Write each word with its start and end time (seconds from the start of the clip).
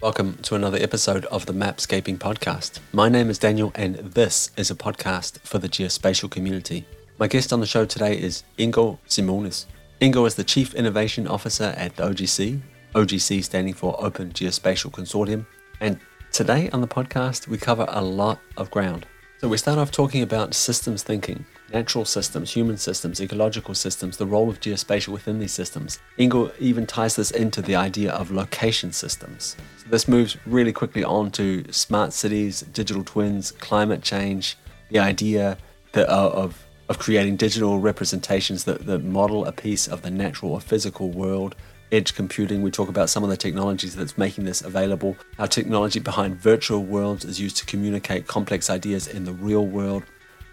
Welcome 0.00 0.38
to 0.42 0.54
another 0.54 0.78
episode 0.80 1.24
of 1.24 1.46
the 1.46 1.52
Mapscaping 1.52 2.18
Podcast. 2.18 2.78
My 2.92 3.08
name 3.08 3.30
is 3.30 3.38
Daniel, 3.40 3.72
and 3.74 3.96
this 3.96 4.52
is 4.56 4.70
a 4.70 4.76
podcast 4.76 5.40
for 5.40 5.58
the 5.58 5.68
geospatial 5.68 6.30
community. 6.30 6.86
My 7.18 7.26
guest 7.26 7.52
on 7.52 7.58
the 7.58 7.66
show 7.66 7.84
today 7.84 8.16
is 8.16 8.44
Ingo 8.58 8.98
Simonis. 9.08 9.66
Ingo 10.00 10.24
is 10.24 10.36
the 10.36 10.44
Chief 10.44 10.72
Innovation 10.74 11.26
Officer 11.26 11.74
at 11.76 11.96
the 11.96 12.04
OGC, 12.04 12.60
OGC 12.94 13.42
standing 13.42 13.74
for 13.74 14.00
Open 14.00 14.30
Geospatial 14.30 14.92
Consortium. 14.92 15.44
And 15.80 15.98
today 16.30 16.70
on 16.70 16.80
the 16.80 16.86
podcast, 16.86 17.48
we 17.48 17.58
cover 17.58 17.86
a 17.88 18.00
lot 18.00 18.38
of 18.56 18.70
ground. 18.70 19.04
So 19.38 19.48
we 19.48 19.56
start 19.56 19.80
off 19.80 19.90
talking 19.90 20.22
about 20.22 20.54
systems 20.54 21.02
thinking, 21.02 21.44
natural 21.72 22.04
systems, 22.04 22.52
human 22.52 22.76
systems, 22.76 23.20
ecological 23.20 23.74
systems, 23.74 24.16
the 24.16 24.26
role 24.26 24.48
of 24.48 24.60
geospatial 24.60 25.08
within 25.08 25.38
these 25.38 25.52
systems. 25.52 25.98
Ingo 26.18 26.52
even 26.58 26.86
ties 26.86 27.16
this 27.16 27.30
into 27.30 27.62
the 27.62 27.76
idea 27.76 28.12
of 28.12 28.30
location 28.30 28.92
systems. 28.92 29.56
So 29.78 29.88
this 29.90 30.08
moves 30.08 30.36
really 30.46 30.72
quickly 30.72 31.04
on 31.04 31.30
to 31.32 31.70
smart 31.72 32.12
cities, 32.12 32.62
digital 32.62 33.04
twins, 33.04 33.52
climate 33.52 34.02
change, 34.02 34.56
the 34.90 34.98
idea 34.98 35.58
that, 35.92 36.08
uh, 36.08 36.30
of 36.30 36.64
of 36.88 36.98
creating 36.98 37.36
digital 37.36 37.78
representations 37.78 38.64
that, 38.64 38.86
that 38.86 39.04
model 39.04 39.44
a 39.44 39.52
piece 39.52 39.86
of 39.86 40.02
the 40.02 40.10
natural 40.10 40.52
or 40.52 40.60
physical 40.60 41.10
world. 41.10 41.54
Edge 41.90 42.14
computing, 42.14 42.62
we 42.62 42.70
talk 42.70 42.88
about 42.88 43.08
some 43.08 43.22
of 43.22 43.30
the 43.30 43.36
technologies 43.36 43.94
that's 43.94 44.18
making 44.18 44.44
this 44.44 44.60
available. 44.62 45.16
Our 45.38 45.48
technology 45.48 46.00
behind 46.00 46.36
virtual 46.36 46.84
worlds 46.84 47.24
is 47.24 47.40
used 47.40 47.56
to 47.58 47.66
communicate 47.66 48.26
complex 48.26 48.68
ideas 48.68 49.06
in 49.06 49.24
the 49.24 49.32
real 49.32 49.66
world. 49.66 50.02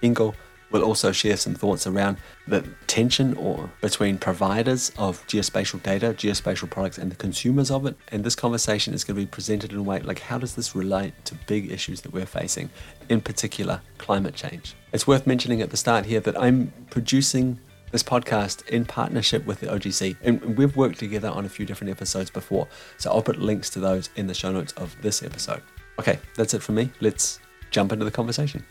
Ingo 0.01 0.33
We'll 0.75 0.83
also 0.83 1.13
share 1.13 1.37
some 1.37 1.55
thoughts 1.55 1.87
around 1.87 2.17
the 2.49 2.61
tension 2.85 3.33
or 3.37 3.71
between 3.79 4.17
providers 4.17 4.91
of 4.97 5.25
geospatial 5.25 5.81
data, 5.81 6.07
geospatial 6.07 6.69
products, 6.69 6.97
and 6.97 7.09
the 7.09 7.15
consumers 7.15 7.71
of 7.71 7.85
it. 7.85 7.95
And 8.11 8.25
this 8.25 8.35
conversation 8.35 8.93
is 8.93 9.05
going 9.05 9.15
to 9.15 9.21
be 9.21 9.25
presented 9.25 9.71
in 9.71 9.77
a 9.77 9.81
way 9.81 10.01
like 10.01 10.19
how 10.19 10.37
does 10.37 10.53
this 10.53 10.75
relate 10.75 11.13
to 11.23 11.35
big 11.47 11.71
issues 11.71 12.01
that 12.01 12.11
we're 12.11 12.25
facing, 12.25 12.69
in 13.07 13.21
particular 13.21 13.79
climate 13.99 14.35
change. 14.35 14.75
It's 14.91 15.07
worth 15.07 15.25
mentioning 15.25 15.61
at 15.61 15.69
the 15.69 15.77
start 15.77 16.05
here 16.05 16.19
that 16.19 16.37
I'm 16.37 16.73
producing 16.89 17.57
this 17.93 18.03
podcast 18.03 18.67
in 18.67 18.83
partnership 18.83 19.45
with 19.45 19.61
the 19.61 19.67
OGC. 19.67 20.17
And 20.23 20.57
we've 20.57 20.75
worked 20.75 20.99
together 20.99 21.29
on 21.29 21.45
a 21.45 21.49
few 21.49 21.65
different 21.65 21.91
episodes 21.91 22.29
before. 22.29 22.67
So 22.97 23.11
I'll 23.11 23.21
put 23.21 23.39
links 23.39 23.69
to 23.69 23.79
those 23.79 24.09
in 24.17 24.27
the 24.27 24.33
show 24.33 24.51
notes 24.51 24.73
of 24.73 24.93
this 25.01 25.23
episode. 25.23 25.61
Okay, 25.99 26.19
that's 26.35 26.53
it 26.53 26.61
for 26.61 26.73
me. 26.73 26.91
Let's 26.99 27.39
jump 27.71 27.93
into 27.93 28.03
the 28.03 28.11
conversation. 28.11 28.65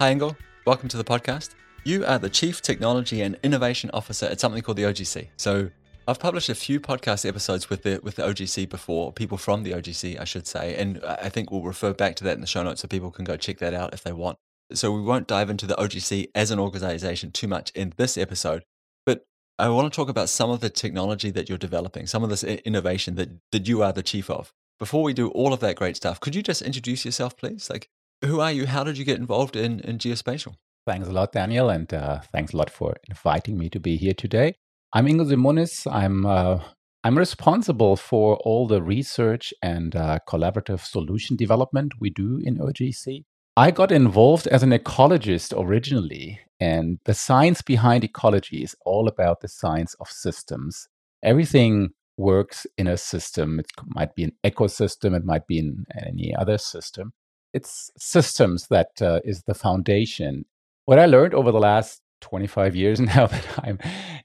Hi, 0.00 0.14
Ingo. 0.14 0.34
Welcome 0.64 0.88
to 0.88 0.96
the 0.96 1.04
podcast. 1.04 1.50
You 1.84 2.06
are 2.06 2.18
the 2.18 2.30
Chief 2.30 2.62
Technology 2.62 3.20
and 3.20 3.38
Innovation 3.42 3.90
Officer 3.92 4.24
at 4.24 4.40
something 4.40 4.62
called 4.62 4.78
the 4.78 4.84
OGC. 4.84 5.28
So 5.36 5.68
I've 6.08 6.18
published 6.18 6.48
a 6.48 6.54
few 6.54 6.80
podcast 6.80 7.28
episodes 7.28 7.68
with 7.68 7.82
the 7.82 8.00
with 8.02 8.16
the 8.16 8.22
OGC 8.22 8.66
before, 8.70 9.12
people 9.12 9.36
from 9.36 9.62
the 9.62 9.72
OGC, 9.72 10.18
I 10.18 10.24
should 10.24 10.46
say, 10.46 10.74
and 10.76 11.04
I 11.04 11.28
think 11.28 11.50
we'll 11.50 11.60
refer 11.60 11.92
back 11.92 12.16
to 12.16 12.24
that 12.24 12.32
in 12.32 12.40
the 12.40 12.46
show 12.46 12.62
notes 12.62 12.80
so 12.80 12.88
people 12.88 13.10
can 13.10 13.26
go 13.26 13.36
check 13.36 13.58
that 13.58 13.74
out 13.74 13.92
if 13.92 14.02
they 14.02 14.12
want. 14.12 14.38
So 14.72 14.90
we 14.90 15.02
won't 15.02 15.28
dive 15.28 15.50
into 15.50 15.66
the 15.66 15.74
OGC 15.74 16.30
as 16.34 16.50
an 16.50 16.58
organization 16.58 17.30
too 17.30 17.46
much 17.46 17.70
in 17.72 17.92
this 17.98 18.16
episode, 18.16 18.64
but 19.04 19.26
I 19.58 19.68
want 19.68 19.92
to 19.92 19.94
talk 19.94 20.08
about 20.08 20.30
some 20.30 20.48
of 20.48 20.60
the 20.60 20.70
technology 20.70 21.30
that 21.30 21.50
you're 21.50 21.58
developing, 21.58 22.06
some 22.06 22.24
of 22.24 22.30
this 22.30 22.42
innovation 22.42 23.16
that 23.16 23.28
that 23.52 23.68
you 23.68 23.82
are 23.82 23.92
the 23.92 24.02
chief 24.02 24.30
of. 24.30 24.54
Before 24.78 25.02
we 25.02 25.12
do 25.12 25.28
all 25.28 25.52
of 25.52 25.60
that 25.60 25.76
great 25.76 25.96
stuff, 25.96 26.20
could 26.20 26.34
you 26.34 26.42
just 26.42 26.62
introduce 26.62 27.04
yourself, 27.04 27.36
please? 27.36 27.68
Like, 27.68 27.90
who 28.22 28.40
are 28.40 28.52
you? 28.52 28.66
How 28.66 28.84
did 28.84 28.98
you 28.98 29.04
get 29.04 29.18
involved 29.18 29.56
in, 29.56 29.80
in 29.80 29.98
geospatial? 29.98 30.54
Thanks 30.86 31.08
a 31.08 31.12
lot, 31.12 31.32
Daniel, 31.32 31.70
and 31.70 31.92
uh, 31.92 32.20
thanks 32.32 32.52
a 32.52 32.56
lot 32.56 32.70
for 32.70 32.96
inviting 33.08 33.58
me 33.58 33.68
to 33.70 33.80
be 33.80 33.96
here 33.96 34.14
today. 34.14 34.54
I'm 34.92 35.06
Ingo 35.06 35.26
Simonis. 35.26 35.90
I'm 35.90 36.26
uh, 36.26 36.60
I'm 37.04 37.16
responsible 37.16 37.96
for 37.96 38.36
all 38.38 38.66
the 38.66 38.82
research 38.82 39.54
and 39.62 39.94
uh, 39.94 40.18
collaborative 40.28 40.80
solution 40.80 41.36
development 41.36 41.92
we 42.00 42.10
do 42.10 42.40
in 42.42 42.58
OGC. 42.58 43.24
I 43.56 43.70
got 43.70 43.92
involved 43.92 44.46
as 44.46 44.62
an 44.62 44.70
ecologist 44.70 45.52
originally, 45.56 46.40
and 46.58 46.98
the 47.04 47.14
science 47.14 47.62
behind 47.62 48.04
ecology 48.04 48.62
is 48.62 48.76
all 48.84 49.08
about 49.08 49.40
the 49.40 49.48
science 49.48 49.94
of 50.00 50.08
systems. 50.08 50.88
Everything 51.22 51.90
works 52.16 52.66
in 52.76 52.86
a 52.86 52.96
system. 52.96 53.60
It 53.60 53.66
might 53.86 54.14
be 54.14 54.24
an 54.24 54.32
ecosystem, 54.44 55.16
it 55.16 55.24
might 55.24 55.46
be 55.46 55.58
in 55.58 55.84
any 56.04 56.34
other 56.34 56.58
system 56.58 57.12
it's 57.52 57.90
systems 57.98 58.66
that 58.68 58.90
uh, 59.00 59.20
is 59.24 59.42
the 59.46 59.54
foundation. 59.54 60.44
What 60.84 60.98
I 60.98 61.06
learned 61.06 61.34
over 61.34 61.52
the 61.52 61.58
last 61.58 62.00
25 62.20 62.76
years 62.76 63.00
now 63.14 63.26
that 63.26 63.46
I'm 63.58 63.78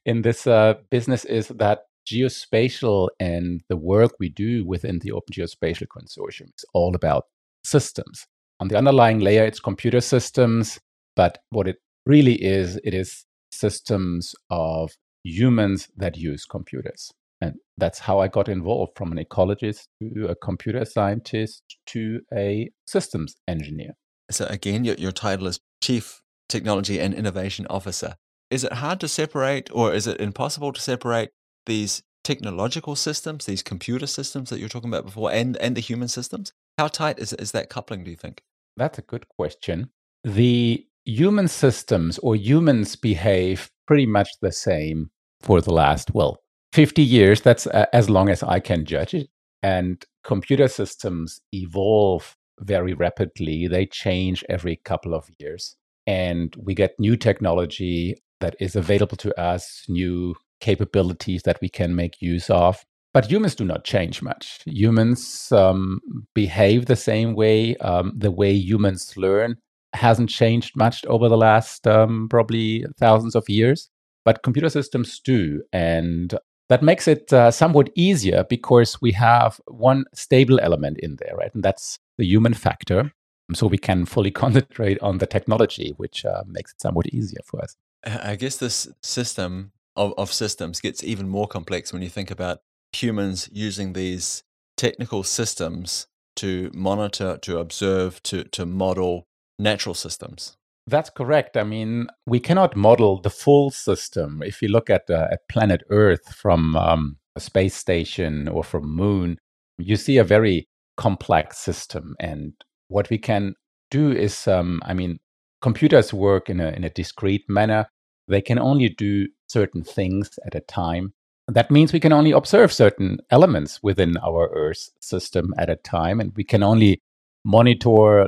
in 0.06 0.22
this 0.22 0.48
uh, 0.48 0.76
business 0.90 1.26
is 1.26 1.48
that 1.50 1.84
geospatial 2.08 3.10
and 3.20 3.62
the 3.68 3.78
work 3.78 4.12
we 4.20 4.30
do 4.30 4.66
within 4.66 5.00
the 5.00 5.12
Open 5.12 5.34
Geospatial 5.34 5.88
Consortium 5.88 6.50
is 6.56 6.66
all 6.74 6.96
about 6.96 7.26
systems. 7.64 8.28
On 8.60 8.68
the 8.68 8.78
underlying 8.78 9.20
layer, 9.20 9.44
it's 9.44 9.60
computer 9.60 10.02
systems, 10.02 10.80
but 11.16 11.40
what 11.50 11.68
it 11.68 11.78
really 12.06 12.36
is, 12.36 12.80
it 12.84 12.94
is 12.94 13.26
systems 13.52 14.36
of 14.50 14.92
humans 15.24 15.90
that 15.98 16.18
use 16.18 16.46
computers. 16.46 17.12
And 17.46 17.56
that's 17.78 18.00
how 18.00 18.20
I 18.20 18.28
got 18.28 18.50
involved 18.50 18.94
from 18.96 19.12
an 19.12 19.24
ecologist 19.24 19.88
to 20.02 20.28
a 20.28 20.36
computer 20.36 20.86
scientist 20.86 21.64
to 21.88 22.22
a 22.34 22.72
systems 22.88 23.36
engineer. 23.48 23.92
So, 24.32 24.46
again, 24.50 24.84
your, 24.86 24.96
your 24.96 25.12
title 25.12 25.48
is 25.48 25.60
Chief 25.84 26.22
Technology 26.50 27.00
and 27.00 27.14
Innovation 27.14 27.68
Officer. 27.70 28.16
Is 28.50 28.64
it 28.64 28.74
hard 28.74 29.00
to 29.02 29.08
separate, 29.08 29.70
or 29.74 29.94
is 29.94 30.08
it 30.08 30.20
impossible 30.20 30.74
to 30.74 30.82
separate 30.82 31.30
these 31.66 32.04
technological 32.24 32.96
systems, 32.96 33.46
these 33.46 33.62
computer 33.62 34.08
systems 34.08 34.50
that 34.50 34.60
you're 34.60 34.70
talking 34.70 34.90
about 34.90 35.06
before, 35.06 35.32
and, 35.32 35.58
and 35.58 35.76
the 35.76 35.82
human 35.82 36.08
systems? 36.08 36.54
How 36.78 36.88
tight 36.88 37.20
is, 37.20 37.34
is 37.34 37.52
that 37.52 37.70
coupling, 37.70 38.04
do 38.04 38.12
you 38.12 38.18
think? 38.18 38.42
That's 38.78 38.98
a 38.98 39.04
good 39.04 39.28
question. 39.30 39.90
The 40.24 40.86
human 41.06 41.48
systems 41.48 42.18
or 42.20 42.36
humans 42.36 42.96
behave 42.96 43.70
pretty 43.88 44.06
much 44.08 44.30
the 44.42 44.52
same 44.52 45.12
for 45.42 45.62
the 45.62 45.74
last, 45.74 46.14
well, 46.14 46.40
50 46.76 47.02
years, 47.02 47.40
that's 47.40 47.68
uh, 47.68 47.86
as 47.94 48.10
long 48.10 48.28
as 48.28 48.44
I 48.44 48.60
can 48.60 48.84
judge 48.84 49.14
it. 49.14 49.30
And 49.64 50.04
computer 50.26 50.68
systems 50.68 51.40
evolve 51.54 52.36
very 52.60 52.94
rapidly, 52.94 53.68
they 53.68 53.86
change 53.86 54.44
every 54.50 54.82
couple 54.84 55.14
of 55.14 55.30
years. 55.40 55.78
And 56.06 56.54
we 56.62 56.76
get 56.76 57.00
new 57.00 57.16
technology 57.16 58.18
that 58.42 58.58
is 58.60 58.76
available 58.76 59.16
to 59.18 59.40
us, 59.40 59.86
new 59.88 60.36
capabilities 60.60 61.44
that 61.44 61.60
we 61.62 61.70
can 61.70 61.96
make 61.96 62.22
use 62.22 62.50
of. 62.50 62.84
But 63.14 63.32
humans 63.32 63.56
do 63.56 63.64
not 63.64 63.86
change 63.86 64.22
much. 64.22 64.60
Humans 64.66 65.54
um, 65.54 66.02
behave 66.34 66.88
the 66.88 66.98
same 66.98 67.36
way. 67.36 67.78
Um, 67.78 68.12
the 68.18 68.32
way 68.32 68.52
humans 68.52 69.16
learn 69.16 69.56
hasn't 69.94 70.30
changed 70.30 70.76
much 70.76 71.06
over 71.06 71.30
the 71.30 71.38
last 71.38 71.88
um, 71.88 72.28
probably 72.30 72.86
thousands 73.00 73.34
of 73.34 73.48
years 73.48 73.90
but 74.26 74.42
computer 74.44 74.70
systems 74.70 75.22
do. 75.24 75.62
And 75.72 76.34
that 76.70 76.82
makes 76.82 77.08
it 77.08 77.32
uh, 77.32 77.52
somewhat 77.52 77.90
easier 77.96 78.44
because 78.50 79.02
we 79.02 79.12
have 79.12 79.60
one 79.68 80.06
stable 80.14 80.60
element 80.60 81.00
in 81.00 81.18
there, 81.18 81.36
right? 81.36 81.54
And 81.54 81.64
that's 81.64 82.00
the 82.18 82.26
human 82.26 82.54
factor. 82.54 83.12
So 83.54 83.68
we 83.68 83.78
can 83.78 84.06
fully 84.06 84.32
concentrate 84.44 85.00
on 85.02 85.20
the 85.20 85.28
technology, 85.28 85.94
which 85.98 86.26
uh, 86.26 86.44
makes 86.48 86.72
it 86.72 86.82
somewhat 86.82 87.08
easier 87.08 87.42
for 87.46 87.62
us. 87.62 87.76
I 88.06 88.36
guess 88.36 88.58
this 88.58 88.88
system 89.02 89.72
of, 89.96 90.14
of 90.18 90.32
systems 90.32 90.82
gets 90.82 91.04
even 91.04 91.28
more 91.28 91.48
complex 91.48 91.94
when 91.94 92.02
you 92.02 92.10
think 92.10 92.32
about 92.32 92.60
humans 92.92 93.50
using 93.52 93.94
these 93.94 94.44
technical 94.78 95.24
systems 95.24 96.08
to 96.38 96.70
monitor, 96.74 97.38
to 97.42 97.60
observe, 97.60 98.22
to, 98.24 98.44
to 98.44 98.66
model 98.66 99.28
natural 99.58 99.96
systems. 99.96 100.58
That's 100.88 101.10
correct. 101.10 101.58
I 101.58 101.64
mean, 101.64 102.08
we 102.28 102.40
cannot 102.40 102.76
model 102.76 103.20
the 103.20 103.32
full 103.32 103.72
system. 103.72 104.44
If 104.46 104.62
you 104.62 104.68
look 104.68 104.90
at, 104.90 105.10
uh, 105.10 105.28
at 105.32 105.48
planet 105.50 105.82
Earth 105.90 106.34
from 106.36 106.76
um, 106.76 107.18
a 107.36 107.40
space 107.40 107.76
station 107.76 108.48
or 108.48 108.64
from 108.64 108.96
Moon, 108.96 109.40
you 109.78 109.96
see 109.96 110.18
a 110.18 110.24
very 110.24 110.68
complex 110.96 111.58
system. 111.58 112.16
And 112.20 112.54
what 112.88 113.10
we 113.10 113.18
can 113.18 113.56
do 113.90 114.12
is, 114.12 114.48
um, 114.48 114.80
I 114.86 114.94
mean, 114.94 115.20
computers 115.62 116.14
work 116.14 116.50
in 116.50 116.60
a, 116.60 116.70
in 116.70 116.84
a 116.84 116.90
discrete 116.92 117.50
manner. 117.50 117.88
They 118.28 118.42
can 118.42 118.60
only 118.60 118.90
do 118.90 119.28
certain 119.48 119.84
things 119.84 120.38
at 120.46 120.56
a 120.56 120.60
time. 120.60 121.14
That 121.48 121.72
means 121.72 121.94
we 121.94 122.00
can 122.00 122.14
only 122.14 122.32
observe 122.32 122.72
certain 122.74 123.20
elements 123.30 123.82
within 123.84 124.18
our 124.18 124.50
Earth 124.54 124.90
system 125.00 125.54
at 125.58 125.70
a 125.70 125.76
time, 125.76 126.20
and 126.20 126.32
we 126.36 126.44
can 126.44 126.64
only 126.64 127.02
monitor, 127.46 128.28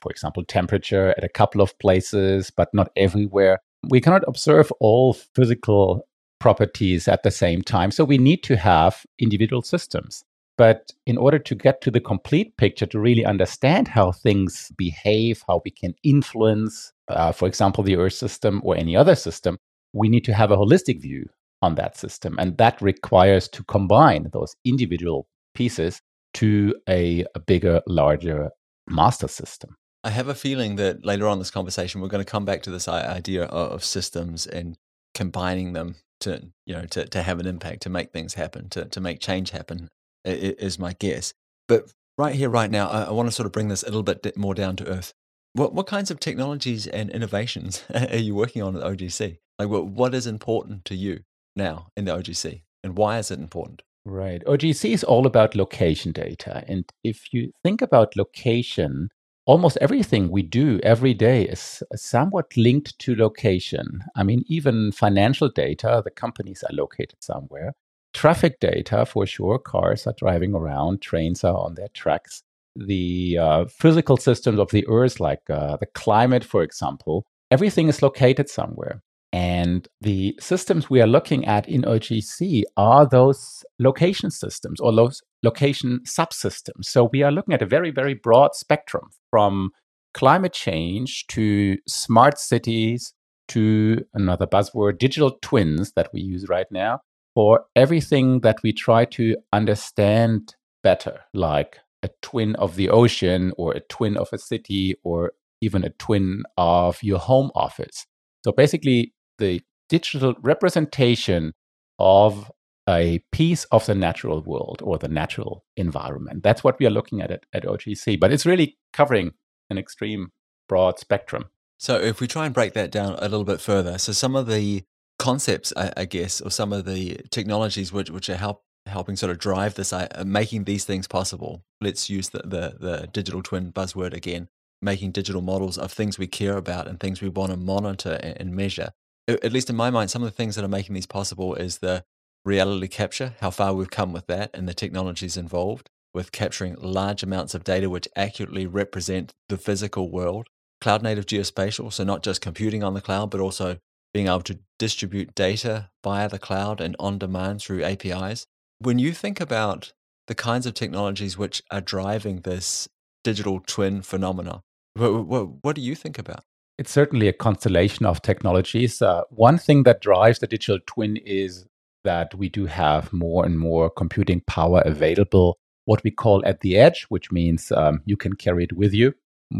for 0.00 0.10
example, 0.10 0.44
temperature 0.44 1.14
at 1.16 1.24
a 1.24 1.28
couple 1.28 1.60
of 1.60 1.76
places, 1.78 2.50
but 2.50 2.72
not 2.72 2.90
everywhere. 2.96 3.58
We 3.88 4.00
cannot 4.00 4.22
observe 4.28 4.72
all 4.80 5.14
physical 5.14 6.06
properties 6.38 7.08
at 7.08 7.22
the 7.22 7.30
same 7.30 7.62
time. 7.62 7.90
So 7.90 8.04
we 8.04 8.18
need 8.18 8.42
to 8.44 8.56
have 8.56 9.04
individual 9.18 9.62
systems. 9.62 10.22
But 10.56 10.92
in 11.06 11.16
order 11.16 11.38
to 11.38 11.54
get 11.54 11.80
to 11.82 11.90
the 11.90 12.00
complete 12.00 12.56
picture, 12.56 12.86
to 12.86 12.98
really 12.98 13.24
understand 13.24 13.88
how 13.88 14.12
things 14.12 14.72
behave, 14.76 15.42
how 15.46 15.62
we 15.64 15.70
can 15.70 15.94
influence, 16.02 16.92
uh, 17.08 17.32
for 17.32 17.46
example, 17.46 17.84
the 17.84 17.96
Earth 17.96 18.14
system 18.14 18.60
or 18.64 18.76
any 18.76 18.96
other 18.96 19.14
system, 19.14 19.56
we 19.92 20.08
need 20.08 20.24
to 20.24 20.34
have 20.34 20.50
a 20.50 20.56
holistic 20.56 21.00
view 21.00 21.26
on 21.62 21.76
that 21.76 21.96
system. 21.96 22.36
And 22.38 22.58
that 22.58 22.82
requires 22.82 23.48
to 23.48 23.64
combine 23.64 24.28
those 24.32 24.54
individual 24.64 25.28
pieces 25.54 26.02
to 26.38 26.72
a, 26.88 27.24
a 27.34 27.40
bigger, 27.40 27.82
larger 27.88 28.50
master 28.88 29.26
system. 29.26 29.76
I 30.04 30.10
have 30.10 30.28
a 30.28 30.34
feeling 30.34 30.76
that 30.76 31.04
later 31.04 31.26
on 31.26 31.40
this 31.40 31.50
conversation, 31.50 32.00
we're 32.00 32.06
going 32.06 32.24
to 32.24 32.30
come 32.30 32.44
back 32.44 32.62
to 32.62 32.70
this 32.70 32.86
idea 32.86 33.44
of 33.46 33.84
systems 33.84 34.46
and 34.46 34.76
combining 35.14 35.72
them 35.72 35.96
to, 36.20 36.52
you 36.64 36.74
know, 36.74 36.84
to, 36.86 37.06
to 37.06 37.22
have 37.24 37.40
an 37.40 37.46
impact, 37.46 37.82
to 37.82 37.90
make 37.90 38.12
things 38.12 38.34
happen, 38.34 38.68
to, 38.68 38.84
to 38.84 39.00
make 39.00 39.18
change 39.18 39.50
happen, 39.50 39.88
is 40.24 40.78
my 40.78 40.92
guess. 41.00 41.34
But 41.66 41.92
right 42.16 42.36
here, 42.36 42.48
right 42.48 42.70
now, 42.70 42.88
I, 42.88 43.02
I 43.02 43.10
want 43.10 43.26
to 43.26 43.34
sort 43.34 43.46
of 43.46 43.52
bring 43.52 43.66
this 43.66 43.82
a 43.82 43.86
little 43.86 44.04
bit 44.04 44.36
more 44.36 44.54
down 44.54 44.76
to 44.76 44.86
earth. 44.86 45.12
What, 45.54 45.74
what 45.74 45.88
kinds 45.88 46.12
of 46.12 46.20
technologies 46.20 46.86
and 46.86 47.10
innovations 47.10 47.84
are 47.94 48.16
you 48.16 48.36
working 48.36 48.62
on 48.62 48.76
at 48.76 48.82
OGC? 48.84 49.38
Like, 49.58 49.68
what, 49.68 49.86
what 49.86 50.14
is 50.14 50.28
important 50.28 50.84
to 50.84 50.94
you 50.94 51.24
now 51.56 51.88
in 51.96 52.04
the 52.04 52.16
OGC, 52.16 52.62
and 52.84 52.96
why 52.96 53.18
is 53.18 53.32
it 53.32 53.40
important? 53.40 53.82
Right. 54.08 54.42
OGC 54.46 54.94
is 54.94 55.04
all 55.04 55.26
about 55.26 55.54
location 55.54 56.12
data. 56.12 56.64
And 56.66 56.90
if 57.04 57.34
you 57.34 57.52
think 57.62 57.82
about 57.82 58.16
location, 58.16 59.10
almost 59.44 59.76
everything 59.82 60.30
we 60.30 60.42
do 60.42 60.80
every 60.82 61.12
day 61.12 61.42
is 61.42 61.82
somewhat 61.94 62.56
linked 62.56 62.98
to 63.00 63.14
location. 63.14 64.04
I 64.16 64.22
mean, 64.22 64.44
even 64.46 64.92
financial 64.92 65.50
data, 65.50 66.00
the 66.02 66.10
companies 66.10 66.64
are 66.64 66.74
located 66.74 67.16
somewhere. 67.20 67.74
Traffic 68.14 68.60
data, 68.60 69.04
for 69.04 69.26
sure, 69.26 69.58
cars 69.58 70.06
are 70.06 70.14
driving 70.16 70.54
around, 70.54 71.02
trains 71.02 71.44
are 71.44 71.58
on 71.58 71.74
their 71.74 71.88
tracks. 71.88 72.42
The 72.76 73.36
uh, 73.38 73.64
physical 73.66 74.16
systems 74.16 74.58
of 74.58 74.70
the 74.70 74.86
earth, 74.88 75.20
like 75.20 75.50
uh, 75.50 75.76
the 75.76 75.86
climate, 75.86 76.44
for 76.44 76.62
example, 76.62 77.26
everything 77.50 77.88
is 77.88 78.00
located 78.00 78.48
somewhere. 78.48 79.02
And 79.32 79.86
the 80.00 80.34
systems 80.40 80.88
we 80.88 81.02
are 81.02 81.06
looking 81.06 81.44
at 81.44 81.68
in 81.68 81.82
OGC 81.82 82.62
are 82.76 83.06
those 83.06 83.64
location 83.78 84.30
systems 84.30 84.80
or 84.80 84.94
those 84.94 85.22
location 85.42 86.00
subsystems. 86.06 86.84
So 86.84 87.10
we 87.12 87.22
are 87.22 87.30
looking 87.30 87.54
at 87.54 87.62
a 87.62 87.66
very, 87.66 87.90
very 87.90 88.14
broad 88.14 88.54
spectrum 88.54 89.10
from 89.30 89.70
climate 90.14 90.54
change 90.54 91.26
to 91.28 91.76
smart 91.86 92.38
cities 92.38 93.12
to 93.48 94.04
another 94.14 94.46
buzzword, 94.46 94.98
digital 94.98 95.38
twins 95.42 95.92
that 95.94 96.08
we 96.12 96.20
use 96.20 96.48
right 96.48 96.66
now 96.70 97.00
for 97.34 97.66
everything 97.76 98.40
that 98.40 98.56
we 98.62 98.72
try 98.72 99.04
to 99.04 99.36
understand 99.52 100.54
better, 100.82 101.20
like 101.34 101.78
a 102.02 102.08
twin 102.22 102.56
of 102.56 102.76
the 102.76 102.88
ocean 102.88 103.52
or 103.56 103.72
a 103.72 103.80
twin 103.80 104.16
of 104.16 104.28
a 104.32 104.38
city 104.38 104.96
or 105.04 105.32
even 105.60 105.84
a 105.84 105.90
twin 105.90 106.42
of 106.56 107.02
your 107.02 107.18
home 107.18 107.50
office. 107.54 108.06
So 108.44 108.52
basically, 108.52 109.12
the 109.38 109.62
digital 109.88 110.34
representation 110.42 111.52
of 111.98 112.50
a 112.88 113.22
piece 113.32 113.64
of 113.64 113.84
the 113.86 113.94
natural 113.94 114.42
world 114.42 114.80
or 114.82 114.98
the 114.98 115.08
natural 115.08 115.64
environment. 115.76 116.42
That's 116.42 116.64
what 116.64 116.78
we 116.78 116.86
are 116.86 116.90
looking 116.90 117.20
at 117.20 117.30
at, 117.30 117.44
at 117.52 117.64
OGC, 117.64 118.18
but 118.18 118.32
it's 118.32 118.46
really 118.46 118.78
covering 118.92 119.32
an 119.68 119.78
extreme 119.78 120.28
broad 120.68 120.98
spectrum. 120.98 121.46
So, 121.78 122.00
if 122.00 122.20
we 122.20 122.26
try 122.26 122.46
and 122.46 122.54
break 122.54 122.72
that 122.72 122.90
down 122.90 123.14
a 123.18 123.28
little 123.28 123.44
bit 123.44 123.60
further, 123.60 123.98
so 123.98 124.12
some 124.12 124.34
of 124.34 124.46
the 124.46 124.82
concepts, 125.18 125.72
I, 125.76 125.92
I 125.96 126.04
guess, 126.06 126.40
or 126.40 126.50
some 126.50 126.72
of 126.72 126.86
the 126.86 127.20
technologies 127.30 127.92
which 127.92 128.10
which 128.10 128.28
are 128.28 128.36
help 128.36 128.62
helping 128.86 129.16
sort 129.16 129.30
of 129.30 129.38
drive 129.38 129.74
this, 129.74 129.92
uh, 129.92 130.08
making 130.26 130.64
these 130.64 130.84
things 130.84 131.06
possible. 131.06 131.62
Let's 131.80 132.08
use 132.10 132.30
the, 132.30 132.38
the 132.38 132.76
the 132.80 133.08
digital 133.12 133.42
twin 133.42 133.70
buzzword 133.70 134.14
again, 134.14 134.48
making 134.82 135.12
digital 135.12 135.42
models 135.42 135.78
of 135.78 135.92
things 135.92 136.18
we 136.18 136.26
care 136.26 136.56
about 136.56 136.88
and 136.88 136.98
things 136.98 137.20
we 137.20 137.28
want 137.28 137.52
to 137.52 137.56
monitor 137.56 138.18
and, 138.22 138.36
and 138.40 138.56
measure 138.56 138.90
at 139.28 139.52
least 139.52 139.68
in 139.70 139.76
my 139.76 139.90
mind, 139.90 140.10
some 140.10 140.22
of 140.22 140.28
the 140.30 140.34
things 140.34 140.56
that 140.56 140.64
are 140.64 140.68
making 140.68 140.94
these 140.94 141.06
possible 141.06 141.54
is 141.54 141.78
the 141.78 142.04
reality 142.44 142.88
capture, 142.88 143.34
how 143.40 143.50
far 143.50 143.74
we've 143.74 143.90
come 143.90 144.12
with 144.12 144.26
that, 144.26 144.50
and 144.54 144.66
the 144.66 144.74
technologies 144.74 145.36
involved 145.36 145.90
with 146.14 146.32
capturing 146.32 146.74
large 146.80 147.22
amounts 147.22 147.54
of 147.54 147.64
data 147.64 147.90
which 147.90 148.08
accurately 148.16 148.66
represent 148.66 149.34
the 149.48 149.58
physical 149.58 150.10
world. 150.10 150.48
Cloud 150.80 151.02
native 151.02 151.26
geospatial, 151.26 151.92
so 151.92 152.04
not 152.04 152.22
just 152.22 152.40
computing 152.40 152.82
on 152.82 152.94
the 152.94 153.00
cloud, 153.00 153.30
but 153.30 153.40
also 153.40 153.78
being 154.14 154.26
able 154.26 154.40
to 154.40 154.58
distribute 154.78 155.34
data 155.34 155.90
via 156.02 156.28
the 156.28 156.38
cloud 156.38 156.80
and 156.80 156.96
on 156.98 157.18
demand 157.18 157.60
through 157.60 157.84
APIs. 157.84 158.46
When 158.78 158.98
you 158.98 159.12
think 159.12 159.40
about 159.40 159.92
the 160.28 160.34
kinds 160.34 160.66
of 160.66 160.74
technologies 160.74 161.36
which 161.36 161.62
are 161.70 161.80
driving 161.80 162.40
this 162.40 162.88
digital 163.24 163.60
twin 163.66 164.02
phenomena, 164.02 164.62
what, 164.94 165.26
what, 165.26 165.48
what 165.62 165.76
do 165.76 165.82
you 165.82 165.94
think 165.94 166.18
about? 166.18 166.44
It's 166.78 166.92
certainly 166.92 167.26
a 167.26 167.32
constellation 167.32 168.06
of 168.06 168.22
technologies. 168.22 169.02
Uh, 169.02 169.22
one 169.30 169.58
thing 169.58 169.82
that 169.82 170.00
drives 170.00 170.38
the 170.38 170.46
digital 170.46 170.78
twin 170.86 171.16
is 171.16 171.66
that 172.04 172.34
we 172.36 172.48
do 172.48 172.66
have 172.66 173.12
more 173.12 173.44
and 173.44 173.58
more 173.58 173.90
computing 173.90 174.42
power 174.42 174.80
available, 174.84 175.58
what 175.86 176.04
we 176.04 176.12
call 176.12 176.40
at 176.46 176.60
the 176.60 176.76
edge, 176.76 177.04
which 177.08 177.32
means 177.32 177.72
um, 177.72 178.00
you 178.04 178.16
can 178.16 178.34
carry 178.34 178.62
it 178.62 178.74
with 178.74 178.94
you. 178.94 179.14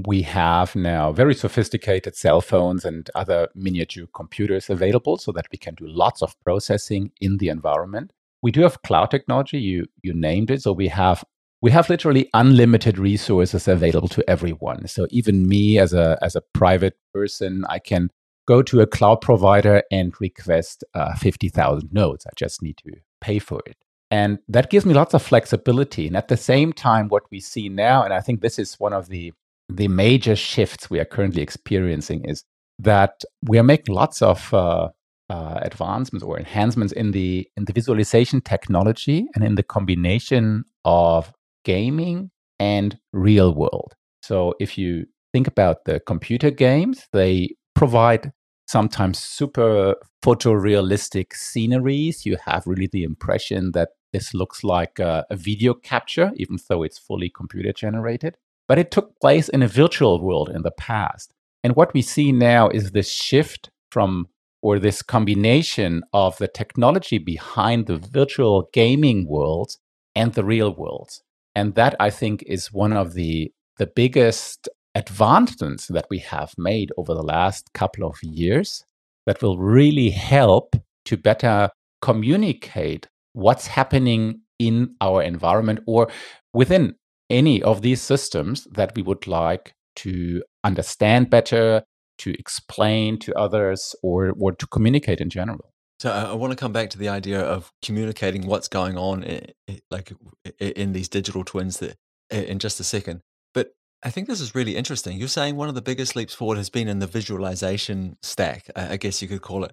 We 0.06 0.22
have 0.22 0.76
now 0.76 1.10
very 1.12 1.34
sophisticated 1.34 2.14
cell 2.14 2.40
phones 2.40 2.84
and 2.84 3.10
other 3.16 3.48
miniature 3.54 4.06
computers 4.14 4.70
available 4.70 5.16
so 5.18 5.32
that 5.32 5.46
we 5.50 5.58
can 5.58 5.74
do 5.74 5.88
lots 5.88 6.22
of 6.22 6.38
processing 6.44 7.10
in 7.20 7.38
the 7.38 7.48
environment. 7.48 8.12
We 8.42 8.52
do 8.52 8.60
have 8.62 8.82
cloud 8.82 9.10
technology, 9.10 9.58
you, 9.58 9.86
you 10.02 10.14
named 10.14 10.52
it. 10.52 10.62
So 10.62 10.72
we 10.72 10.86
have 10.88 11.24
we 11.60 11.70
have 11.70 11.90
literally 11.90 12.28
unlimited 12.34 12.98
resources 12.98 13.66
available 13.66 14.08
to 14.08 14.28
everyone. 14.30 14.86
So 14.86 15.06
even 15.10 15.48
me 15.48 15.78
as 15.78 15.92
a 15.92 16.18
as 16.22 16.36
a 16.36 16.42
private 16.52 16.96
person, 17.12 17.64
I 17.68 17.78
can 17.78 18.10
go 18.46 18.62
to 18.62 18.80
a 18.80 18.86
cloud 18.86 19.20
provider 19.20 19.82
and 19.90 20.18
request 20.20 20.82
uh, 20.94 21.14
50,000 21.14 21.92
nodes. 21.92 22.24
I 22.26 22.30
just 22.34 22.62
need 22.62 22.78
to 22.78 22.92
pay 23.20 23.38
for 23.38 23.60
it. 23.66 23.76
And 24.10 24.38
that 24.48 24.70
gives 24.70 24.86
me 24.86 24.94
lots 24.94 25.12
of 25.12 25.22
flexibility. 25.22 26.06
And 26.06 26.16
at 26.16 26.28
the 26.28 26.36
same 26.38 26.72
time, 26.72 27.08
what 27.08 27.24
we 27.30 27.40
see 27.40 27.68
now, 27.68 28.02
and 28.02 28.14
I 28.14 28.20
think 28.20 28.40
this 28.40 28.58
is 28.58 28.76
one 28.80 28.94
of 28.94 29.08
the, 29.08 29.34
the 29.68 29.88
major 29.88 30.34
shifts 30.34 30.88
we 30.88 30.98
are 30.98 31.04
currently 31.04 31.42
experiencing, 31.42 32.24
is 32.24 32.42
that 32.78 33.22
we 33.46 33.58
are 33.58 33.62
making 33.62 33.94
lots 33.94 34.22
of 34.22 34.54
uh, 34.54 34.88
uh, 35.28 35.58
advancements 35.60 36.24
or 36.24 36.38
enhancements 36.38 36.92
in 36.94 37.10
the 37.10 37.46
in 37.56 37.66
the 37.66 37.72
visualization 37.74 38.40
technology 38.40 39.26
and 39.34 39.44
in 39.44 39.56
the 39.56 39.62
combination 39.62 40.64
of 40.86 41.34
gaming 41.68 42.30
and 42.58 42.98
real 43.12 43.54
world. 43.54 43.92
So 44.22 44.54
if 44.58 44.78
you 44.78 45.04
think 45.34 45.46
about 45.46 45.84
the 45.84 46.00
computer 46.00 46.50
games, 46.50 47.06
they 47.12 47.56
provide 47.74 48.32
sometimes 48.66 49.18
super 49.18 49.94
photorealistic 50.24 51.34
sceneries. 51.34 52.24
You 52.24 52.38
have 52.46 52.66
really 52.66 52.88
the 52.90 53.02
impression 53.02 53.72
that 53.72 53.90
this 54.14 54.32
looks 54.32 54.64
like 54.64 54.98
a, 54.98 55.26
a, 55.30 55.36
video 55.36 55.74
capture, 55.74 56.32
even 56.36 56.56
though 56.68 56.82
it's 56.82 56.98
fully 56.98 57.30
computer 57.30 57.72
generated. 57.74 58.36
But 58.66 58.78
it 58.78 58.90
took 58.90 59.20
place 59.20 59.50
in 59.50 59.62
a 59.62 59.68
virtual 59.68 60.24
world 60.24 60.48
in 60.48 60.62
the 60.62 60.70
past. 60.70 61.34
And 61.62 61.76
what 61.76 61.92
we 61.92 62.00
see 62.00 62.32
now 62.32 62.68
is 62.70 62.92
this 62.92 63.10
shift 63.10 63.70
from, 63.92 64.28
or 64.62 64.78
this 64.78 65.02
combination 65.02 66.02
of 66.14 66.38
the 66.38 66.48
technology 66.48 67.18
behind 67.18 67.86
the 67.86 67.98
virtual 67.98 68.70
gaming 68.72 69.28
worlds 69.28 69.78
and 70.14 70.32
the 70.32 70.44
real 70.44 70.74
worlds. 70.74 71.22
And 71.58 71.74
that 71.74 71.96
I 71.98 72.10
think 72.10 72.44
is 72.46 72.72
one 72.72 72.92
of 72.92 73.14
the 73.14 73.52
the 73.78 73.90
biggest 74.02 74.68
advancements 74.94 75.88
that 75.88 76.06
we 76.08 76.18
have 76.20 76.52
made 76.56 76.92
over 76.96 77.14
the 77.14 77.28
last 77.36 77.72
couple 77.74 78.04
of 78.08 78.16
years 78.22 78.84
that 79.26 79.42
will 79.42 79.58
really 79.58 80.10
help 80.10 80.76
to 81.06 81.16
better 81.16 81.70
communicate 82.00 83.08
what's 83.32 83.66
happening 83.66 84.42
in 84.60 84.94
our 85.00 85.20
environment 85.20 85.80
or 85.88 86.08
within 86.54 86.94
any 87.28 87.60
of 87.60 87.82
these 87.82 88.00
systems 88.00 88.68
that 88.78 88.94
we 88.94 89.02
would 89.02 89.26
like 89.26 89.74
to 89.96 90.44
understand 90.62 91.28
better, 91.28 91.82
to 92.18 92.30
explain 92.38 93.18
to 93.18 93.34
others, 93.34 93.96
or, 94.04 94.32
or 94.38 94.52
to 94.52 94.66
communicate 94.68 95.20
in 95.20 95.28
general. 95.28 95.72
So 96.00 96.12
I, 96.12 96.32
want 96.34 96.52
to 96.52 96.56
come 96.56 96.72
back 96.72 96.90
to 96.90 96.98
the 96.98 97.08
idea 97.08 97.40
of 97.40 97.72
communicating 97.82 98.46
what's 98.46 98.68
going 98.68 98.96
on, 98.96 99.24
in, 99.24 99.52
like 99.90 100.12
in 100.60 100.92
these 100.92 101.08
digital 101.08 101.42
twins, 101.44 101.78
that 101.78 101.96
in 102.30 102.60
just 102.60 102.78
a 102.78 102.84
second. 102.84 103.20
But 103.52 103.74
I 104.04 104.10
think 104.10 104.28
this 104.28 104.40
is 104.40 104.54
really 104.54 104.76
interesting. 104.76 105.18
You're 105.18 105.26
saying 105.26 105.56
one 105.56 105.68
of 105.68 105.74
the 105.74 105.82
biggest 105.82 106.14
leaps 106.14 106.34
forward 106.34 106.56
has 106.56 106.70
been 106.70 106.86
in 106.86 107.00
the 107.00 107.08
visualization 107.08 108.16
stack, 108.22 108.70
I 108.76 108.96
guess 108.96 109.20
you 109.20 109.26
could 109.26 109.42
call 109.42 109.64
it. 109.64 109.72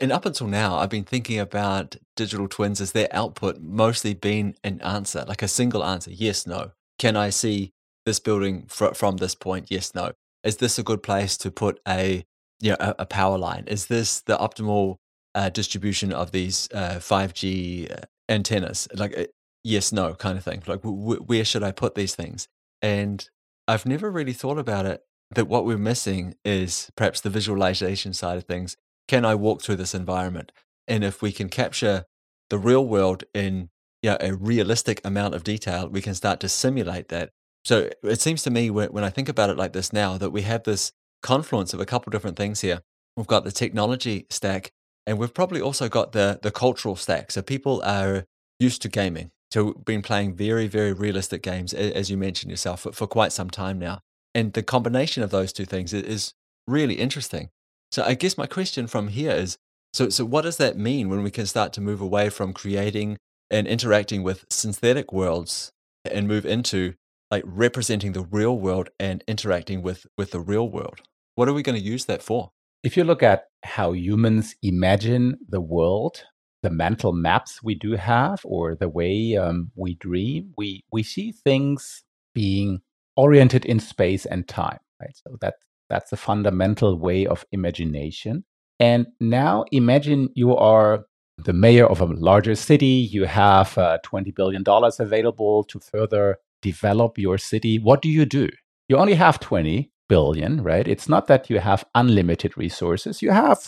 And 0.00 0.12
up 0.12 0.26
until 0.26 0.46
now, 0.46 0.76
I've 0.76 0.90
been 0.90 1.04
thinking 1.04 1.38
about 1.38 1.96
digital 2.16 2.48
twins 2.48 2.80
as 2.80 2.92
their 2.92 3.08
output 3.12 3.60
mostly 3.60 4.14
being 4.14 4.56
an 4.64 4.80
answer, 4.80 5.24
like 5.28 5.42
a 5.42 5.48
single 5.48 5.84
answer 5.84 6.10
yes, 6.10 6.46
no. 6.46 6.72
Can 6.98 7.16
I 7.16 7.30
see 7.30 7.72
this 8.04 8.18
building 8.18 8.66
fr- 8.68 8.94
from 8.94 9.18
this 9.18 9.34
point? 9.34 9.66
Yes, 9.70 9.94
no. 9.94 10.12
Is 10.42 10.56
this 10.56 10.78
a 10.78 10.82
good 10.82 11.02
place 11.02 11.36
to 11.38 11.50
put 11.50 11.80
a 11.86 12.24
yeah 12.60 12.76
a, 12.80 12.94
a 13.00 13.06
power 13.06 13.38
line? 13.38 13.64
Is 13.66 13.86
this 13.86 14.20
the 14.20 14.36
optimal 14.36 14.96
uh, 15.36 15.50
distribution 15.50 16.12
of 16.12 16.32
these 16.32 16.68
uh, 16.72 16.96
5G 16.96 17.92
uh, 17.92 18.06
antennas, 18.28 18.88
like 18.94 19.16
uh, 19.16 19.24
yes, 19.62 19.92
no 19.92 20.14
kind 20.14 20.38
of 20.38 20.44
thing. 20.44 20.62
Like, 20.66 20.80
where 20.82 21.44
should 21.44 21.62
I 21.62 21.72
put 21.72 21.94
these 21.94 22.14
things? 22.14 22.48
And 22.80 23.28
I've 23.68 23.84
never 23.84 24.10
really 24.10 24.32
thought 24.32 24.58
about 24.58 24.86
it 24.86 25.02
that 25.30 25.46
what 25.46 25.66
we're 25.66 25.76
missing 25.76 26.36
is 26.44 26.90
perhaps 26.96 27.20
the 27.20 27.30
visualization 27.30 28.14
side 28.14 28.38
of 28.38 28.44
things. 28.44 28.76
Can 29.08 29.24
I 29.24 29.34
walk 29.34 29.60
through 29.60 29.76
this 29.76 29.94
environment? 29.94 30.52
And 30.88 31.04
if 31.04 31.20
we 31.20 31.32
can 31.32 31.50
capture 31.50 32.06
the 32.48 32.58
real 32.58 32.86
world 32.86 33.24
in 33.34 33.68
yeah, 34.02 34.16
a 34.20 34.34
realistic 34.34 35.00
amount 35.04 35.34
of 35.34 35.44
detail, 35.44 35.88
we 35.88 36.00
can 36.00 36.14
start 36.14 36.40
to 36.40 36.48
simulate 36.48 37.08
that. 37.08 37.30
So 37.64 37.90
it 38.02 38.20
seems 38.20 38.42
to 38.44 38.50
me 38.50 38.70
when 38.70 39.04
I 39.04 39.10
think 39.10 39.28
about 39.28 39.50
it 39.50 39.56
like 39.56 39.72
this 39.72 39.92
now 39.92 40.16
that 40.16 40.30
we 40.30 40.42
have 40.42 40.62
this 40.62 40.92
confluence 41.22 41.74
of 41.74 41.80
a 41.80 41.86
couple 41.86 42.10
different 42.10 42.36
things 42.36 42.60
here. 42.60 42.80
We've 43.16 43.26
got 43.26 43.44
the 43.44 43.52
technology 43.52 44.26
stack, 44.30 44.72
and 45.06 45.18
we've 45.18 45.34
probably 45.34 45.60
also 45.60 45.88
got 45.88 46.12
the 46.12 46.38
the 46.42 46.50
cultural 46.50 46.96
stack. 46.96 47.30
So 47.30 47.42
people 47.42 47.82
are 47.84 48.24
used 48.58 48.82
to 48.82 48.88
gaming, 48.88 49.30
so 49.50 49.72
been 49.72 50.02
playing 50.02 50.34
very 50.34 50.66
very 50.66 50.92
realistic 50.92 51.42
games, 51.42 51.72
as 51.72 52.10
you 52.10 52.16
mentioned 52.16 52.50
yourself, 52.50 52.80
for, 52.80 52.92
for 52.92 53.06
quite 53.06 53.32
some 53.32 53.50
time 53.50 53.78
now. 53.78 54.00
And 54.34 54.52
the 54.52 54.62
combination 54.62 55.22
of 55.22 55.30
those 55.30 55.52
two 55.52 55.64
things 55.64 55.94
is 55.94 56.34
really 56.66 56.94
interesting. 56.94 57.48
So 57.92 58.02
I 58.02 58.14
guess 58.14 58.36
my 58.36 58.46
question 58.46 58.86
from 58.86 59.08
here 59.08 59.32
is 59.32 59.56
so 59.94 60.08
so 60.08 60.24
what 60.24 60.42
does 60.42 60.56
that 60.58 60.76
mean 60.76 61.08
when 61.08 61.22
we 61.22 61.30
can 61.30 61.46
start 61.46 61.72
to 61.74 61.80
move 61.80 62.00
away 62.00 62.28
from 62.28 62.52
creating 62.52 63.16
and 63.50 63.66
interacting 63.66 64.22
with 64.22 64.44
synthetic 64.50 65.12
worlds 65.12 65.70
and 66.04 66.28
move 66.28 66.44
into 66.44 66.94
like 67.30 67.44
representing 67.46 68.12
the 68.12 68.22
real 68.22 68.58
world 68.58 68.90
and 69.00 69.22
interacting 69.26 69.82
with 69.82 70.06
with 70.18 70.32
the 70.32 70.40
real 70.40 70.68
world? 70.68 71.00
What 71.36 71.48
are 71.48 71.54
we 71.54 71.62
going 71.62 71.78
to 71.78 71.84
use 71.84 72.06
that 72.06 72.22
for? 72.22 72.50
If 72.86 72.96
you 72.96 73.02
look 73.02 73.24
at 73.24 73.46
how 73.64 73.90
humans 73.94 74.54
imagine 74.62 75.38
the 75.48 75.60
world, 75.60 76.22
the 76.62 76.70
mental 76.70 77.12
maps 77.12 77.60
we 77.60 77.74
do 77.74 77.96
have, 77.96 78.38
or 78.44 78.76
the 78.76 78.88
way 78.88 79.36
um, 79.36 79.72
we 79.74 79.96
dream, 79.96 80.52
we 80.56 80.84
we 80.92 81.02
see 81.02 81.32
things 81.32 82.04
being 82.32 82.82
oriented 83.16 83.64
in 83.64 83.80
space 83.80 84.24
and 84.24 84.46
time, 84.46 84.78
right? 85.00 85.16
So 85.16 85.36
that 85.40 85.54
that's 85.90 86.10
the 86.10 86.16
fundamental 86.16 86.96
way 86.96 87.26
of 87.26 87.44
imagination. 87.50 88.44
And 88.78 89.08
now 89.18 89.64
imagine 89.72 90.28
you 90.36 90.54
are 90.54 91.06
the 91.38 91.52
mayor 91.52 91.88
of 91.88 92.00
a 92.00 92.04
larger 92.04 92.54
city. 92.54 93.08
You 93.16 93.24
have 93.24 93.76
uh, 93.76 93.98
$20 94.04 94.32
billion 94.32 94.62
available 95.00 95.64
to 95.64 95.80
further 95.80 96.38
develop 96.62 97.18
your 97.18 97.36
city. 97.36 97.80
What 97.80 98.00
do 98.00 98.08
you 98.08 98.24
do? 98.24 98.48
You 98.88 98.96
only 98.96 99.14
have 99.14 99.40
20 99.40 99.90
billion, 100.08 100.62
right? 100.62 100.86
It's 100.86 101.08
not 101.08 101.26
that 101.26 101.50
you 101.50 101.60
have 101.60 101.84
unlimited 101.94 102.56
resources. 102.56 103.22
You 103.22 103.30
have 103.30 103.58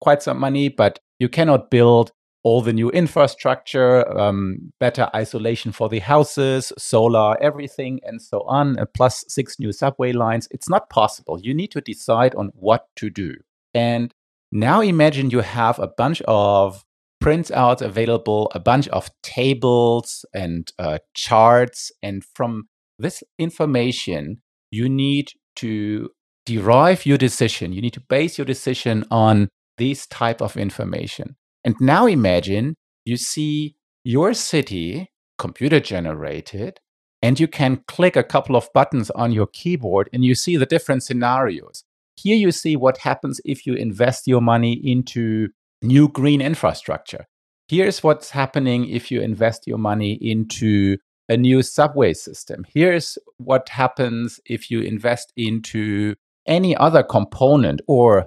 quite 0.00 0.22
some 0.22 0.38
money, 0.38 0.68
but 0.68 0.98
you 1.18 1.28
cannot 1.28 1.70
build 1.70 2.12
all 2.44 2.60
the 2.60 2.74
new 2.74 2.90
infrastructure, 2.90 4.06
um, 4.18 4.70
better 4.78 5.08
isolation 5.16 5.72
for 5.72 5.88
the 5.88 6.00
houses, 6.00 6.72
solar, 6.76 7.42
everything, 7.42 8.00
and 8.04 8.20
so 8.20 8.42
on, 8.42 8.78
uh, 8.78 8.84
plus 8.94 9.24
six 9.28 9.58
new 9.58 9.72
subway 9.72 10.12
lines. 10.12 10.46
It's 10.50 10.68
not 10.68 10.90
possible. 10.90 11.40
You 11.42 11.54
need 11.54 11.70
to 11.70 11.80
decide 11.80 12.34
on 12.34 12.50
what 12.54 12.86
to 12.96 13.08
do. 13.08 13.36
And 13.72 14.12
now 14.52 14.82
imagine 14.82 15.30
you 15.30 15.40
have 15.40 15.78
a 15.78 15.88
bunch 15.88 16.20
of 16.28 16.84
printouts 17.22 17.80
available, 17.80 18.52
a 18.54 18.60
bunch 18.60 18.88
of 18.88 19.08
tables 19.22 20.26
and 20.34 20.70
uh, 20.78 20.98
charts. 21.14 21.90
And 22.02 22.22
from 22.34 22.68
this 22.98 23.22
information, 23.38 24.42
you 24.70 24.90
need 24.90 25.30
to 25.56 26.10
derive 26.46 27.06
your 27.06 27.18
decision. 27.18 27.72
You 27.72 27.80
need 27.80 27.94
to 27.94 28.00
base 28.00 28.38
your 28.38 28.44
decision 28.44 29.04
on 29.10 29.48
this 29.78 30.06
type 30.06 30.40
of 30.40 30.56
information. 30.56 31.36
And 31.64 31.74
now 31.80 32.06
imagine 32.06 32.76
you 33.04 33.16
see 33.16 33.76
your 34.04 34.34
city 34.34 35.10
computer 35.38 35.80
generated 35.80 36.78
and 37.22 37.40
you 37.40 37.48
can 37.48 37.82
click 37.88 38.16
a 38.16 38.22
couple 38.22 38.54
of 38.54 38.68
buttons 38.74 39.10
on 39.10 39.32
your 39.32 39.46
keyboard 39.46 40.10
and 40.12 40.24
you 40.24 40.34
see 40.34 40.56
the 40.56 40.66
different 40.66 41.02
scenarios. 41.02 41.84
Here 42.16 42.36
you 42.36 42.52
see 42.52 42.76
what 42.76 42.98
happens 42.98 43.40
if 43.44 43.66
you 43.66 43.74
invest 43.74 44.26
your 44.26 44.40
money 44.40 44.74
into 44.74 45.48
new 45.82 46.08
green 46.08 46.40
infrastructure. 46.40 47.26
Here's 47.68 48.02
what's 48.02 48.30
happening 48.30 48.88
if 48.88 49.10
you 49.10 49.22
invest 49.22 49.66
your 49.66 49.78
money 49.78 50.12
into 50.20 50.98
a 51.28 51.36
new 51.36 51.62
subway 51.62 52.12
system. 52.12 52.64
Here's 52.72 53.18
what 53.38 53.68
happens 53.70 54.40
if 54.44 54.70
you 54.70 54.80
invest 54.80 55.32
into 55.36 56.14
any 56.46 56.76
other 56.76 57.02
component 57.02 57.80
or 57.88 58.26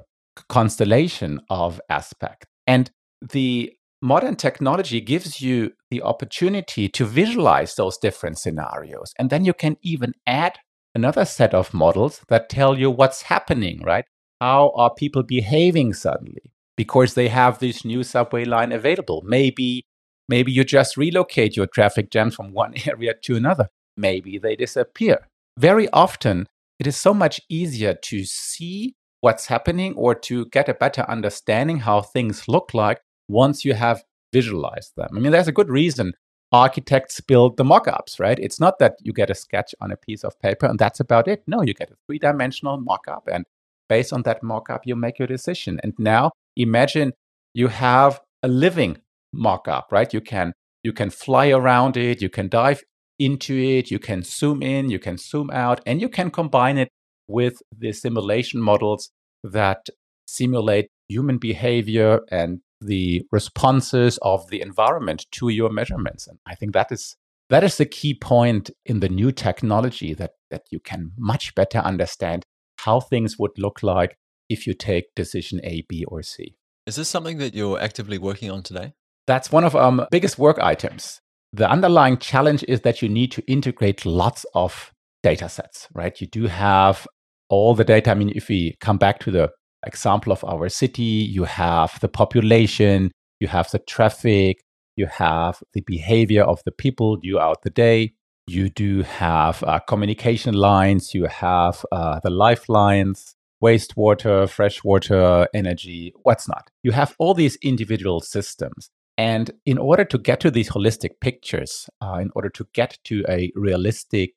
constellation 0.50 1.39
of 1.50 1.80
aspect. 1.89 2.46
And 2.66 2.89
the 3.22 3.74
modern 4.01 4.36
technology 4.36 5.01
gives 5.01 5.42
you 5.42 5.72
the 5.89 6.01
opportunity 6.01 6.88
to 6.89 7.06
visualize 7.06 7.75
those 7.75 7.98
different 7.98 8.38
scenarios. 8.38 9.13
And 9.18 9.30
then 9.30 9.46
you 9.46 9.54
can 9.54 9.77
even 9.82 10.13
add 10.25 10.60
another 10.94 11.25
set 11.25 11.54
of 11.54 11.74
models 11.74 12.22
that 12.27 12.50
tell 12.50 12.77
you 12.77 12.92
what's 12.92 13.24
happening, 13.24 13.82
right? 13.84 14.06
How 14.42 14.72
are 14.75 14.94
people 14.94 15.24
behaving 15.24 15.94
suddenly? 15.94 16.54
Because 16.75 17.16
they 17.16 17.27
have 17.30 17.58
this 17.58 17.84
new 17.84 18.04
subway 18.04 18.46
line 18.46 18.72
available. 18.72 19.24
Maybe 19.25 19.87
maybe 20.28 20.52
you 20.52 20.64
just 20.64 20.98
relocate 20.98 21.56
your 21.56 21.68
traffic 21.68 22.10
jams 22.12 22.36
from 22.36 22.54
one 22.54 22.74
area 22.86 23.14
to 23.24 23.36
another. 23.36 23.70
Maybe 23.96 24.38
they 24.38 24.56
disappear. 24.56 25.28
Very 25.58 25.90
often 25.90 26.48
it 26.80 26.88
is 26.88 26.96
so 26.96 27.14
much 27.14 27.42
easier 27.50 27.94
to 27.94 28.24
see 28.24 28.96
what's 29.22 29.48
happening 29.48 29.96
or 29.96 30.14
to 30.14 30.46
get 30.48 30.70
a 30.70 30.74
better 30.74 31.02
understanding 31.10 31.80
how 31.80 32.02
things 32.02 32.48
look 32.48 32.74
like 32.74 33.02
once 33.28 33.66
you 33.66 33.74
have 33.74 34.04
visualized 34.32 34.94
them. 34.96 35.10
I 35.16 35.20
mean, 35.20 35.32
there's 35.32 35.48
a 35.48 35.52
good 35.52 35.70
reason 35.70 36.14
architects 36.52 37.20
build 37.20 37.58
the 37.58 37.64
mock-ups, 37.64 38.20
right? 38.20 38.40
It's 38.40 38.60
not 38.60 38.80
that 38.80 38.96
you 39.02 39.12
get 39.12 39.30
a 39.30 39.36
sketch 39.36 39.76
on 39.82 39.92
a 39.92 39.98
piece 39.98 40.24
of 40.24 40.40
paper 40.40 40.66
and 40.66 40.80
that's 40.80 41.00
about 41.00 41.28
it. 41.28 41.44
No, 41.48 41.62
you 41.62 41.74
get 41.74 41.92
a 41.92 41.96
three-dimensional 42.06 42.78
mock-up 42.80 43.28
and 43.32 43.46
based 43.90 44.14
on 44.14 44.22
that 44.24 44.44
mock-up 44.44 44.82
you 44.86 44.96
make 44.96 45.20
your 45.20 45.28
decision. 45.28 45.80
And 45.84 45.94
now 45.98 46.32
imagine 46.56 47.14
you 47.54 47.68
have 47.68 48.22
a 48.44 48.48
living 48.48 48.98
mock-up, 49.34 49.88
right? 49.92 50.14
You 50.14 50.22
can 50.22 50.54
you 50.84 50.94
can 50.94 51.10
fly 51.10 51.50
around 51.50 51.98
it, 51.98 52.22
you 52.22 52.30
can 52.30 52.48
dive 52.48 52.82
into 53.20 53.56
it, 53.58 53.92
you 53.92 54.00
can 54.00 54.24
zoom 54.24 54.62
in, 54.62 54.90
you 54.90 55.00
can 55.00 55.18
zoom 55.18 55.50
out, 55.52 55.82
and 55.86 56.00
you 56.00 56.10
can 56.10 56.30
combine 56.30 56.78
it 56.78 56.90
with 57.28 57.56
the 57.78 57.92
simulation 57.92 58.62
models 58.62 59.10
that 59.44 59.88
simulate 60.28 60.88
human 61.08 61.38
behavior 61.38 62.22
and 62.32 62.60
the 62.80 63.24
responses 63.32 64.20
of 64.22 64.50
the 64.50 64.62
environment 64.62 65.26
to 65.32 65.50
your 65.50 65.70
measurements. 65.70 66.28
And 66.28 66.38
I 66.46 66.56
think 66.56 66.74
that 66.74 66.92
is 66.92 67.16
that 67.50 67.64
is 67.64 67.78
the 67.78 67.86
key 67.86 68.14
point 68.14 68.70
in 68.86 69.00
the 69.00 69.10
new 69.10 69.32
technology 69.32 70.14
that 70.14 70.32
that 70.52 70.64
you 70.70 70.80
can 70.80 71.12
much 71.18 71.56
better 71.56 71.80
understand 71.80 72.46
how 72.80 73.00
things 73.00 73.38
would 73.40 73.52
look 73.58 73.82
like 73.82 74.16
if 74.50 74.68
you 74.68 74.74
take 74.74 75.16
decision 75.16 75.60
A, 75.64 75.84
B, 75.90 76.06
or 76.08 76.22
C. 76.22 76.56
Is 76.86 76.96
this 76.96 77.10
something 77.10 77.38
that 77.40 77.54
you're 77.54 77.80
actively 77.80 78.18
working 78.18 78.50
on 78.50 78.64
today? 78.64 78.94
That's 79.28 79.52
one 79.52 79.66
of 79.66 79.76
our 79.76 79.84
um, 79.84 80.06
biggest 80.10 80.40
work 80.40 80.58
items. 80.60 81.20
The 81.54 81.70
underlying 81.70 82.18
challenge 82.18 82.64
is 82.68 82.82
that 82.82 83.02
you 83.02 83.10
need 83.10 83.32
to 83.34 83.44
integrate 83.52 84.06
lots 84.06 84.46
of 84.54 84.92
data 85.22 85.50
sets, 85.50 85.88
right? 85.94 86.20
You 86.20 86.28
do 86.28 86.48
have 86.48 87.06
all 87.50 87.76
the 87.76 87.84
data. 87.84 88.12
I 88.12 88.14
mean, 88.14 88.32
if 88.36 88.48
we 88.48 88.76
come 88.80 88.98
back 88.98 89.20
to 89.22 89.32
the 89.32 89.52
example 89.86 90.32
of 90.32 90.44
our 90.46 90.70
city, 90.70 91.04
you 91.04 91.44
have 91.44 92.00
the 92.00 92.08
population, 92.08 93.12
you 93.40 93.48
have 93.48 93.70
the 93.72 93.80
traffic, 93.80 94.62
you 94.96 95.08
have 95.08 95.62
the 95.74 95.82
behavior 95.82 96.44
of 96.44 96.62
the 96.66 96.72
people 96.72 97.18
throughout 97.22 97.62
the 97.64 97.70
day. 97.70 98.14
You 98.48 98.70
do 98.70 99.02
have 99.04 99.62
uh, 99.64 99.80
communication 99.80 100.54
lines, 100.54 101.14
you 101.14 101.26
have 101.26 101.86
uh, 101.92 102.22
the 102.24 102.30
lifelines, 102.30 103.36
wastewater, 103.62 104.50
freshwater, 104.50 105.48
energy, 105.54 106.14
what's 106.24 106.48
not. 106.48 106.70
You 106.82 106.92
have 106.94 107.14
all 107.20 107.34
these 107.34 107.58
individual 107.58 108.22
systems. 108.22 108.90
And 109.18 109.52
in 109.66 109.78
order 109.78 110.06
to 110.06 110.18
get 110.18 110.40
to 110.42 110.52
these 110.52 110.70
holistic 110.70 111.20
pictures, 111.22 111.90
uh, 112.02 112.20
in 112.22 112.30
order 112.36 112.50
to 112.50 112.68
get 112.74 113.00
to 113.06 113.26
a 113.28 113.52
realistic 113.56 114.34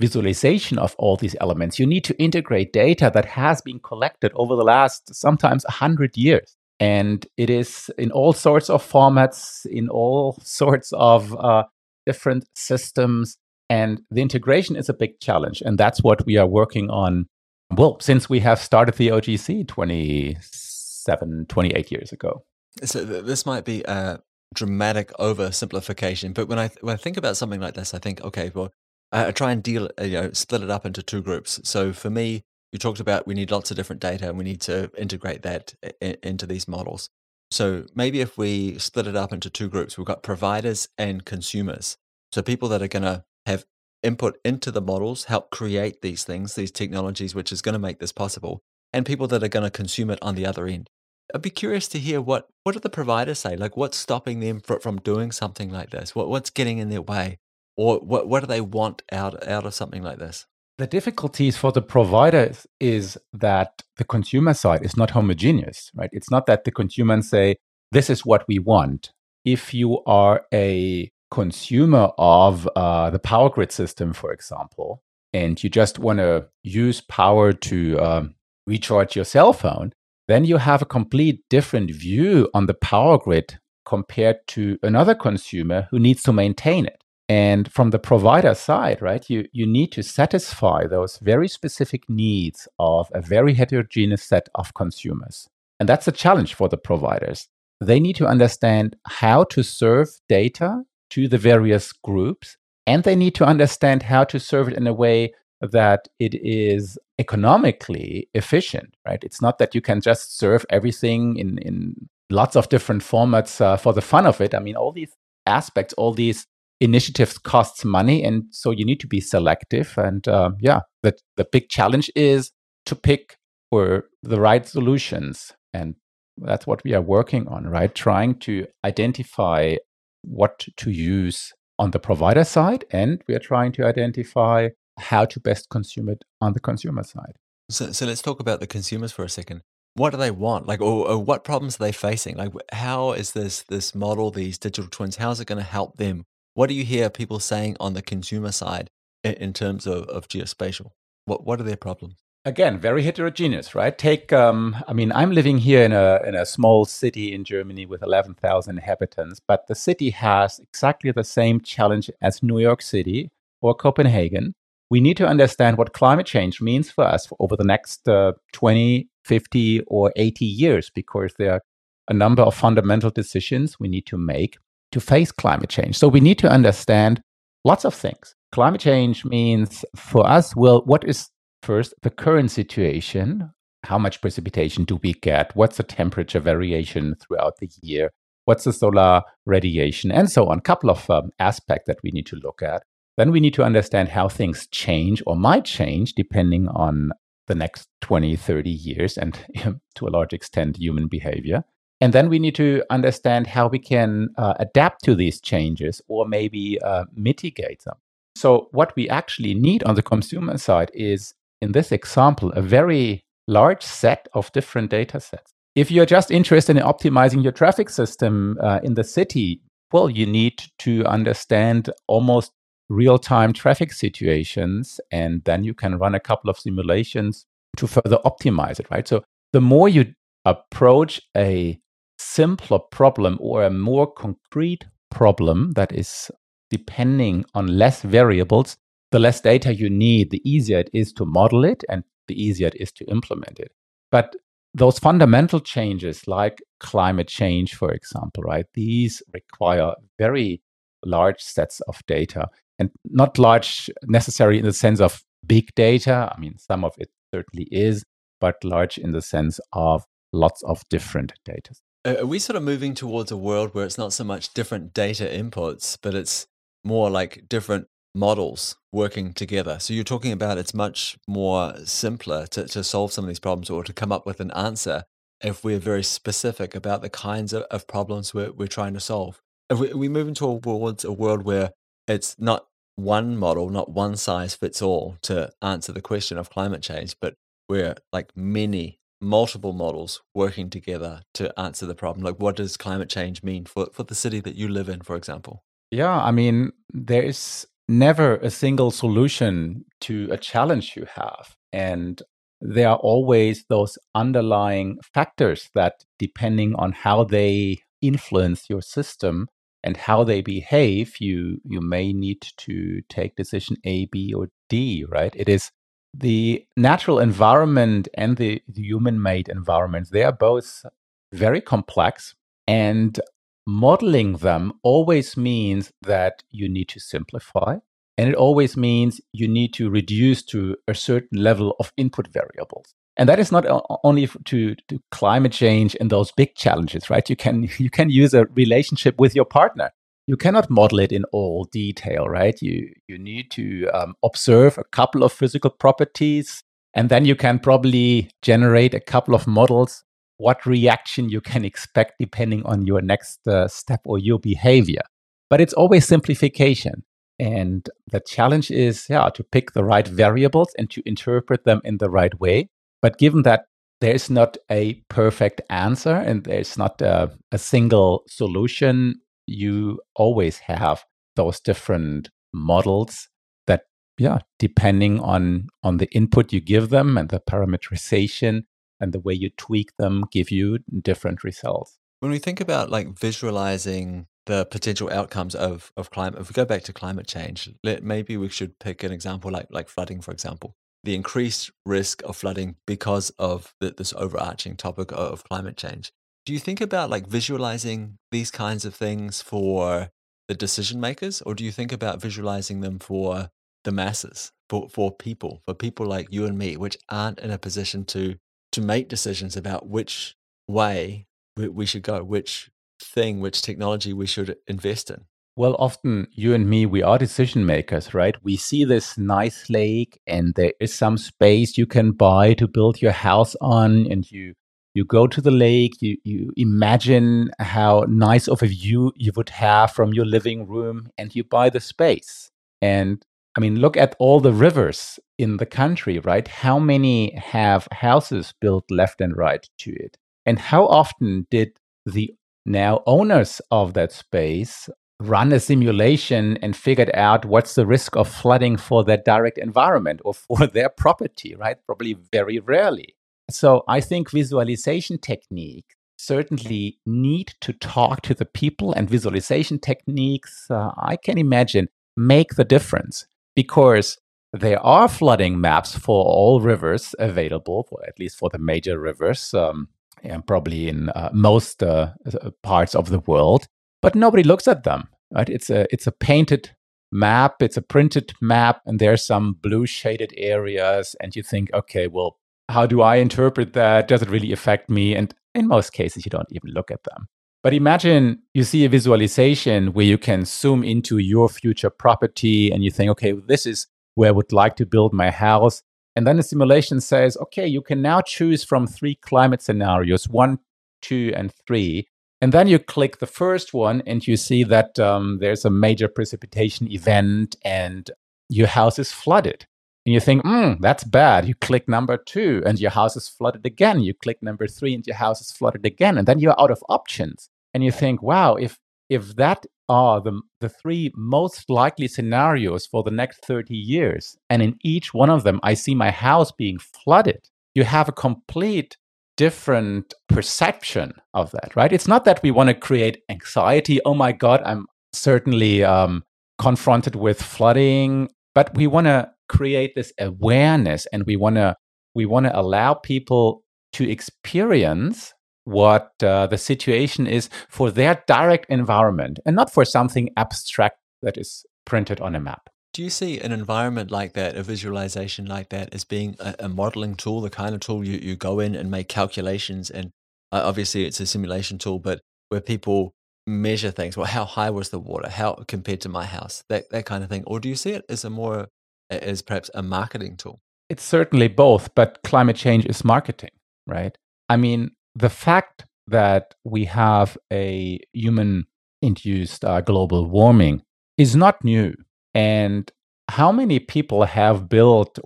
visualization 0.00 0.76
of 0.78 0.96
all 0.98 1.16
these 1.16 1.36
elements, 1.40 1.78
you 1.78 1.86
need 1.86 2.04
to 2.04 2.18
integrate 2.20 2.72
data 2.72 3.10
that 3.14 3.24
has 3.24 3.62
been 3.62 3.78
collected 3.78 4.32
over 4.34 4.56
the 4.56 4.64
last 4.64 5.14
sometimes 5.14 5.64
100 5.64 6.16
years. 6.16 6.56
And 6.80 7.24
it 7.36 7.48
is 7.48 7.90
in 7.96 8.10
all 8.10 8.32
sorts 8.32 8.68
of 8.68 8.82
formats, 8.82 9.64
in 9.66 9.88
all 9.88 10.36
sorts 10.42 10.92
of 10.92 11.34
uh, 11.38 11.64
different 12.04 12.44
systems. 12.54 13.36
And 13.70 14.02
the 14.10 14.20
integration 14.20 14.74
is 14.74 14.88
a 14.88 14.94
big 14.94 15.20
challenge. 15.20 15.62
And 15.64 15.78
that's 15.78 16.02
what 16.02 16.26
we 16.26 16.36
are 16.36 16.46
working 16.46 16.90
on. 16.90 17.26
Well, 17.70 17.98
since 18.00 18.28
we 18.28 18.40
have 18.40 18.58
started 18.58 18.96
the 18.96 19.08
OGC 19.08 19.66
27, 19.68 21.46
28 21.46 21.92
years 21.92 22.12
ago. 22.12 22.44
So 22.82 23.04
th- 23.04 23.24
this 23.24 23.46
might 23.46 23.64
be 23.64 23.82
a 23.84 24.20
dramatic 24.54 25.10
oversimplification, 25.18 26.34
but 26.34 26.48
when 26.48 26.58
I 26.58 26.68
th- 26.68 26.82
when 26.82 26.94
I 26.94 26.96
think 26.96 27.16
about 27.16 27.36
something 27.36 27.60
like 27.60 27.74
this, 27.74 27.94
I 27.94 27.98
think, 27.98 28.22
okay, 28.22 28.50
well, 28.54 28.72
I 29.12 29.30
try 29.30 29.52
and 29.52 29.62
deal, 29.62 29.90
uh, 30.00 30.04
you 30.04 30.20
know, 30.20 30.32
split 30.32 30.62
it 30.62 30.70
up 30.70 30.84
into 30.84 31.02
two 31.02 31.22
groups. 31.22 31.60
So 31.64 31.92
for 31.92 32.10
me, 32.10 32.42
you 32.72 32.78
talked 32.78 33.00
about 33.00 33.26
we 33.26 33.34
need 33.34 33.50
lots 33.52 33.70
of 33.70 33.76
different 33.76 34.02
data 34.02 34.28
and 34.28 34.36
we 34.36 34.44
need 34.44 34.60
to 34.62 34.90
integrate 34.98 35.42
that 35.42 35.74
I- 36.02 36.16
into 36.22 36.46
these 36.46 36.66
models. 36.66 37.10
So 37.50 37.86
maybe 37.94 38.20
if 38.20 38.36
we 38.36 38.78
split 38.78 39.06
it 39.06 39.14
up 39.14 39.32
into 39.32 39.50
two 39.50 39.68
groups, 39.68 39.96
we've 39.96 40.06
got 40.06 40.24
providers 40.24 40.88
and 40.98 41.24
consumers. 41.24 41.96
So 42.32 42.42
people 42.42 42.68
that 42.70 42.82
are 42.82 42.88
going 42.88 43.04
to 43.04 43.24
have 43.46 43.64
input 44.02 44.38
into 44.44 44.72
the 44.72 44.80
models, 44.80 45.24
help 45.24 45.50
create 45.50 46.02
these 46.02 46.24
things, 46.24 46.54
these 46.54 46.72
technologies, 46.72 47.34
which 47.34 47.52
is 47.52 47.62
going 47.62 47.74
to 47.74 47.78
make 47.78 48.00
this 48.00 48.12
possible, 48.12 48.62
and 48.92 49.06
people 49.06 49.28
that 49.28 49.42
are 49.44 49.48
going 49.48 49.62
to 49.62 49.70
consume 49.70 50.10
it 50.10 50.18
on 50.20 50.34
the 50.34 50.46
other 50.46 50.66
end. 50.66 50.90
I'd 51.32 51.42
be 51.42 51.50
curious 51.50 51.88
to 51.88 51.98
hear 51.98 52.20
what 52.20 52.48
what 52.64 52.72
do 52.72 52.80
the 52.80 52.90
providers 52.90 53.38
say? 53.38 53.56
Like, 53.56 53.76
what's 53.76 53.96
stopping 53.96 54.40
them 54.40 54.60
fr- 54.60 54.80
from 54.80 54.98
doing 54.98 55.32
something 55.32 55.70
like 55.70 55.90
this? 55.90 56.14
What 56.14 56.28
what's 56.28 56.50
getting 56.50 56.78
in 56.78 56.90
their 56.90 57.02
way, 57.02 57.38
or 57.76 57.98
what 57.98 58.28
what 58.28 58.40
do 58.40 58.46
they 58.46 58.60
want 58.60 59.02
out 59.12 59.46
out 59.46 59.64
of 59.64 59.74
something 59.74 60.02
like 60.02 60.18
this? 60.18 60.46
The 60.76 60.86
difficulties 60.86 61.56
for 61.56 61.70
the 61.70 61.82
providers 61.82 62.66
is 62.80 63.16
that 63.32 63.82
the 63.96 64.04
consumer 64.04 64.54
side 64.54 64.84
is 64.84 64.96
not 64.96 65.10
homogeneous, 65.10 65.90
right? 65.94 66.10
It's 66.12 66.30
not 66.30 66.46
that 66.46 66.64
the 66.64 66.72
consumer 66.72 67.22
say, 67.22 67.56
"This 67.92 68.10
is 68.10 68.26
what 68.26 68.44
we 68.48 68.58
want." 68.58 69.10
If 69.44 69.72
you 69.74 70.02
are 70.04 70.46
a 70.52 71.10
consumer 71.30 72.10
of 72.16 72.68
uh, 72.76 73.10
the 73.10 73.18
power 73.18 73.50
grid 73.50 73.72
system, 73.72 74.12
for 74.12 74.32
example, 74.32 75.02
and 75.32 75.62
you 75.62 75.68
just 75.68 75.98
want 75.98 76.18
to 76.20 76.46
use 76.62 77.00
power 77.00 77.52
to 77.52 77.98
um, 77.98 78.34
recharge 78.66 79.16
your 79.16 79.24
cell 79.24 79.52
phone, 79.52 79.92
then 80.28 80.44
you 80.44 80.56
have 80.56 80.82
a 80.82 80.86
complete 80.86 81.42
different 81.50 81.90
view 81.90 82.48
on 82.54 82.66
the 82.66 82.74
power 82.74 83.18
grid 83.18 83.58
compared 83.84 84.36
to 84.48 84.78
another 84.82 85.14
consumer 85.14 85.88
who 85.90 85.98
needs 85.98 86.22
to 86.22 86.32
maintain 86.32 86.86
it. 86.86 87.02
And 87.28 87.70
from 87.72 87.90
the 87.90 87.98
provider 87.98 88.54
side, 88.54 89.00
right, 89.00 89.28
you, 89.30 89.46
you 89.52 89.66
need 89.66 89.92
to 89.92 90.02
satisfy 90.02 90.86
those 90.86 91.18
very 91.18 91.48
specific 91.48 92.02
needs 92.08 92.68
of 92.78 93.10
a 93.14 93.22
very 93.22 93.54
heterogeneous 93.54 94.22
set 94.22 94.48
of 94.54 94.74
consumers. 94.74 95.48
And 95.80 95.88
that's 95.88 96.08
a 96.08 96.12
challenge 96.12 96.54
for 96.54 96.68
the 96.68 96.76
providers. 96.76 97.48
They 97.80 97.98
need 97.98 98.16
to 98.16 98.26
understand 98.26 98.96
how 99.06 99.44
to 99.44 99.62
serve 99.62 100.08
data 100.28 100.82
to 101.10 101.28
the 101.28 101.38
various 101.38 101.92
groups, 101.92 102.56
and 102.86 103.04
they 103.04 103.16
need 103.16 103.34
to 103.36 103.44
understand 103.44 104.04
how 104.04 104.24
to 104.24 104.38
serve 104.38 104.68
it 104.68 104.76
in 104.76 104.86
a 104.86 104.92
way 104.92 105.32
that 105.72 106.08
it 106.18 106.34
is 106.34 106.98
economically 107.18 108.28
efficient, 108.34 108.94
right? 109.06 109.22
It's 109.22 109.40
not 109.40 109.58
that 109.58 109.74
you 109.74 109.80
can 109.80 110.00
just 110.00 110.36
serve 110.36 110.66
everything 110.70 111.36
in, 111.36 111.58
in 111.58 111.94
lots 112.30 112.56
of 112.56 112.68
different 112.68 113.02
formats 113.02 113.60
uh, 113.60 113.76
for 113.76 113.92
the 113.92 114.02
fun 114.02 114.26
of 114.26 114.40
it. 114.40 114.54
I 114.54 114.58
mean, 114.58 114.76
all 114.76 114.92
these 114.92 115.14
aspects, 115.46 115.94
all 115.94 116.12
these 116.12 116.46
initiatives 116.80 117.38
costs 117.38 117.84
money. 117.84 118.24
And 118.24 118.44
so 118.50 118.70
you 118.70 118.84
need 118.84 119.00
to 119.00 119.06
be 119.06 119.20
selective. 119.20 119.94
And 119.96 120.26
uh, 120.26 120.52
yeah, 120.60 120.80
the, 121.02 121.16
the 121.36 121.46
big 121.50 121.68
challenge 121.68 122.10
is 122.16 122.50
to 122.86 122.94
pick 122.94 123.36
for 123.70 124.04
the 124.22 124.40
right 124.40 124.66
solutions. 124.66 125.52
And 125.72 125.94
that's 126.36 126.66
what 126.66 126.82
we 126.84 126.94
are 126.94 127.02
working 127.02 127.46
on, 127.48 127.66
right? 127.66 127.94
Trying 127.94 128.36
to 128.40 128.66
identify 128.84 129.76
what 130.22 130.66
to 130.76 130.90
use 130.90 131.52
on 131.78 131.90
the 131.90 131.98
provider 131.98 132.44
side. 132.44 132.84
And 132.90 133.22
we 133.28 133.34
are 133.34 133.40
trying 133.40 133.72
to 133.72 133.84
identify 133.84 134.70
how 134.98 135.24
to 135.24 135.40
best 135.40 135.68
consume 135.68 136.08
it 136.08 136.24
on 136.40 136.52
the 136.52 136.60
consumer 136.60 137.02
side. 137.02 137.36
So, 137.70 137.92
so 137.92 138.06
let's 138.06 138.22
talk 138.22 138.40
about 138.40 138.60
the 138.60 138.66
consumers 138.66 139.12
for 139.12 139.24
a 139.24 139.28
second. 139.28 139.62
What 139.94 140.10
do 140.10 140.16
they 140.16 140.30
want? 140.30 140.66
Like, 140.66 140.80
or, 140.80 141.08
or 141.08 141.18
what 141.18 141.44
problems 141.44 141.76
are 141.76 141.84
they 141.84 141.92
facing? 141.92 142.36
Like, 142.36 142.52
how 142.72 143.12
is 143.12 143.32
this 143.32 143.62
this 143.62 143.94
model, 143.94 144.30
these 144.30 144.58
digital 144.58 144.90
twins, 144.90 145.16
how 145.16 145.30
is 145.30 145.40
it 145.40 145.46
going 145.46 145.58
to 145.58 145.64
help 145.64 145.96
them? 145.96 146.24
What 146.54 146.68
do 146.68 146.74
you 146.74 146.84
hear 146.84 147.10
people 147.10 147.38
saying 147.38 147.76
on 147.80 147.94
the 147.94 148.02
consumer 148.02 148.52
side 148.52 148.90
in, 149.22 149.34
in 149.34 149.52
terms 149.52 149.86
of, 149.86 150.04
of 150.08 150.28
geospatial? 150.28 150.90
What 151.26 151.44
what 151.44 151.60
are 151.60 151.64
their 151.64 151.76
problems? 151.76 152.16
Again, 152.46 152.78
very 152.78 153.02
heterogeneous, 153.02 153.74
right? 153.74 153.96
Take, 153.96 154.30
um, 154.30 154.76
I 154.86 154.92
mean, 154.92 155.10
I'm 155.12 155.32
living 155.32 155.58
here 155.58 155.82
in 155.82 155.92
a 155.92 156.20
in 156.26 156.34
a 156.34 156.44
small 156.44 156.84
city 156.84 157.32
in 157.32 157.42
Germany 157.44 157.86
with 157.86 158.02
11,000 158.02 158.76
inhabitants, 158.76 159.40
but 159.46 159.66
the 159.66 159.74
city 159.74 160.10
has 160.10 160.58
exactly 160.58 161.10
the 161.10 161.24
same 161.24 161.60
challenge 161.60 162.10
as 162.20 162.42
New 162.42 162.58
York 162.58 162.82
City 162.82 163.30
or 163.62 163.74
Copenhagen 163.74 164.54
we 164.90 165.00
need 165.00 165.16
to 165.16 165.26
understand 165.26 165.78
what 165.78 165.92
climate 165.92 166.26
change 166.26 166.60
means 166.60 166.90
for 166.90 167.04
us 167.04 167.28
over 167.40 167.56
the 167.56 167.64
next 167.64 168.08
uh, 168.08 168.32
20, 168.52 169.08
50, 169.24 169.80
or 169.86 170.12
80 170.16 170.44
years, 170.44 170.90
because 170.94 171.34
there 171.38 171.54
are 171.54 171.60
a 172.08 172.14
number 172.14 172.42
of 172.42 172.54
fundamental 172.54 173.10
decisions 173.10 173.80
we 173.80 173.88
need 173.88 174.06
to 174.06 174.18
make 174.18 174.58
to 174.92 175.00
face 175.00 175.32
climate 175.32 175.70
change. 175.70 175.98
So 175.98 176.08
we 176.08 176.20
need 176.20 176.38
to 176.38 176.50
understand 176.50 177.22
lots 177.64 177.84
of 177.84 177.94
things. 177.94 178.34
Climate 178.52 178.80
change 178.80 179.24
means 179.24 179.84
for 179.96 180.26
us, 180.26 180.54
well, 180.54 180.82
what 180.84 181.02
is 181.04 181.28
first 181.62 181.94
the 182.02 182.10
current 182.10 182.50
situation? 182.50 183.50
How 183.82 183.98
much 183.98 184.20
precipitation 184.20 184.84
do 184.84 185.00
we 185.02 185.14
get? 185.14 185.54
What's 185.56 185.78
the 185.78 185.82
temperature 185.82 186.40
variation 186.40 187.16
throughout 187.16 187.56
the 187.58 187.68
year? 187.82 188.10
What's 188.44 188.64
the 188.64 188.72
solar 188.72 189.22
radiation? 189.46 190.12
And 190.12 190.30
so 190.30 190.46
on. 190.48 190.58
A 190.58 190.62
couple 190.62 190.90
of 190.90 191.08
um, 191.10 191.30
aspects 191.38 191.86
that 191.86 191.98
we 192.02 192.10
need 192.10 192.26
to 192.26 192.36
look 192.36 192.62
at. 192.62 192.82
Then 193.16 193.30
we 193.30 193.40
need 193.40 193.54
to 193.54 193.62
understand 193.62 194.08
how 194.08 194.28
things 194.28 194.66
change 194.68 195.22
or 195.26 195.36
might 195.36 195.64
change 195.64 196.14
depending 196.14 196.68
on 196.68 197.12
the 197.46 197.54
next 197.54 197.88
20, 198.00 198.36
30 198.36 198.70
years 198.70 199.16
and 199.16 199.38
to 199.94 200.06
a 200.06 200.10
large 200.10 200.32
extent 200.32 200.76
human 200.76 201.06
behavior. 201.08 201.64
And 202.00 202.12
then 202.12 202.28
we 202.28 202.38
need 202.38 202.54
to 202.56 202.82
understand 202.90 203.46
how 203.46 203.68
we 203.68 203.78
can 203.78 204.28
uh, 204.36 204.54
adapt 204.58 205.04
to 205.04 205.14
these 205.14 205.40
changes 205.40 206.02
or 206.08 206.26
maybe 206.26 206.78
uh, 206.82 207.04
mitigate 207.14 207.84
them. 207.84 207.94
So, 208.36 208.68
what 208.72 208.94
we 208.96 209.08
actually 209.08 209.54
need 209.54 209.84
on 209.84 209.94
the 209.94 210.02
consumer 210.02 210.58
side 210.58 210.90
is, 210.92 211.34
in 211.60 211.70
this 211.70 211.92
example, 211.92 212.50
a 212.52 212.62
very 212.62 213.24
large 213.46 213.82
set 213.82 214.26
of 214.34 214.50
different 214.52 214.90
data 214.90 215.20
sets. 215.20 215.52
If 215.76 215.90
you're 215.90 216.06
just 216.06 216.32
interested 216.32 216.76
in 216.76 216.82
optimizing 216.82 217.42
your 217.42 217.52
traffic 217.52 217.88
system 217.88 218.58
uh, 218.60 218.80
in 218.82 218.94
the 218.94 219.04
city, 219.04 219.60
well, 219.92 220.10
you 220.10 220.26
need 220.26 220.64
to 220.80 221.04
understand 221.04 221.90
almost 222.08 222.52
real 222.88 223.18
time 223.18 223.52
traffic 223.52 223.92
situations. 223.92 225.00
And 225.10 225.42
then 225.44 225.64
you 225.64 225.74
can 225.74 225.98
run 225.98 226.14
a 226.14 226.20
couple 226.20 226.50
of 226.50 226.58
simulations 226.58 227.46
to 227.76 227.86
further 227.86 228.18
optimize 228.24 228.80
it, 228.80 228.86
right? 228.90 229.06
So 229.06 229.24
the 229.52 229.60
more 229.60 229.88
you 229.88 230.14
approach 230.44 231.20
a 231.36 231.78
simpler 232.18 232.78
problem 232.78 233.38
or 233.40 233.64
a 233.64 233.70
more 233.70 234.12
concrete 234.12 234.84
problem 235.10 235.72
that 235.72 235.92
is 235.92 236.30
depending 236.70 237.44
on 237.54 237.66
less 237.66 238.02
variables, 238.02 238.76
the 239.12 239.18
less 239.18 239.40
data 239.40 239.74
you 239.74 239.88
need, 239.88 240.30
the 240.30 240.42
easier 240.48 240.78
it 240.78 240.90
is 240.92 241.12
to 241.12 241.24
model 241.24 241.64
it 241.64 241.84
and 241.88 242.02
the 242.26 242.40
easier 242.42 242.68
it 242.68 242.76
is 242.80 242.90
to 242.92 243.04
implement 243.06 243.60
it. 243.60 243.72
But 244.10 244.34
those 244.74 244.98
fundamental 244.98 245.60
changes, 245.60 246.26
like 246.26 246.60
climate 246.80 247.28
change, 247.28 247.74
for 247.74 247.92
example, 247.92 248.42
right, 248.42 248.66
these 248.74 249.22
require 249.32 249.92
very 250.18 250.62
large 251.06 251.40
sets 251.40 251.80
of 251.82 252.04
data 252.06 252.48
and 252.78 252.90
not 253.04 253.38
large 253.38 253.90
necessarily 254.04 254.58
in 254.58 254.64
the 254.64 254.72
sense 254.72 255.00
of 255.00 255.22
big 255.46 255.74
data. 255.74 256.32
I 256.34 256.40
mean, 256.40 256.58
some 256.58 256.84
of 256.84 256.94
it 256.98 257.10
certainly 257.32 257.68
is, 257.70 258.04
but 258.40 258.62
large 258.64 258.98
in 258.98 259.12
the 259.12 259.22
sense 259.22 259.60
of 259.72 260.04
lots 260.32 260.62
of 260.64 260.82
different 260.88 261.32
data. 261.44 261.74
Are 262.06 262.26
we 262.26 262.38
sort 262.38 262.56
of 262.56 262.62
moving 262.62 262.94
towards 262.94 263.30
a 263.30 263.36
world 263.36 263.74
where 263.74 263.86
it's 263.86 263.96
not 263.96 264.12
so 264.12 264.24
much 264.24 264.52
different 264.52 264.92
data 264.92 265.24
inputs, 265.24 265.96
but 266.00 266.14
it's 266.14 266.46
more 266.84 267.08
like 267.08 267.44
different 267.48 267.86
models 268.14 268.76
working 268.92 269.32
together? 269.32 269.78
So 269.78 269.94
you're 269.94 270.04
talking 270.04 270.32
about 270.32 270.58
it's 270.58 270.74
much 270.74 271.16
more 271.26 271.74
simpler 271.84 272.46
to, 272.48 272.66
to 272.66 272.84
solve 272.84 273.12
some 273.12 273.24
of 273.24 273.28
these 273.28 273.40
problems 273.40 273.70
or 273.70 273.84
to 273.84 273.92
come 273.92 274.12
up 274.12 274.26
with 274.26 274.40
an 274.40 274.50
answer 274.50 275.04
if 275.42 275.64
we're 275.64 275.78
very 275.78 276.02
specific 276.02 276.74
about 276.74 277.02
the 277.02 277.10
kinds 277.10 277.52
of, 277.52 277.62
of 277.70 277.86
problems 277.86 278.34
we're, 278.34 278.52
we're 278.52 278.68
trying 278.68 278.94
to 278.94 279.00
solve. 279.00 279.40
If 279.70 279.78
we, 279.78 279.90
are 279.90 279.96
we 279.96 280.08
moving 280.08 280.34
towards 280.34 281.04
a 281.04 281.12
world 281.12 281.44
where 281.44 281.70
it's 282.06 282.36
not 282.38 282.66
one 282.96 283.36
model, 283.36 283.70
not 283.70 283.90
one 283.90 284.16
size 284.16 284.54
fits 284.54 284.80
all 284.80 285.16
to 285.22 285.50
answer 285.62 285.92
the 285.92 286.02
question 286.02 286.38
of 286.38 286.50
climate 286.50 286.82
change, 286.82 287.16
but 287.20 287.34
we're 287.68 287.96
like 288.12 288.30
many, 288.36 289.00
multiple 289.20 289.72
models 289.72 290.22
working 290.34 290.70
together 290.70 291.22
to 291.34 291.58
answer 291.58 291.86
the 291.86 291.94
problem. 291.94 292.24
Like, 292.24 292.38
what 292.38 292.56
does 292.56 292.76
climate 292.76 293.08
change 293.08 293.42
mean 293.42 293.64
for, 293.64 293.88
for 293.92 294.04
the 294.04 294.14
city 294.14 294.40
that 294.40 294.54
you 294.54 294.68
live 294.68 294.88
in, 294.88 295.00
for 295.02 295.16
example? 295.16 295.64
Yeah, 295.90 296.14
I 296.14 296.30
mean, 296.30 296.72
there 296.92 297.22
is 297.22 297.66
never 297.88 298.36
a 298.36 298.50
single 298.50 298.90
solution 298.90 299.84
to 300.02 300.28
a 300.30 300.36
challenge 300.36 300.96
you 300.96 301.06
have. 301.14 301.56
And 301.72 302.22
there 302.60 302.88
are 302.88 302.96
always 302.96 303.64
those 303.68 303.98
underlying 304.14 304.98
factors 305.02 305.70
that, 305.74 306.04
depending 306.18 306.74
on 306.76 306.92
how 306.92 307.24
they 307.24 307.82
influence 308.00 308.70
your 308.70 308.82
system, 308.82 309.48
and 309.84 309.96
how 309.96 310.24
they 310.24 310.40
behave, 310.40 311.20
you 311.20 311.60
you 311.64 311.80
may 311.80 312.12
need 312.12 312.40
to 312.66 313.02
take 313.08 313.36
decision 313.36 313.76
A, 313.84 314.06
B, 314.06 314.34
or 314.34 314.48
D. 314.68 315.04
Right? 315.08 315.34
It 315.36 315.48
is 315.48 315.70
the 316.12 316.64
natural 316.76 317.18
environment 317.18 318.08
and 318.14 318.36
the, 318.36 318.62
the 318.68 318.82
human-made 318.82 319.48
environments. 319.48 320.10
They 320.10 320.24
are 320.24 320.32
both 320.32 320.84
very 321.32 321.60
complex, 321.60 322.34
and 322.66 323.20
modeling 323.66 324.38
them 324.38 324.72
always 324.82 325.36
means 325.36 325.92
that 326.02 326.42
you 326.50 326.68
need 326.68 326.88
to 326.90 327.00
simplify, 327.00 327.76
and 328.16 328.28
it 328.28 328.34
always 328.34 328.76
means 328.76 329.20
you 329.32 329.48
need 329.48 329.74
to 329.74 329.90
reduce 329.90 330.42
to 330.44 330.76
a 330.88 330.94
certain 330.94 331.42
level 331.42 331.74
of 331.78 331.92
input 331.96 332.28
variables 332.28 332.94
and 333.16 333.28
that 333.28 333.38
is 333.38 333.52
not 333.52 333.64
only 334.02 334.28
to, 334.44 334.74
to 334.88 335.00
climate 335.10 335.52
change 335.52 335.96
and 336.00 336.10
those 336.10 336.32
big 336.32 336.54
challenges 336.54 337.10
right 337.10 337.28
you 337.30 337.36
can 337.36 337.68
you 337.78 337.90
can 337.90 338.10
use 338.10 338.34
a 338.34 338.46
relationship 338.46 339.18
with 339.18 339.34
your 339.34 339.44
partner 339.44 339.90
you 340.26 340.36
cannot 340.36 340.70
model 340.70 340.98
it 341.00 341.12
in 341.12 341.24
all 341.32 341.64
detail 341.72 342.28
right 342.28 342.60
you 342.62 342.90
you 343.08 343.18
need 343.18 343.50
to 343.50 343.88
um, 343.88 344.14
observe 344.24 344.78
a 344.78 344.84
couple 344.84 345.22
of 345.22 345.32
physical 345.32 345.70
properties 345.70 346.62
and 346.94 347.08
then 347.08 347.24
you 347.24 347.34
can 347.34 347.58
probably 347.58 348.30
generate 348.42 348.94
a 348.94 349.00
couple 349.00 349.34
of 349.34 349.46
models 349.46 350.04
what 350.38 350.66
reaction 350.66 351.28
you 351.28 351.40
can 351.40 351.64
expect 351.64 352.14
depending 352.18 352.64
on 352.64 352.86
your 352.86 353.00
next 353.00 353.46
uh, 353.46 353.68
step 353.68 354.00
or 354.04 354.18
your 354.18 354.38
behavior. 354.38 355.02
But 355.48 355.60
it's 355.60 355.72
always 355.72 356.06
simplification. 356.06 357.04
And 357.38 357.88
the 358.10 358.20
challenge 358.20 358.70
is, 358.70 359.06
yeah, 359.08 359.28
to 359.30 359.42
pick 359.42 359.72
the 359.72 359.84
right 359.84 360.06
variables 360.06 360.72
and 360.78 360.88
to 360.90 361.02
interpret 361.04 361.64
them 361.64 361.80
in 361.84 361.98
the 361.98 362.10
right 362.10 362.38
way. 362.40 362.68
But 363.04 363.18
given 363.18 363.42
that 363.42 363.66
there 364.00 364.14
is 364.14 364.30
not 364.30 364.56
a 364.70 364.94
perfect 365.10 365.60
answer 365.68 366.14
and 366.14 366.42
there's 366.42 366.78
not 366.78 367.02
a, 367.02 367.30
a 367.52 367.58
single 367.58 368.22
solution, 368.26 369.20
you 369.46 370.00
always 370.16 370.56
have 370.60 371.04
those 371.36 371.60
different 371.60 372.30
models 372.54 373.28
that, 373.66 373.82
yeah, 374.16 374.38
depending 374.58 375.20
on 375.20 375.66
on 375.82 375.98
the 375.98 376.10
input 376.12 376.50
you 376.50 376.62
give 376.62 376.88
them 376.88 377.18
and 377.18 377.28
the 377.28 377.40
parameterization 377.40 378.62
and 378.98 379.12
the 379.12 379.20
way 379.20 379.34
you 379.34 379.50
tweak 379.58 379.94
them, 379.98 380.24
give 380.32 380.50
you 380.50 380.78
different 381.02 381.44
results. 381.44 381.98
When 382.20 382.32
we 382.32 382.38
think 382.38 382.58
about 382.58 382.88
like 382.88 383.18
visualizing 383.18 384.28
the 384.46 384.64
potential 384.64 385.10
outcomes 385.10 385.54
of 385.54 385.92
of 385.96 386.10
climate. 386.10 386.40
If 386.40 386.48
we 386.48 386.54
go 386.54 386.64
back 386.64 386.84
to 386.84 386.92
climate 386.94 387.26
change, 387.26 387.68
let, 387.82 388.02
maybe 388.02 388.38
we 388.38 388.48
should 388.48 388.78
pick 388.78 389.04
an 389.04 389.12
example 389.12 389.50
like 389.50 389.66
like 389.70 389.90
flooding, 389.90 390.22
for 390.22 390.32
example. 390.32 390.74
The 391.04 391.14
increased 391.14 391.70
risk 391.84 392.22
of 392.22 392.36
flooding 392.36 392.76
because 392.86 393.30
of 393.38 393.74
the, 393.78 393.94
this 393.96 394.12
overarching 394.14 394.76
topic 394.76 395.12
of 395.12 395.44
climate 395.44 395.76
change. 395.76 396.12
Do 396.46 396.52
you 396.52 396.58
think 396.58 396.80
about 396.80 397.10
like 397.10 397.26
visualizing 397.26 398.18
these 398.30 398.50
kinds 398.50 398.84
of 398.84 398.94
things 398.94 399.40
for 399.40 400.10
the 400.48 400.54
decision 400.54 401.00
makers, 401.00 401.42
or 401.42 401.54
do 401.54 401.64
you 401.64 401.72
think 401.72 401.92
about 401.92 402.20
visualizing 402.20 402.80
them 402.80 402.98
for 402.98 403.50
the 403.84 403.92
masses, 403.92 404.52
for 404.68 404.88
for 404.88 405.14
people, 405.14 405.62
for 405.66 405.74
people 405.74 406.06
like 406.06 406.28
you 406.30 406.44
and 406.46 406.58
me, 406.58 406.76
which 406.76 406.96
aren't 407.08 407.38
in 407.38 407.50
a 407.50 407.58
position 407.58 408.04
to 408.06 408.36
to 408.72 408.80
make 408.80 409.08
decisions 409.08 409.56
about 409.56 409.86
which 409.86 410.34
way 410.66 411.26
we, 411.56 411.68
we 411.68 411.86
should 411.86 412.02
go, 412.02 412.22
which 412.24 412.70
thing, 413.00 413.40
which 413.40 413.62
technology 413.62 414.12
we 414.12 414.26
should 414.26 414.56
invest 414.66 415.10
in? 415.10 415.24
Well, 415.56 415.76
often 415.78 416.26
you 416.32 416.52
and 416.52 416.68
me, 416.68 416.84
we 416.84 417.02
are 417.02 417.16
decision 417.16 417.64
makers, 417.64 418.12
right? 418.12 418.34
We 418.42 418.56
see 418.56 418.84
this 418.84 419.16
nice 419.16 419.70
lake 419.70 420.20
and 420.26 420.52
there 420.54 420.72
is 420.80 420.92
some 420.92 421.16
space 421.16 421.78
you 421.78 421.86
can 421.86 422.10
buy 422.10 422.54
to 422.54 422.66
build 422.66 423.00
your 423.00 423.12
house 423.12 423.54
on 423.60 424.06
and 424.10 424.30
you 424.30 424.54
you 424.94 425.04
go 425.04 425.26
to 425.26 425.40
the 425.40 425.50
lake, 425.50 425.94
you, 426.00 426.16
you 426.22 426.52
imagine 426.56 427.50
how 427.58 428.04
nice 428.08 428.46
of 428.46 428.62
a 428.62 428.66
view 428.66 429.12
you 429.16 429.32
would 429.34 429.48
have 429.50 429.90
from 429.90 430.12
your 430.12 430.24
living 430.24 430.68
room 430.68 431.08
and 431.18 431.34
you 431.34 431.42
buy 431.42 431.68
the 431.68 431.80
space. 431.80 432.50
And 432.80 433.24
I 433.56 433.60
mean, 433.60 433.80
look 433.80 433.96
at 433.96 434.14
all 434.20 434.38
the 434.38 434.52
rivers 434.52 435.18
in 435.36 435.56
the 435.56 435.66
country, 435.66 436.20
right? 436.20 436.46
How 436.46 436.78
many 436.78 437.34
have 437.34 437.88
houses 437.90 438.54
built 438.60 438.88
left 438.88 439.20
and 439.20 439.36
right 439.36 439.68
to 439.78 439.92
it? 439.96 440.16
And 440.46 440.60
how 440.60 440.86
often 440.86 441.48
did 441.50 441.76
the 442.06 442.32
now, 442.66 443.02
owners 443.06 443.60
of 443.70 443.94
that 443.94 444.12
space 444.12 444.88
run 445.20 445.52
a 445.52 445.60
simulation 445.60 446.56
and 446.58 446.76
figured 446.76 447.10
out 447.14 447.44
what's 447.44 447.74
the 447.74 447.86
risk 447.86 448.16
of 448.16 448.28
flooding 448.28 448.76
for 448.76 449.04
their 449.04 449.16
direct 449.16 449.58
environment 449.58 450.20
or 450.24 450.34
for 450.34 450.66
their 450.72 450.88
property, 450.88 451.54
right? 451.54 451.76
Probably 451.86 452.14
very 452.32 452.58
rarely. 452.58 453.16
So 453.50 453.84
I 453.88 454.00
think 454.00 454.30
visualization 454.30 455.18
technique 455.18 455.94
certainly 456.16 456.98
need 457.04 457.54
to 457.60 457.72
talk 457.72 458.22
to 458.22 458.34
the 458.34 458.46
people 458.46 458.92
and 458.92 459.10
visualization 459.10 459.78
techniques, 459.78 460.66
uh, 460.70 460.92
I 460.96 461.16
can 461.16 461.38
imagine, 461.38 461.88
make 462.16 462.54
the 462.54 462.64
difference 462.64 463.26
because 463.54 464.18
there 464.52 464.80
are 464.80 465.08
flooding 465.08 465.60
maps 465.60 465.98
for 465.98 466.24
all 466.24 466.60
rivers 466.60 467.14
available, 467.18 467.86
at 468.06 468.18
least 468.18 468.38
for 468.38 468.48
the 468.50 468.58
major 468.58 468.98
rivers. 468.98 469.52
Um, 469.52 469.88
and 470.22 470.46
probably 470.46 470.88
in 470.88 471.10
uh, 471.10 471.30
most 471.34 471.82
uh, 471.82 472.12
uh, 472.26 472.50
parts 472.62 472.94
of 472.94 473.10
the 473.10 473.18
world, 473.20 473.66
but 474.04 474.14
nobody 474.14 474.42
looks 474.42 474.68
at 474.68 474.84
them. 474.84 475.08
Right? 475.34 475.48
It's 475.48 475.70
a 475.70 475.86
it's 475.92 476.06
a 476.06 476.12
painted 476.12 476.70
map, 477.10 477.56
it's 477.60 477.76
a 477.76 477.82
printed 477.82 478.34
map, 478.40 478.80
and 478.86 478.98
there's 478.98 479.24
some 479.24 479.54
blue 479.62 479.86
shaded 479.86 480.32
areas, 480.36 481.16
and 481.20 481.34
you 481.34 481.42
think, 481.42 481.72
okay, 481.72 482.06
well, 482.06 482.36
how 482.68 482.86
do 482.86 483.00
I 483.00 483.16
interpret 483.16 483.72
that? 483.72 484.08
Does 484.08 484.22
it 484.22 484.30
really 484.30 484.52
affect 484.52 484.90
me? 484.90 485.14
And 485.14 485.34
in 485.54 485.68
most 485.68 485.92
cases, 485.92 486.24
you 486.26 486.30
don't 486.30 486.48
even 486.50 486.70
look 486.70 486.90
at 486.90 487.04
them. 487.04 487.28
But 487.62 487.72
imagine 487.72 488.42
you 488.52 488.62
see 488.62 488.84
a 488.84 488.90
visualization 488.90 489.94
where 489.94 490.04
you 490.04 490.18
can 490.18 490.44
zoom 490.44 490.84
into 490.84 491.16
your 491.16 491.48
future 491.48 491.88
property 491.88 492.70
and 492.70 492.84
you 492.84 492.90
think, 492.90 493.10
okay, 493.12 493.32
this 493.32 493.64
is 493.64 493.86
where 494.16 494.28
I 494.28 494.32
would 494.32 494.52
like 494.52 494.76
to 494.76 494.86
build 494.86 495.14
my 495.14 495.30
house. 495.30 495.82
And 496.14 496.26
then 496.26 496.36
the 496.36 496.42
simulation 496.42 497.00
says, 497.00 497.38
okay, 497.38 497.66
you 497.66 497.80
can 497.80 498.02
now 498.02 498.20
choose 498.20 498.64
from 498.64 498.86
three 498.86 499.14
climate 499.14 499.62
scenarios 499.62 500.28
one, 500.28 500.58
two, 501.00 501.32
and 501.34 501.52
three. 501.66 502.06
And 502.44 502.52
then 502.52 502.68
you 502.68 502.78
click 502.78 503.20
the 503.20 503.26
first 503.26 503.72
one 503.72 504.02
and 504.06 504.26
you 504.26 504.36
see 504.36 504.64
that 504.64 504.98
um, 504.98 505.38
there's 505.38 505.64
a 505.64 505.70
major 505.70 506.08
precipitation 506.08 506.92
event 506.92 507.56
and 507.64 508.10
your 508.50 508.66
house 508.66 508.98
is 508.98 509.10
flooded. 509.10 509.64
And 510.04 510.12
you 510.12 510.20
think, 510.20 510.42
hmm, 510.42 510.74
that's 510.78 511.04
bad. 511.04 511.48
You 511.48 511.54
click 511.54 511.88
number 511.88 512.18
two 512.18 512.62
and 512.66 512.78
your 512.78 512.90
house 512.90 513.16
is 513.16 513.30
flooded 513.30 513.64
again. 513.64 514.00
You 514.00 514.12
click 514.12 514.42
number 514.42 514.68
three 514.68 514.92
and 514.92 515.06
your 515.06 515.16
house 515.16 515.40
is 515.40 515.52
flooded 515.52 515.86
again. 515.86 516.18
And 516.18 516.28
then 516.28 516.38
you're 516.38 516.60
out 516.60 516.70
of 516.70 516.84
options. 516.90 517.48
And 517.72 517.82
you 517.82 517.90
think, 517.90 518.20
wow, 518.20 518.56
if 518.56 518.78
if 519.08 519.36
that 519.36 519.64
are 519.88 520.20
the, 520.20 520.38
the 520.60 520.68
three 520.68 521.12
most 521.16 521.70
likely 521.70 522.08
scenarios 522.08 522.86
for 522.86 523.02
the 523.02 523.10
next 523.10 523.42
30 523.46 523.74
years. 523.74 524.36
And 524.50 524.60
in 524.60 524.76
each 524.84 525.14
one 525.14 525.30
of 525.30 525.44
them, 525.44 525.60
I 525.62 525.72
see 525.72 525.94
my 525.94 526.10
house 526.10 526.52
being 526.52 526.76
flooded. 526.78 527.48
You 527.74 527.84
have 527.84 528.10
a 528.10 528.12
complete 528.12 528.98
different 529.36 530.14
perception 530.28 531.12
of 531.32 531.50
that, 531.52 531.74
right? 531.76 531.92
It's 531.92 532.08
not 532.08 532.24
that 532.24 532.42
we 532.42 532.50
want 532.50 532.68
to 532.68 532.74
create 532.74 533.22
anxiety. 533.28 534.00
Oh 534.04 534.14
my 534.14 534.32
God, 534.32 534.62
I'm 534.64 534.86
certainly 535.12 535.84
um, 535.84 536.22
confronted 536.58 537.16
with 537.16 537.42
flooding, 537.42 538.28
but 538.54 538.74
we 538.74 538.86
want 538.86 539.06
to 539.06 539.30
create 539.48 539.94
this 539.94 540.12
awareness 540.18 541.06
and 541.12 541.24
we 541.24 541.36
want 541.36 541.56
to 541.56 541.76
we 542.14 542.26
want 542.26 542.46
to 542.46 542.58
allow 542.58 542.94
people 542.94 543.62
to 543.92 544.08
experience 544.08 545.32
what 545.64 546.10
uh, 546.22 546.46
the 546.46 546.58
situation 546.58 547.26
is 547.26 547.48
for 547.68 547.90
their 547.90 548.22
direct 548.26 548.66
environment 548.68 549.40
and 549.44 549.56
not 549.56 549.72
for 549.72 549.84
something 549.84 550.30
abstract 550.36 550.98
that 551.22 551.36
is 551.36 551.64
printed 551.84 552.20
on 552.20 552.34
a 552.34 552.40
map. 552.40 552.68
Do 552.94 553.02
you 553.02 553.10
see 553.10 553.40
an 553.40 553.50
environment 553.50 554.12
like 554.12 554.34
that, 554.34 554.54
a 554.54 554.62
visualization 554.62 555.46
like 555.46 555.70
that, 555.70 555.92
as 555.92 556.04
being 556.04 556.36
a, 556.38 556.54
a 556.60 556.68
modeling 556.68 557.16
tool, 557.16 557.40
the 557.40 557.50
kind 557.50 557.74
of 557.74 557.80
tool 557.80 558.04
you, 558.04 558.18
you 558.18 558.36
go 558.36 558.60
in 558.60 558.76
and 558.76 558.88
make 558.88 559.08
calculations? 559.08 559.90
And 559.90 560.12
uh, 560.52 560.62
obviously, 560.64 561.04
it's 561.04 561.18
a 561.18 561.26
simulation 561.26 561.76
tool, 561.76 561.98
but 561.98 562.20
where 562.50 562.60
people 562.60 563.12
measure 563.48 563.90
things. 563.90 564.16
Well, 564.16 564.26
how 564.26 564.44
high 564.44 564.70
was 564.70 564.90
the 564.90 565.00
water? 565.00 565.28
How 565.28 565.64
compared 565.66 566.02
to 566.02 566.08
my 566.08 566.24
house? 566.24 566.62
That 566.68 566.88
that 566.90 567.04
kind 567.04 567.24
of 567.24 567.30
thing. 567.30 567.42
Or 567.48 567.58
do 567.58 567.68
you 567.68 567.74
see 567.74 567.90
it 567.90 568.04
as 568.08 568.24
a 568.24 568.30
more 568.30 568.68
as 569.10 569.42
perhaps 569.42 569.72
a 569.74 569.82
marketing 569.82 570.36
tool? 570.36 570.60
It's 570.88 571.02
certainly 571.02 571.48
both, 571.48 571.92
but 571.96 572.20
climate 572.22 572.56
change 572.56 572.86
is 572.86 573.04
marketing, 573.04 573.50
right? 573.88 574.16
I 574.48 574.56
mean, 574.56 574.92
the 575.16 575.30
fact 575.30 575.84
that 576.06 576.54
we 576.62 576.84
have 576.84 577.36
a 577.52 577.98
human 578.12 578.66
induced 579.02 579.64
uh, 579.64 579.80
global 579.80 580.26
warming 580.26 580.82
is 581.18 581.34
not 581.34 581.64
new. 581.64 581.94
And 582.34 582.90
how 583.28 583.52
many 583.52 583.78
people 583.78 584.24
have 584.24 584.68
built 584.68 585.18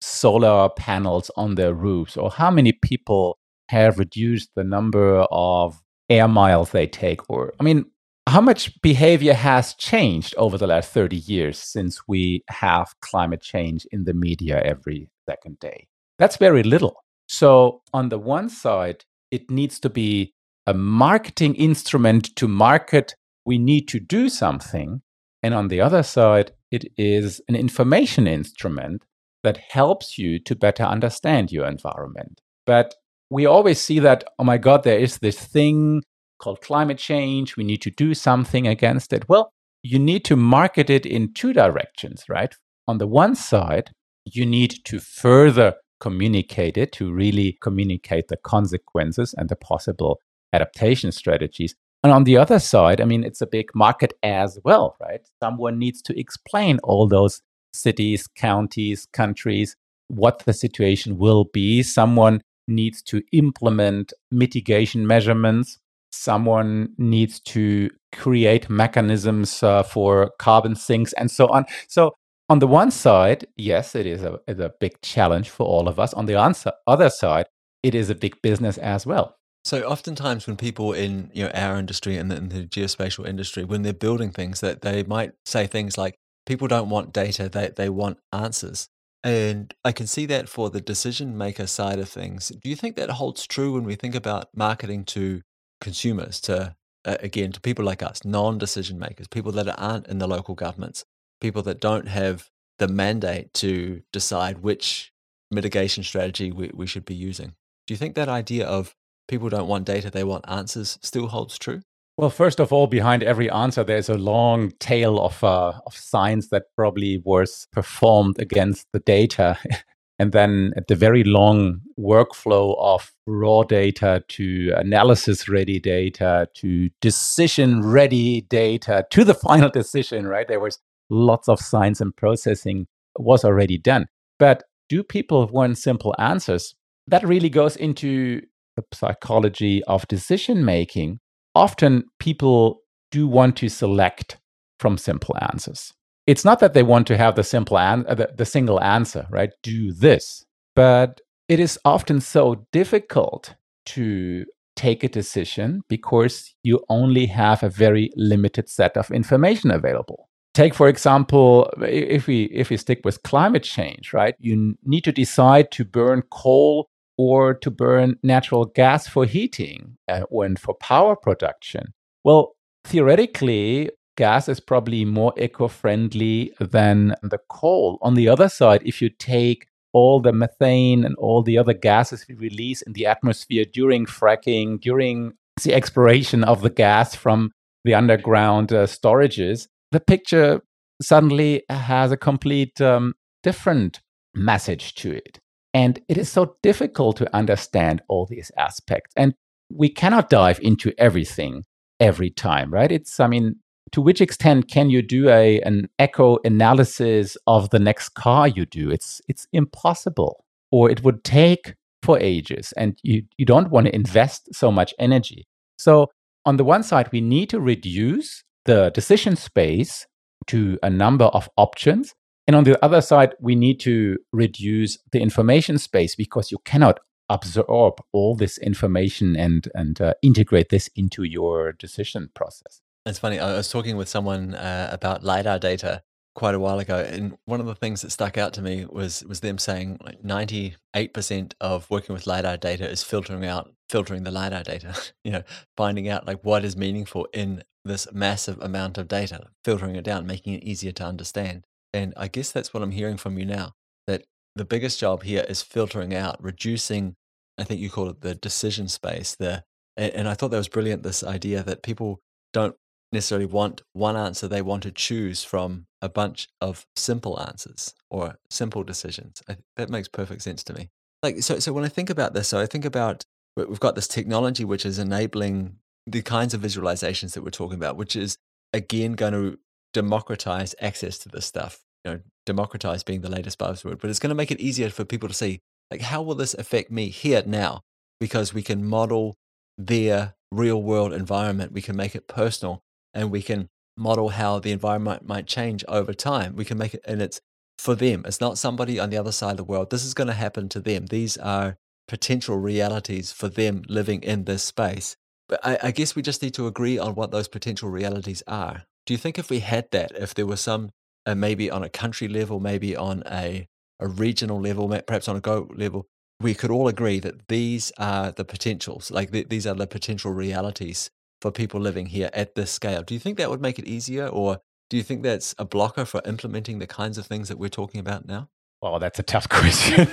solar 0.00 0.68
panels 0.70 1.30
on 1.36 1.54
their 1.54 1.74
roofs, 1.74 2.16
or 2.16 2.30
how 2.30 2.50
many 2.50 2.72
people 2.72 3.38
have 3.68 3.98
reduced 3.98 4.50
the 4.54 4.64
number 4.64 5.20
of 5.30 5.80
air 6.08 6.28
miles 6.28 6.70
they 6.70 6.86
take? 6.86 7.28
Or, 7.28 7.52
I 7.58 7.64
mean, 7.64 7.86
how 8.26 8.40
much 8.40 8.80
behavior 8.82 9.34
has 9.34 9.74
changed 9.74 10.34
over 10.36 10.56
the 10.56 10.66
last 10.66 10.92
30 10.92 11.16
years 11.16 11.58
since 11.58 12.00
we 12.08 12.42
have 12.48 12.94
climate 13.00 13.42
change 13.42 13.86
in 13.92 14.04
the 14.04 14.14
media 14.14 14.62
every 14.62 15.08
second 15.28 15.58
day? 15.58 15.88
That's 16.18 16.36
very 16.36 16.62
little. 16.62 17.04
So, 17.26 17.82
on 17.92 18.10
the 18.10 18.18
one 18.18 18.48
side, 18.48 19.04
it 19.30 19.50
needs 19.50 19.80
to 19.80 19.90
be 19.90 20.34
a 20.66 20.74
marketing 20.74 21.54
instrument 21.56 22.34
to 22.36 22.48
market 22.48 23.14
we 23.44 23.58
need 23.58 23.88
to 23.88 24.00
do 24.00 24.28
something. 24.28 25.02
And 25.44 25.52
on 25.52 25.68
the 25.68 25.82
other 25.82 26.02
side, 26.02 26.52
it 26.70 26.86
is 26.96 27.42
an 27.48 27.54
information 27.54 28.26
instrument 28.26 29.04
that 29.42 29.58
helps 29.58 30.16
you 30.16 30.38
to 30.38 30.56
better 30.56 30.84
understand 30.84 31.52
your 31.52 31.66
environment. 31.66 32.40
But 32.64 32.94
we 33.28 33.44
always 33.44 33.78
see 33.78 33.98
that, 33.98 34.24
oh 34.38 34.44
my 34.44 34.56
God, 34.56 34.84
there 34.84 34.98
is 34.98 35.18
this 35.18 35.38
thing 35.38 36.02
called 36.38 36.62
climate 36.62 36.96
change. 36.96 37.58
We 37.58 37.64
need 37.64 37.82
to 37.82 37.90
do 37.90 38.14
something 38.14 38.66
against 38.66 39.12
it. 39.12 39.28
Well, 39.28 39.50
you 39.82 39.98
need 39.98 40.24
to 40.24 40.34
market 40.34 40.88
it 40.88 41.04
in 41.04 41.34
two 41.34 41.52
directions, 41.52 42.24
right? 42.26 42.54
On 42.88 42.96
the 42.96 43.06
one 43.06 43.34
side, 43.34 43.90
you 44.24 44.46
need 44.46 44.82
to 44.86 44.98
further 44.98 45.74
communicate 46.00 46.78
it, 46.78 46.90
to 46.92 47.12
really 47.12 47.58
communicate 47.60 48.28
the 48.28 48.38
consequences 48.38 49.34
and 49.36 49.50
the 49.50 49.56
possible 49.56 50.20
adaptation 50.54 51.12
strategies. 51.12 51.74
And 52.04 52.12
on 52.12 52.24
the 52.24 52.36
other 52.36 52.58
side, 52.58 53.00
I 53.00 53.06
mean, 53.06 53.24
it's 53.24 53.40
a 53.40 53.46
big 53.46 53.74
market 53.74 54.12
as 54.22 54.58
well, 54.62 54.94
right? 55.00 55.22
Someone 55.42 55.78
needs 55.78 56.02
to 56.02 56.20
explain 56.20 56.78
all 56.84 57.08
those 57.08 57.40
cities, 57.72 58.26
counties, 58.26 59.06
countries, 59.14 59.74
what 60.08 60.40
the 60.40 60.52
situation 60.52 61.16
will 61.16 61.46
be. 61.50 61.82
Someone 61.82 62.42
needs 62.68 63.00
to 63.04 63.22
implement 63.32 64.12
mitigation 64.30 65.06
measurements. 65.06 65.78
Someone 66.12 66.90
needs 66.98 67.40
to 67.40 67.88
create 68.12 68.68
mechanisms 68.68 69.62
uh, 69.62 69.82
for 69.82 70.30
carbon 70.38 70.76
sinks 70.76 71.14
and 71.14 71.30
so 71.30 71.48
on. 71.48 71.64
So, 71.88 72.12
on 72.50 72.58
the 72.58 72.66
one 72.66 72.90
side, 72.90 73.46
yes, 73.56 73.94
it 73.94 74.04
is 74.04 74.22
a, 74.22 74.38
a 74.46 74.70
big 74.78 75.00
challenge 75.00 75.48
for 75.48 75.66
all 75.66 75.88
of 75.88 75.98
us. 75.98 76.12
On 76.12 76.26
the 76.26 76.38
answer, 76.38 76.72
other 76.86 77.08
side, 77.08 77.46
it 77.82 77.94
is 77.94 78.10
a 78.10 78.14
big 78.14 78.40
business 78.42 78.76
as 78.76 79.06
well. 79.06 79.36
So 79.64 79.82
oftentimes 79.82 80.46
when 80.46 80.56
people 80.56 80.92
in 80.92 81.30
you 81.32 81.44
know 81.44 81.50
our 81.54 81.76
industry 81.76 82.16
and 82.18 82.30
in 82.32 82.48
the 82.50 82.66
geospatial 82.66 83.26
industry, 83.26 83.64
when 83.64 83.82
they're 83.82 83.92
building 83.92 84.30
things, 84.30 84.60
that 84.60 84.82
they 84.82 85.02
might 85.04 85.32
say 85.46 85.66
things 85.66 85.96
like, 85.96 86.16
"People 86.46 86.68
don't 86.68 86.90
want 86.90 87.12
data; 87.12 87.48
they 87.48 87.68
they 87.68 87.88
want 87.88 88.18
answers." 88.32 88.88
And 89.22 89.72
I 89.82 89.92
can 89.92 90.06
see 90.06 90.26
that 90.26 90.50
for 90.50 90.68
the 90.68 90.82
decision 90.82 91.38
maker 91.38 91.66
side 91.66 91.98
of 91.98 92.10
things. 92.10 92.50
Do 92.50 92.68
you 92.68 92.76
think 92.76 92.96
that 92.96 93.08
holds 93.10 93.46
true 93.46 93.72
when 93.72 93.84
we 93.84 93.94
think 93.94 94.14
about 94.14 94.48
marketing 94.54 95.04
to 95.06 95.40
consumers, 95.80 96.40
to 96.42 96.76
uh, 97.06 97.16
again, 97.20 97.52
to 97.52 97.60
people 97.60 97.86
like 97.86 98.02
us, 98.02 98.22
non 98.24 98.58
decision 98.58 98.98
makers, 98.98 99.28
people 99.28 99.52
that 99.52 99.80
aren't 99.80 100.08
in 100.08 100.18
the 100.18 100.28
local 100.28 100.54
governments, 100.54 101.04
people 101.40 101.62
that 101.62 101.80
don't 101.80 102.08
have 102.08 102.50
the 102.78 102.88
mandate 102.88 103.54
to 103.54 104.02
decide 104.12 104.58
which 104.58 105.12
mitigation 105.50 106.02
strategy 106.02 106.52
we, 106.52 106.70
we 106.74 106.86
should 106.86 107.06
be 107.06 107.14
using? 107.14 107.54
Do 107.86 107.94
you 107.94 107.98
think 107.98 108.14
that 108.14 108.28
idea 108.28 108.66
of 108.66 108.94
people 109.28 109.48
don't 109.48 109.68
want 109.68 109.86
data, 109.86 110.10
they 110.10 110.24
want 110.24 110.44
answers 110.48 110.98
still 111.02 111.28
holds 111.28 111.58
true? 111.58 111.80
Well, 112.16 112.30
first 112.30 112.60
of 112.60 112.72
all, 112.72 112.86
behind 112.86 113.24
every 113.24 113.50
answer, 113.50 113.82
there's 113.82 114.08
a 114.08 114.16
long 114.16 114.70
tail 114.78 115.18
of, 115.18 115.42
uh, 115.42 115.72
of 115.84 115.96
science 115.96 116.48
that 116.50 116.64
probably 116.76 117.20
was 117.24 117.66
performed 117.72 118.38
against 118.38 118.86
the 118.92 119.00
data. 119.00 119.58
and 120.18 120.30
then 120.30 120.72
at 120.76 120.86
the 120.86 120.94
very 120.94 121.24
long 121.24 121.80
workflow 121.98 122.78
of 122.78 123.10
raw 123.26 123.64
data 123.64 124.22
to 124.28 124.72
analysis 124.76 125.48
ready 125.48 125.80
data 125.80 126.46
to 126.54 126.88
decision 127.00 127.84
ready 127.84 128.42
data 128.42 129.04
to 129.10 129.24
the 129.24 129.34
final 129.46 129.68
decision, 129.68 130.26
right? 130.26 130.46
There 130.46 130.60
was 130.60 130.78
lots 131.10 131.48
of 131.48 131.58
science 131.58 132.00
and 132.00 132.14
processing 132.14 132.86
was 133.18 133.44
already 133.44 133.76
done. 133.76 134.06
But 134.38 134.62
do 134.88 135.02
people 135.02 135.46
want 135.48 135.78
simple 135.78 136.14
answers? 136.18 136.74
That 137.08 137.26
really 137.26 137.50
goes 137.50 137.76
into 137.76 138.42
the 138.76 138.84
psychology 138.92 139.82
of 139.84 140.06
decision 140.08 140.64
making 140.64 141.20
often 141.54 142.04
people 142.18 142.80
do 143.10 143.26
want 143.28 143.56
to 143.56 143.68
select 143.68 144.38
from 144.78 144.98
simple 144.98 145.36
answers. 145.40 145.92
It's 146.26 146.44
not 146.44 146.60
that 146.60 146.74
they 146.74 146.82
want 146.82 147.06
to 147.08 147.16
have 147.16 147.36
the 147.36 147.44
simple 147.44 147.78
an- 147.78 148.06
uh, 148.08 148.14
the, 148.14 148.30
the 148.36 148.46
single 148.46 148.80
answer, 148.80 149.26
right? 149.30 149.50
Do 149.62 149.92
this. 149.92 150.44
But 150.74 151.20
it 151.48 151.60
is 151.60 151.78
often 151.84 152.20
so 152.20 152.66
difficult 152.72 153.54
to 153.86 154.44
take 154.76 155.04
a 155.04 155.08
decision 155.08 155.82
because 155.88 156.54
you 156.62 156.82
only 156.88 157.26
have 157.26 157.62
a 157.62 157.68
very 157.68 158.10
limited 158.16 158.68
set 158.68 158.96
of 158.96 159.10
information 159.10 159.70
available. 159.70 160.28
Take 160.54 160.74
for 160.74 160.88
example, 160.88 161.70
if 161.82 162.26
we 162.26 162.44
if 162.44 162.70
we 162.70 162.76
stick 162.76 163.00
with 163.04 163.22
climate 163.22 163.64
change, 163.64 164.12
right? 164.12 164.34
You 164.38 164.76
need 164.84 165.04
to 165.04 165.12
decide 165.12 165.70
to 165.72 165.84
burn 165.84 166.22
coal 166.30 166.88
or 167.16 167.54
to 167.54 167.70
burn 167.70 168.16
natural 168.22 168.64
gas 168.64 169.06
for 169.06 169.24
heating 169.24 169.96
uh, 170.08 170.22
and 170.30 170.58
for 170.58 170.74
power 170.74 171.14
production. 171.16 171.94
Well, 172.24 172.56
theoretically, 172.84 173.90
gas 174.16 174.48
is 174.48 174.60
probably 174.60 175.04
more 175.04 175.32
eco 175.36 175.68
friendly 175.68 176.52
than 176.58 177.14
the 177.22 177.38
coal. 177.48 177.98
On 178.02 178.14
the 178.14 178.28
other 178.28 178.48
side, 178.48 178.82
if 178.84 179.00
you 179.00 179.08
take 179.10 179.66
all 179.92 180.20
the 180.20 180.32
methane 180.32 181.04
and 181.04 181.14
all 181.16 181.42
the 181.42 181.56
other 181.56 181.72
gases 181.72 182.26
we 182.28 182.34
release 182.34 182.82
in 182.82 182.92
the 182.94 183.06
atmosphere 183.06 183.64
during 183.64 184.06
fracking, 184.06 184.80
during 184.80 185.34
the 185.62 185.72
exploration 185.72 186.42
of 186.42 186.62
the 186.62 186.70
gas 186.70 187.14
from 187.14 187.52
the 187.84 187.94
underground 187.94 188.72
uh, 188.72 188.86
storages, 188.86 189.68
the 189.92 190.00
picture 190.00 190.60
suddenly 191.00 191.62
has 191.68 192.10
a 192.10 192.16
complete 192.16 192.80
um, 192.80 193.14
different 193.42 194.00
message 194.34 194.94
to 194.94 195.12
it. 195.12 195.38
And 195.74 196.00
it 196.08 196.16
is 196.16 196.30
so 196.30 196.56
difficult 196.62 197.16
to 197.16 197.36
understand 197.36 198.00
all 198.08 198.26
these 198.26 198.50
aspects. 198.56 199.12
And 199.16 199.34
we 199.70 199.88
cannot 199.88 200.30
dive 200.30 200.60
into 200.62 200.92
everything 200.96 201.64
every 201.98 202.30
time, 202.30 202.72
right? 202.72 202.92
It's, 202.92 203.18
I 203.18 203.26
mean, 203.26 203.56
to 203.92 204.00
which 204.00 204.20
extent 204.20 204.70
can 204.70 204.88
you 204.88 205.02
do 205.02 205.28
a 205.28 205.60
an 205.60 205.88
eco 205.98 206.38
analysis 206.44 207.36
of 207.46 207.70
the 207.70 207.78
next 207.78 208.10
car 208.10 208.48
you 208.48 208.66
do? 208.66 208.90
It's 208.90 209.20
it's 209.28 209.46
impossible. 209.52 210.44
Or 210.70 210.90
it 210.90 211.04
would 211.04 211.22
take 211.22 211.74
for 212.02 212.18
ages 212.18 212.72
and 212.76 212.98
you, 213.02 213.22
you 213.38 213.46
don't 213.46 213.70
want 213.70 213.86
to 213.86 213.94
invest 213.94 214.54
so 214.54 214.70
much 214.70 214.92
energy. 214.98 215.44
So 215.78 216.08
on 216.44 216.56
the 216.56 216.64
one 216.64 216.82
side, 216.82 217.10
we 217.12 217.20
need 217.20 217.48
to 217.50 217.60
reduce 217.60 218.42
the 218.64 218.90
decision 218.90 219.36
space 219.36 220.06
to 220.48 220.78
a 220.82 220.90
number 220.90 221.26
of 221.26 221.48
options 221.56 222.12
and 222.46 222.56
on 222.56 222.64
the 222.64 222.82
other 222.84 223.00
side, 223.00 223.34
we 223.40 223.54
need 223.54 223.80
to 223.80 224.18
reduce 224.32 224.98
the 225.12 225.20
information 225.20 225.78
space 225.78 226.14
because 226.14 226.50
you 226.50 226.58
cannot 226.64 227.00
absorb 227.30 228.02
all 228.12 228.36
this 228.36 228.58
information 228.58 229.34
and 229.36 229.68
and 229.74 230.00
uh, 230.00 230.14
integrate 230.22 230.68
this 230.68 230.88
into 230.94 231.22
your 231.24 231.72
decision 231.72 232.30
process. 232.34 232.80
It's 233.06 233.18
funny. 233.18 233.38
I 233.38 233.56
was 233.56 233.70
talking 233.70 233.96
with 233.96 234.08
someone 234.08 234.54
uh, 234.54 234.88
about 234.92 235.22
lidar 235.22 235.58
data 235.58 236.02
quite 236.34 236.54
a 236.54 236.60
while 236.60 236.78
ago, 236.78 236.98
and 236.98 237.36
one 237.44 237.60
of 237.60 237.66
the 237.66 237.74
things 237.74 238.02
that 238.02 238.10
stuck 238.10 238.36
out 238.36 238.52
to 238.54 238.62
me 238.62 238.84
was 238.84 239.24
was 239.24 239.40
them 239.40 239.58
saying 239.58 239.98
ninety 240.22 240.76
eight 240.94 241.14
percent 241.14 241.54
of 241.60 241.90
working 241.90 242.14
with 242.14 242.26
lidar 242.26 242.56
data 242.58 242.88
is 242.88 243.02
filtering 243.02 243.46
out 243.46 243.72
filtering 243.88 244.24
the 244.24 244.30
lidar 244.30 244.62
data. 244.62 244.94
you 245.24 245.32
know, 245.32 245.42
finding 245.76 246.08
out 246.08 246.26
like 246.26 246.44
what 246.44 246.64
is 246.64 246.76
meaningful 246.76 247.26
in 247.32 247.64
this 247.86 248.06
massive 248.12 248.58
amount 248.60 248.98
of 248.98 249.08
data, 249.08 249.48
filtering 249.64 249.96
it 249.96 250.04
down, 250.04 250.26
making 250.26 250.54
it 250.54 250.64
easier 250.64 250.92
to 250.92 251.04
understand. 251.04 251.66
And 251.94 252.12
I 252.16 252.26
guess 252.28 252.50
that's 252.50 252.74
what 252.74 252.82
I'm 252.82 252.90
hearing 252.90 253.16
from 253.16 253.38
you 253.38 253.46
now 253.46 253.72
that 254.08 254.24
the 254.56 254.64
biggest 254.64 254.98
job 254.98 255.22
here 255.22 255.46
is 255.48 255.62
filtering 255.62 256.14
out, 256.14 256.42
reducing, 256.42 257.14
I 257.56 257.64
think 257.64 257.80
you 257.80 257.88
call 257.88 258.10
it 258.10 258.20
the 258.20 258.34
decision 258.34 258.88
space. 258.88 259.36
The, 259.36 259.62
and 259.96 260.28
I 260.28 260.34
thought 260.34 260.50
that 260.50 260.58
was 260.58 260.68
brilliant 260.68 261.04
this 261.04 261.22
idea 261.22 261.62
that 261.62 261.84
people 261.84 262.20
don't 262.52 262.74
necessarily 263.12 263.46
want 263.46 263.82
one 263.92 264.16
answer, 264.16 264.48
they 264.48 264.60
want 264.60 264.82
to 264.82 264.90
choose 264.90 265.44
from 265.44 265.86
a 266.02 266.08
bunch 266.08 266.48
of 266.60 266.84
simple 266.96 267.40
answers 267.40 267.94
or 268.10 268.38
simple 268.50 268.82
decisions. 268.82 269.40
I, 269.48 269.58
that 269.76 269.88
makes 269.88 270.08
perfect 270.08 270.42
sense 270.42 270.64
to 270.64 270.74
me. 270.74 270.90
Like, 271.22 271.42
so, 271.42 271.60
so 271.60 271.72
when 271.72 271.84
I 271.84 271.88
think 271.88 272.10
about 272.10 272.34
this, 272.34 272.48
so 272.48 272.58
I 272.58 272.66
think 272.66 272.84
about 272.84 273.24
we've 273.56 273.78
got 273.78 273.94
this 273.94 274.08
technology 274.08 274.64
which 274.64 274.84
is 274.84 274.98
enabling 274.98 275.76
the 276.08 276.22
kinds 276.22 276.54
of 276.54 276.60
visualizations 276.60 277.34
that 277.34 277.44
we're 277.44 277.50
talking 277.50 277.76
about, 277.76 277.96
which 277.96 278.16
is 278.16 278.36
again 278.72 279.12
going 279.12 279.32
to 279.32 279.58
democratize 279.94 280.74
access 280.80 281.16
to 281.18 281.30
this 281.30 281.46
stuff. 281.46 281.80
You 282.04 282.12
know, 282.12 282.20
democratize 282.44 283.02
being 283.02 283.22
the 283.22 283.30
latest 283.30 283.58
buzzword, 283.58 284.00
but 284.00 284.10
it's 284.10 284.18
going 284.18 284.28
to 284.28 284.34
make 284.34 284.50
it 284.50 284.60
easier 284.60 284.90
for 284.90 285.06
people 285.06 285.28
to 285.28 285.34
see, 285.34 285.60
like, 285.90 286.02
how 286.02 286.20
will 286.20 286.34
this 286.34 286.52
affect 286.52 286.90
me 286.90 287.08
here 287.08 287.42
now? 287.46 287.80
Because 288.20 288.52
we 288.52 288.62
can 288.62 288.84
model 288.84 289.36
their 289.78 290.34
real 290.52 290.82
world 290.82 291.14
environment, 291.14 291.72
we 291.72 291.80
can 291.80 291.96
make 291.96 292.14
it 292.14 292.28
personal, 292.28 292.82
and 293.14 293.30
we 293.30 293.40
can 293.40 293.68
model 293.96 294.30
how 294.30 294.58
the 294.58 294.72
environment 294.72 295.26
might 295.26 295.46
change 295.46 295.82
over 295.88 296.12
time. 296.12 296.54
We 296.56 296.66
can 296.66 296.76
make 296.76 296.92
it, 296.92 297.00
and 297.06 297.22
it's 297.22 297.40
for 297.78 297.94
them. 297.94 298.24
It's 298.26 298.40
not 298.40 298.58
somebody 298.58 299.00
on 299.00 299.08
the 299.08 299.16
other 299.16 299.32
side 299.32 299.52
of 299.52 299.56
the 299.56 299.64
world. 299.64 299.90
This 299.90 300.04
is 300.04 300.14
going 300.14 300.26
to 300.26 300.34
happen 300.34 300.68
to 300.70 300.80
them. 300.80 301.06
These 301.06 301.38
are 301.38 301.76
potential 302.06 302.58
realities 302.58 303.32
for 303.32 303.48
them 303.48 303.82
living 303.88 304.22
in 304.22 304.44
this 304.44 304.62
space. 304.62 305.16
But 305.48 305.60
I, 305.64 305.78
I 305.84 305.90
guess 305.90 306.14
we 306.14 306.22
just 306.22 306.42
need 306.42 306.54
to 306.54 306.66
agree 306.66 306.98
on 306.98 307.14
what 307.14 307.30
those 307.30 307.48
potential 307.48 307.88
realities 307.88 308.42
are. 308.46 308.84
Do 309.06 309.14
you 309.14 309.18
think 309.18 309.38
if 309.38 309.50
we 309.50 309.60
had 309.60 309.90
that, 309.92 310.12
if 310.16 310.34
there 310.34 310.46
was 310.46 310.60
some, 310.60 310.90
uh, 311.26 311.34
maybe 311.34 311.70
on 311.70 311.82
a 311.82 311.88
country 311.88 312.28
level, 312.28 312.60
maybe 312.60 312.96
on 312.96 313.22
a, 313.26 313.66
a 314.00 314.08
regional 314.08 314.60
level, 314.60 314.88
perhaps 315.06 315.28
on 315.28 315.36
a 315.36 315.40
go 315.40 315.68
level, 315.74 316.06
we 316.40 316.54
could 316.54 316.70
all 316.70 316.88
agree 316.88 317.20
that 317.20 317.48
these 317.48 317.92
are 317.98 318.32
the 318.32 318.44
potentials, 318.44 319.10
like 319.10 319.30
th- 319.30 319.48
these 319.48 319.66
are 319.66 319.74
the 319.74 319.86
potential 319.86 320.32
realities 320.32 321.10
for 321.40 321.50
people 321.50 321.80
living 321.80 322.06
here 322.06 322.30
at 322.32 322.54
this 322.54 322.70
scale. 322.70 323.02
Do 323.02 323.14
you 323.14 323.20
think 323.20 323.38
that 323.38 323.50
would 323.50 323.60
make 323.60 323.78
it 323.78 323.86
easier, 323.86 324.26
or 324.26 324.58
do 324.90 324.96
you 324.96 325.02
think 325.02 325.22
that's 325.22 325.54
a 325.58 325.64
blocker 325.64 326.04
for 326.04 326.20
implementing 326.26 326.78
the 326.78 326.86
kinds 326.86 327.18
of 327.18 327.26
things 327.26 327.48
that 327.48 327.58
we're 327.58 327.68
talking 327.68 328.00
about 328.00 328.26
now? 328.26 328.48
Well, 328.82 328.98
that's 328.98 329.18
a 329.18 329.22
tough 329.22 329.48
question. 329.50 330.08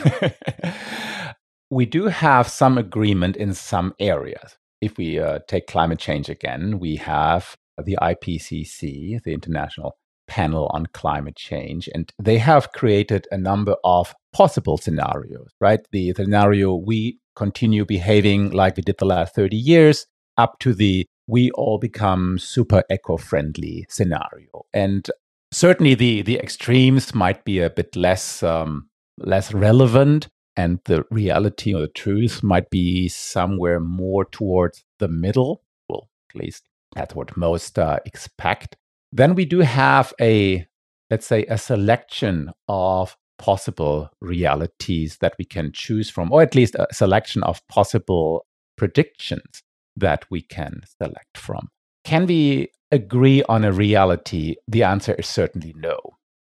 we 1.69 1.85
do 1.85 2.07
have 2.07 2.47
some 2.47 2.77
agreement 2.77 3.35
in 3.37 3.53
some 3.53 3.93
areas. 3.99 4.57
If 4.81 4.97
we 4.97 5.19
uh, 5.19 5.39
take 5.47 5.67
climate 5.67 5.99
change 5.99 6.29
again, 6.29 6.79
we 6.79 6.95
have 6.97 7.55
the 7.83 7.97
IPCC, 8.01 9.21
the 9.23 9.33
International 9.33 9.97
Panel 10.27 10.69
on 10.73 10.85
Climate 10.93 11.35
Change, 11.35 11.89
and 11.93 12.11
they 12.21 12.37
have 12.37 12.71
created 12.71 13.27
a 13.31 13.37
number 13.37 13.75
of 13.83 14.13
possible 14.33 14.77
scenarios, 14.77 15.49
right? 15.59 15.79
The, 15.91 16.11
the 16.13 16.23
scenario 16.23 16.73
we 16.75 17.19
continue 17.35 17.85
behaving 17.85 18.51
like 18.51 18.77
we 18.77 18.83
did 18.83 18.97
the 18.97 19.05
last 19.05 19.35
30 19.35 19.55
years, 19.57 20.05
up 20.37 20.59
to 20.59 20.73
the 20.73 21.05
we 21.27 21.51
all 21.51 21.77
become 21.77 22.37
super 22.39 22.83
eco 22.89 23.17
friendly 23.17 23.85
scenario. 23.89 24.65
And 24.73 25.09
certainly 25.51 25.95
the, 25.95 26.21
the 26.23 26.37
extremes 26.39 27.13
might 27.13 27.43
be 27.45 27.59
a 27.59 27.69
bit 27.69 27.95
less, 27.95 28.43
um, 28.43 28.89
less 29.17 29.53
relevant. 29.53 30.27
and 30.57 30.79
the 30.85 31.05
reality 31.09 31.73
or 31.73 31.81
the 31.81 31.87
truth 31.87 32.43
might 32.43 32.69
be 32.69 33.07
somewhere 33.07 33.79
more 33.79 34.25
towards 34.25 34.83
the 34.99 35.07
middle. 35.07 35.63
Well, 35.87 36.09
at 36.29 36.35
least 36.41 36.63
that's 36.95 37.15
what 37.15 37.35
most 37.37 37.79
uh, 37.79 37.99
expect. 38.05 38.75
Then 39.11 39.35
we 39.35 39.45
do 39.45 39.59
have 39.59 40.13
a, 40.19 40.65
let's 41.09 41.27
say, 41.27 41.45
a 41.45 41.57
selection 41.57 42.51
of 42.67 43.15
possible 43.37 44.09
realities 44.21 45.17
that 45.21 45.33
we 45.37 45.45
can 45.45 45.71
choose 45.73 46.09
from, 46.09 46.31
or 46.31 46.41
at 46.41 46.55
least 46.55 46.75
a 46.75 46.87
selection 46.91 47.43
of 47.43 47.65
possible 47.67 48.45
predictions 48.77 49.63
that 49.95 50.25
we 50.29 50.41
can 50.41 50.81
select 51.01 51.37
from. 51.37 51.69
Can 52.03 52.25
we 52.25 52.69
agree 52.91 53.43
on 53.43 53.63
a 53.63 53.71
reality? 53.71 54.55
The 54.67 54.83
answer 54.83 55.13
is 55.13 55.27
certainly 55.27 55.73
no. 55.75 55.97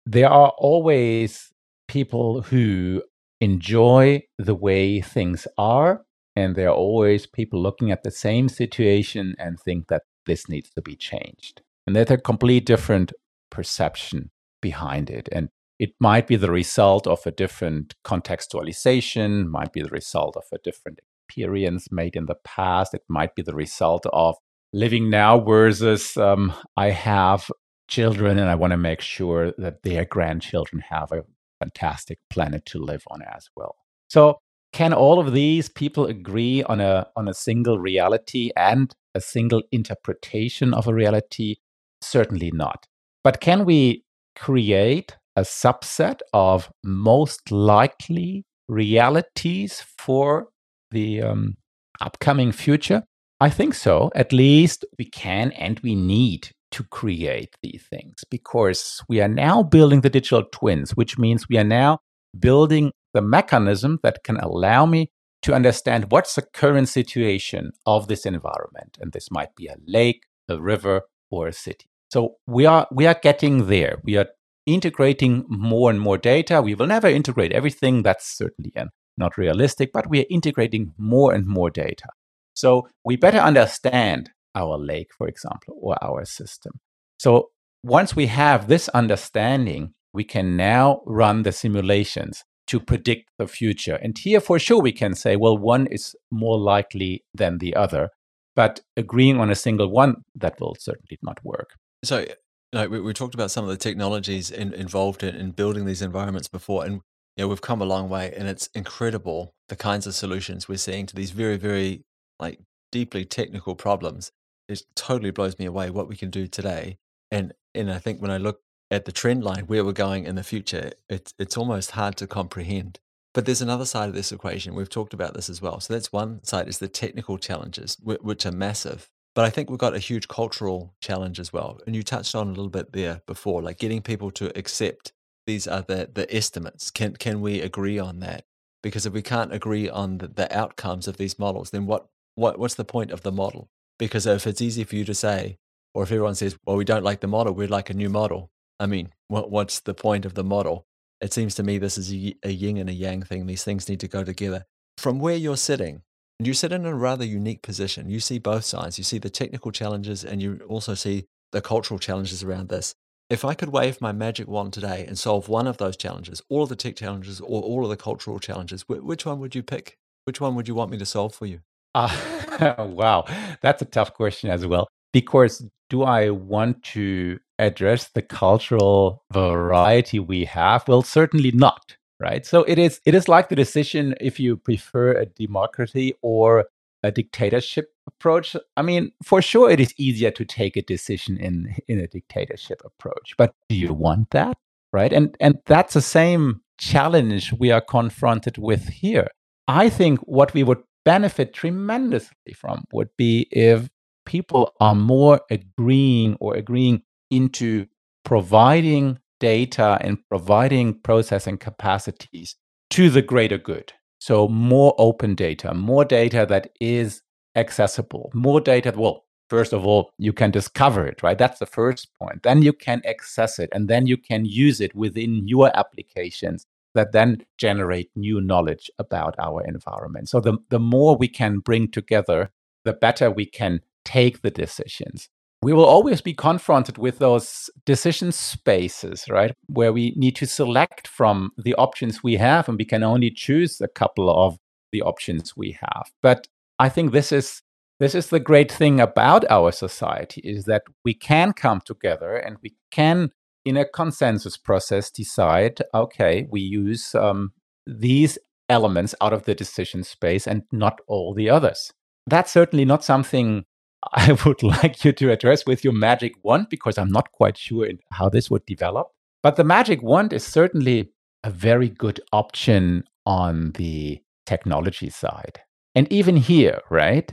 There 0.06 0.30
are 0.30 0.54
always 0.58 1.52
people 1.88 2.42
who 2.42 3.04
enjoy 3.42 4.24
the 4.38 4.56
way 4.56 5.02
things 5.02 5.48
are, 5.58 6.04
and 6.36 6.56
there 6.56 6.70
are 6.70 6.76
always 6.76 7.26
people 7.26 7.62
looking 7.62 7.92
at 7.92 8.04
the 8.04 8.12
same 8.12 8.50
situation 8.50 9.36
and 9.38 9.60
think 9.60 9.88
that 9.88 10.04
this 10.26 10.50
needs 10.50 10.70
to 10.72 10.82
be 10.82 10.96
changed. 10.96 11.62
And 11.88 11.96
there's 11.96 12.12
a 12.12 12.18
complete 12.18 12.66
different 12.66 13.14
perception 13.50 14.32
behind 14.62 15.10
it. 15.10 15.30
And 15.32 15.50
it 15.80 15.92
might 16.00 16.28
be 16.28 16.36
the 16.36 16.52
result 16.52 17.08
of 17.08 17.20
a 17.26 17.32
different 17.32 17.96
contextualization, 18.06 19.48
might 19.48 19.72
be 19.72 19.82
the 19.82 19.90
result 19.90 20.36
of 20.36 20.44
a 20.54 20.58
different 20.64 21.00
experience 21.28 21.88
made 21.92 22.16
in 22.16 22.26
the 22.26 22.36
past. 22.44 22.94
It 22.94 23.04
might 23.08 23.36
be 23.36 23.42
the 23.42 23.56
result 23.56 24.06
of 24.12 24.36
living 24.74 25.10
now 25.10 25.40
versus 25.40 26.18
um, 26.18 26.54
I 26.76 26.92
have 26.92 27.50
children 27.88 28.38
and 28.38 28.50
I 28.50 28.56
want 28.56 28.72
to 28.72 28.78
make 28.78 29.02
sure 29.02 29.52
that 29.58 29.84
their 29.84 30.06
grandchildren 30.06 30.84
have 30.90 31.12
a 31.12 31.24
fantastic 31.60 32.20
planet 32.30 32.66
to 32.68 32.80
live 32.80 33.04
on 33.10 33.22
as 33.22 33.50
well. 33.56 33.76
So, 34.10 34.40
can 34.72 34.94
all 34.94 35.20
of 35.20 35.34
these 35.34 35.68
people 35.68 36.06
agree 36.06 36.62
on 36.64 36.80
a 36.80 37.08
on 37.16 37.28
a 37.28 37.34
single 37.34 37.80
reality 37.80 38.52
and 38.56 38.94
a 39.16 39.22
single 39.22 39.64
interpretation 39.72 40.74
of 40.74 40.88
a 40.88 40.94
reality? 40.94 41.56
Certainly 42.02 42.52
not. 42.54 42.86
But 43.24 43.42
can 43.42 43.66
we 43.66 44.04
create 44.36 45.18
a 45.36 45.42
subset 45.42 46.20
of 46.34 46.70
most 46.84 47.52
likely 47.52 48.46
realities 48.68 49.84
for 49.98 50.48
the 50.92 51.22
um, 51.22 51.56
upcoming 52.02 52.52
future? 52.52 53.04
I 53.40 53.50
think 53.50 53.74
so. 53.74 54.12
At 54.16 54.34
least 54.34 54.86
we 54.98 55.06
can 55.06 55.52
and 55.54 55.80
we 55.80 55.96
need 55.96 56.52
to 56.72 56.84
create 56.84 57.56
these 57.64 57.84
things 57.90 58.24
because 58.30 59.02
we 59.10 59.22
are 59.22 59.28
now 59.28 59.64
building 59.64 60.02
the 60.02 60.10
digital 60.10 60.44
twins, 60.52 60.92
which 60.92 61.18
means 61.18 61.50
we 61.50 61.58
are 61.58 61.64
now 61.64 62.00
building 62.38 62.92
the 63.14 63.22
mechanism 63.22 64.00
that 64.04 64.24
can 64.24 64.38
allow 64.38 64.86
me 64.86 65.10
to 65.42 65.54
understand 65.54 66.12
what's 66.12 66.36
the 66.36 66.42
current 66.42 66.90
situation 66.90 67.72
of 67.86 68.08
this 68.08 68.26
environment. 68.26 68.98
And 69.00 69.12
this 69.12 69.32
might 69.32 69.56
be 69.56 69.68
a 69.68 69.78
lake, 69.88 70.24
a 70.48 70.60
river, 70.60 71.04
or 71.32 71.48
a 71.48 71.54
city. 71.54 71.90
So 72.12 72.36
we 72.48 72.66
are 72.66 72.88
we 72.92 73.06
are 73.06 73.20
getting 73.22 73.68
there. 73.68 74.00
We 74.04 74.18
are 74.18 74.28
integrating 74.66 75.46
more 75.48 75.90
and 75.90 76.00
more 76.00 76.18
data. 76.18 76.62
We 76.62 76.76
will 76.76 76.88
never 76.88 77.08
integrate 77.08 77.52
everything. 77.52 78.04
That's 78.04 78.26
certainly 78.26 78.74
not 79.18 79.38
realistic, 79.38 79.92
but 79.94 80.10
we 80.10 80.22
are 80.22 80.26
integrating 80.30 80.94
more 80.98 81.34
and 81.34 81.46
more 81.46 81.70
data. 81.70 82.08
So 82.54 82.88
we 83.06 83.16
better 83.16 83.38
understand 83.38 84.32
our 84.56 84.78
lake, 84.78 85.10
for 85.18 85.28
example, 85.28 85.78
or 85.82 85.96
our 86.02 86.26
system. 86.26 86.74
So 87.18 87.50
once 87.84 88.16
we 88.16 88.28
have 88.28 88.68
this 88.68 88.90
understanding, 88.90 89.94
we 90.14 90.24
can 90.24 90.58
now 90.58 91.02
run 91.06 91.44
the 91.44 91.52
simulations 91.52 92.44
to 92.70 92.80
predict 92.80 93.30
the 93.38 93.48
future. 93.48 93.96
And 93.96 94.18
here, 94.18 94.40
for 94.40 94.60
sure, 94.60 94.82
we 94.82 94.92
can 94.92 95.14
say, 95.14 95.36
well, 95.36 95.58
one 95.58 95.88
is 95.88 96.16
more 96.32 96.58
likely 96.58 97.24
than 97.34 97.58
the 97.58 97.76
other. 97.76 98.10
But 98.56 98.82
agreeing 98.98 99.40
on 99.40 99.50
a 99.50 99.56
single 99.56 99.90
one, 99.90 100.24
that 100.36 100.60
will 100.60 100.76
certainly 100.80 101.18
not 101.22 101.44
work. 101.44 101.76
So, 102.04 102.26
like 102.74 102.90
we, 102.90 103.00
we 103.00 103.14
talked 103.14 103.36
about 103.36 103.52
some 103.52 103.64
of 103.64 103.70
the 103.70 103.78
technologies 103.78 104.52
in, 104.52 104.74
involved 104.74 105.24
in, 105.24 105.36
in 105.36 105.52
building 105.52 105.86
these 105.86 106.02
environments 106.02 106.48
before, 106.48 106.86
and 106.86 107.02
you 107.36 107.46
know, 107.46 107.48
we've 107.48 107.62
come 107.62 107.82
a 107.82 107.86
long 107.86 108.10
way, 108.10 108.34
and 108.36 108.48
it's 108.48 108.68
incredible 108.74 109.54
the 109.70 109.76
kinds 109.76 110.08
of 110.08 110.16
solutions 110.16 110.68
we're 110.68 110.78
seeing 110.78 111.06
to 111.06 111.16
these 111.16 111.32
very, 111.32 111.58
very 111.58 112.04
like 112.40 112.60
deeply 112.92 113.24
technical 113.24 113.76
problems 113.76 114.32
it 114.70 114.84
totally 114.96 115.32
blows 115.32 115.58
me 115.58 115.66
away 115.66 115.90
what 115.90 116.08
we 116.08 116.16
can 116.16 116.30
do 116.30 116.48
today. 116.48 116.98
And 117.32 117.54
and 117.76 117.92
I 117.92 117.98
think 117.98 118.22
when 118.22 118.32
I 118.32 118.38
look 118.38 118.62
at 118.92 119.06
the 119.06 119.12
trend 119.12 119.44
line 119.44 119.66
where 119.66 119.86
we're 119.86 119.92
going 119.92 120.26
in 120.26 120.36
the 120.36 120.44
future, 120.44 120.92
it's 121.10 121.34
it's 121.38 121.58
almost 121.58 121.92
hard 121.92 122.18
to 122.18 122.28
comprehend. 122.28 123.00
But 123.34 123.46
there's 123.46 123.62
another 123.62 123.86
side 123.86 124.10
of 124.10 124.16
this 124.16 124.32
equation. 124.32 124.74
We've 124.74 124.90
talked 124.90 125.14
about 125.14 125.36
this 125.36 125.50
as 125.50 125.62
well. 125.62 125.80
So 125.80 125.94
that's 125.94 126.12
one 126.12 126.44
side 126.44 126.68
is 126.68 126.80
the 126.80 126.88
technical 126.88 127.38
challenges, 127.38 127.96
which 128.02 128.46
are 128.46 128.52
massive. 128.52 129.08
But 129.36 129.46
I 129.46 129.52
think 129.52 129.70
we've 129.70 129.78
got 129.78 129.96
a 129.96 130.00
huge 130.00 130.28
cultural 130.28 130.96
challenge 131.02 131.40
as 131.40 131.54
well. 131.54 131.80
And 131.86 131.96
you 131.96 132.02
touched 132.02 132.34
on 132.34 132.48
a 132.48 132.50
little 132.50 132.70
bit 132.70 132.92
there 132.92 133.22
before, 133.28 133.62
like 133.62 133.78
getting 133.78 134.02
people 134.02 134.32
to 134.32 134.58
accept 134.58 135.14
these 135.46 135.68
are 135.68 135.82
the, 135.82 136.10
the 136.14 136.36
estimates. 136.36 136.92
Can 136.92 137.16
can 137.16 137.42
we 137.42 137.62
agree 137.62 138.00
on 138.00 138.20
that? 138.20 138.46
Because 138.82 139.06
if 139.06 139.14
we 139.14 139.22
can't 139.22 139.54
agree 139.54 139.90
on 139.90 140.18
the, 140.18 140.28
the 140.28 140.58
outcomes 140.58 141.08
of 141.08 141.18
these 141.18 141.38
models, 141.38 141.70
then 141.70 141.86
what, 141.86 142.08
what 142.36 142.58
what's 142.58 142.76
the 142.76 142.86
point 142.86 143.12
of 143.12 143.22
the 143.22 143.32
model? 143.32 143.70
Because 143.98 144.26
if 144.26 144.48
it's 144.48 144.62
easy 144.62 144.84
for 144.84 144.96
you 144.96 145.06
to 145.06 145.14
say, 145.14 145.58
or 145.94 146.04
if 146.04 146.12
everyone 146.12 146.36
says, 146.36 146.58
well, 146.66 146.78
we 146.78 146.86
don't 146.86 147.04
like 147.04 147.20
the 147.20 147.28
model, 147.28 147.54
we'd 147.54 147.70
like 147.70 147.90
a 147.90 147.94
new 147.94 148.10
model. 148.10 148.52
I 148.80 148.86
mean, 148.86 149.10
what, 149.28 149.52
what's 149.52 149.80
the 149.80 149.94
point 149.94 150.26
of 150.26 150.36
the 150.36 150.44
model? 150.44 150.86
It 151.22 151.34
seems 151.34 151.56
to 151.56 151.64
me 151.64 151.78
this 151.78 151.98
is 151.98 152.14
a, 152.14 152.36
a 152.44 152.50
yin 152.50 152.78
and 152.78 152.90
a 152.90 152.94
yang 152.94 153.24
thing. 153.24 153.46
These 153.46 153.64
things 153.64 153.90
need 153.90 154.00
to 154.00 154.08
go 154.08 154.24
together. 154.24 154.66
From 154.98 155.20
where 155.20 155.36
you're 155.36 155.58
sitting, 155.58 156.02
you 156.40 156.54
sit 156.54 156.72
in 156.72 156.86
a 156.86 156.96
rather 156.96 157.26
unique 157.26 157.62
position. 157.62 158.10
You 158.10 158.22
see 158.22 158.40
both 158.40 158.64
sides. 158.64 158.98
You 158.98 159.04
see 159.04 159.18
the 159.18 159.30
technical 159.30 159.72
challenges 159.72 160.24
and 160.24 160.42
you 160.42 160.62
also 160.68 160.94
see 160.94 161.26
the 161.52 161.62
cultural 161.62 162.00
challenges 162.00 162.44
around 162.44 162.70
this. 162.70 162.96
If 163.30 163.46
I 163.46 163.54
could 163.54 163.70
wave 163.70 164.02
my 164.02 164.12
magic 164.12 164.48
wand 164.48 164.74
today 164.74 165.06
and 165.06 165.20
solve 165.20 165.50
one 165.50 165.68
of 165.68 165.78
those 165.78 165.98
challenges, 165.98 166.42
all 166.50 166.64
of 166.64 166.70
the 166.70 166.76
tech 166.76 166.96
challenges 166.96 167.40
or 167.42 167.62
all 167.62 167.84
of 167.84 167.90
the 167.90 167.98
cultural 167.98 168.40
challenges, 168.40 168.86
which 168.88 169.26
one 169.26 169.40
would 169.40 169.54
you 169.54 169.62
pick? 169.62 169.98
Which 170.26 170.42
one 170.42 170.56
would 170.56 170.68
you 170.68 170.76
want 170.76 170.90
me 170.92 170.98
to 170.98 171.06
solve 171.06 171.36
for 171.36 171.46
you? 171.46 171.60
Uh, 171.94 172.76
wow, 172.90 173.26
that's 173.62 173.82
a 173.82 173.86
tough 173.86 174.14
question 174.14 174.50
as 174.50 174.66
well. 174.66 174.88
Because 175.12 175.64
do 175.90 176.04
I 176.04 176.30
want 176.30 176.84
to 176.84 177.40
address 177.58 178.10
the 178.10 178.22
cultural 178.22 179.24
variety 179.32 180.20
we 180.20 180.46
have? 180.46 180.88
Well, 180.88 181.02
certainly 181.02 181.52
not. 181.52 181.98
Right. 182.20 182.46
So 182.46 182.64
it 182.64 182.78
is. 182.78 183.00
It 183.06 183.16
is 183.16 183.30
like 183.30 183.48
the 183.48 183.56
decision 183.56 184.14
if 184.20 184.42
you 184.42 184.58
prefer 184.58 185.14
a 185.14 185.26
democracy 185.26 186.16
or 186.22 186.66
a 187.02 187.12
dictatorship 187.12 187.94
approach. 188.08 188.58
I 188.76 188.82
mean, 188.82 189.14
for 189.24 189.42
sure, 189.42 189.72
it 189.72 189.80
is 189.80 189.94
easier 189.98 190.30
to 190.32 190.44
take 190.44 190.76
a 190.76 190.82
decision 190.82 191.38
in 191.38 191.76
in 191.88 191.98
a 192.00 192.08
dictatorship 192.08 192.82
approach. 192.84 193.36
But 193.38 193.54
do 193.70 193.76
you 193.76 193.94
want 193.94 194.32
that? 194.32 194.58
Right. 194.92 195.14
And 195.14 195.36
and 195.40 195.60
that's 195.66 195.94
the 195.94 196.02
same 196.02 196.62
challenge 196.78 197.54
we 197.54 197.72
are 197.72 197.82
confronted 197.82 198.58
with 198.58 198.90
here. 198.90 199.30
I 199.70 199.90
think 199.90 200.20
what 200.22 200.54
we 200.54 200.64
would 200.64 200.84
benefit 201.06 201.54
tremendously 201.54 202.54
from 202.54 202.84
would 202.92 203.10
be 203.18 203.48
if 203.52 203.90
people 204.30 204.76
are 204.80 204.94
more 204.94 205.42
agreeing 205.50 206.38
or 206.40 206.56
agreeing 206.56 207.02
into 207.32 207.88
providing 208.24 209.18
data 209.40 209.98
and 210.02 210.20
providing 210.30 210.94
processing 210.94 211.58
capacities 211.58 212.56
to 212.92 213.10
the 213.10 213.24
greater 213.24 213.58
good. 213.58 213.92
So, 214.20 214.48
more 214.48 214.94
open 215.00 215.34
data, 215.34 215.74
more 215.74 216.06
data 216.06 216.46
that 216.48 216.70
is 216.80 217.24
accessible, 217.56 218.30
more 218.36 218.62
data. 218.62 218.94
Well, 218.96 219.26
first 219.50 219.74
of 219.74 219.84
all, 219.84 220.12
you 220.20 220.32
can 220.32 220.52
discover 220.52 221.08
it, 221.08 221.24
right? 221.24 221.38
That's 221.38 221.60
the 221.60 221.66
first 221.66 222.10
point. 222.22 222.44
Then 222.44 222.62
you 222.62 222.74
can 222.74 223.02
access 223.06 223.58
it, 223.58 223.70
and 223.74 223.88
then 223.88 224.06
you 224.06 224.18
can 224.18 224.46
use 224.46 224.80
it 224.80 224.94
within 224.94 225.48
your 225.48 225.76
applications 225.76 226.68
that 226.94 227.14
then 227.14 227.46
generate 227.58 228.12
new 228.16 228.42
knowledge 228.42 228.92
about 229.00 229.34
our 229.40 229.64
environment. 229.66 230.30
So 230.30 230.40
the, 230.40 230.58
the 230.70 230.80
more 230.80 231.16
we 231.16 231.28
can 231.28 231.60
bring 231.60 231.90
together, 231.90 232.52
the 232.86 232.94
better 232.94 233.32
we 233.32 233.46
can 233.46 233.82
take 234.10 234.42
the 234.42 234.52
decisions. 234.52 235.30
We 235.62 235.74
will 235.74 235.86
always 235.86 236.22
be 236.22 236.34
confronted 236.34 236.98
with 236.98 237.20
those 237.20 237.70
decision 237.86 238.32
spaces, 238.32 239.26
right? 239.30 239.54
Where 239.68 239.92
we 239.92 240.14
need 240.16 240.36
to 240.38 240.46
select 240.46 241.08
from 241.08 241.52
the 241.58 241.76
options 241.76 242.24
we 242.24 242.38
have, 242.38 242.70
and 242.70 242.78
we 242.78 242.86
can 242.86 243.04
only 243.04 243.30
choose 243.30 243.82
a 243.82 243.88
couple 243.88 244.30
of 244.30 244.58
the 244.92 245.02
options 245.02 245.56
we 245.58 245.78
have. 245.82 246.06
But 246.22 246.48
I 246.80 246.90
think 246.90 247.12
this 247.12 247.32
is 247.32 247.62
this 248.00 248.16
is 248.16 248.28
the 248.28 248.40
great 248.40 248.72
thing 248.72 249.02
about 249.02 249.44
our 249.50 249.72
society 249.74 250.40
is 250.44 250.64
that 250.66 250.84
we 251.04 251.14
can 251.14 251.52
come 251.52 251.82
together 251.86 252.36
and 252.36 252.56
we 252.64 252.76
can 252.92 253.30
in 253.66 253.76
a 253.76 253.86
consensus 253.86 254.56
process 254.58 255.12
decide 255.12 255.82
okay 255.94 256.48
we 256.50 256.62
use 256.62 257.14
um, 257.14 257.52
these 257.86 258.38
elements 258.70 259.14
out 259.20 259.34
of 259.34 259.44
the 259.44 259.54
decision 259.54 260.02
space 260.04 260.48
and 260.48 260.64
not 260.72 261.02
all 261.08 261.34
the 261.34 261.50
others 261.50 261.92
that's 262.26 262.54
certainly 262.54 262.86
not 262.86 263.04
something 263.04 263.66
i 264.14 264.38
would 264.46 264.64
like 264.64 265.04
you 265.04 265.12
to 265.12 265.32
address 265.32 265.66
with 265.66 265.84
your 265.84 265.94
magic 265.94 266.34
wand 266.44 266.68
because 266.70 266.98
i'm 266.98 267.12
not 267.12 267.32
quite 267.32 267.58
sure 267.58 267.88
how 268.12 268.30
this 268.30 268.50
would 268.50 268.66
develop 268.66 269.08
but 269.42 269.56
the 269.56 269.64
magic 269.64 270.02
wand 270.02 270.34
is 270.34 270.44
certainly 270.44 271.12
a 271.44 271.50
very 271.50 271.90
good 271.90 272.20
option 272.34 273.04
on 273.26 273.72
the 273.74 274.22
technology 274.46 275.10
side. 275.10 275.60
And 275.96 276.12
even 276.12 276.36
here, 276.36 276.80
right? 276.90 277.30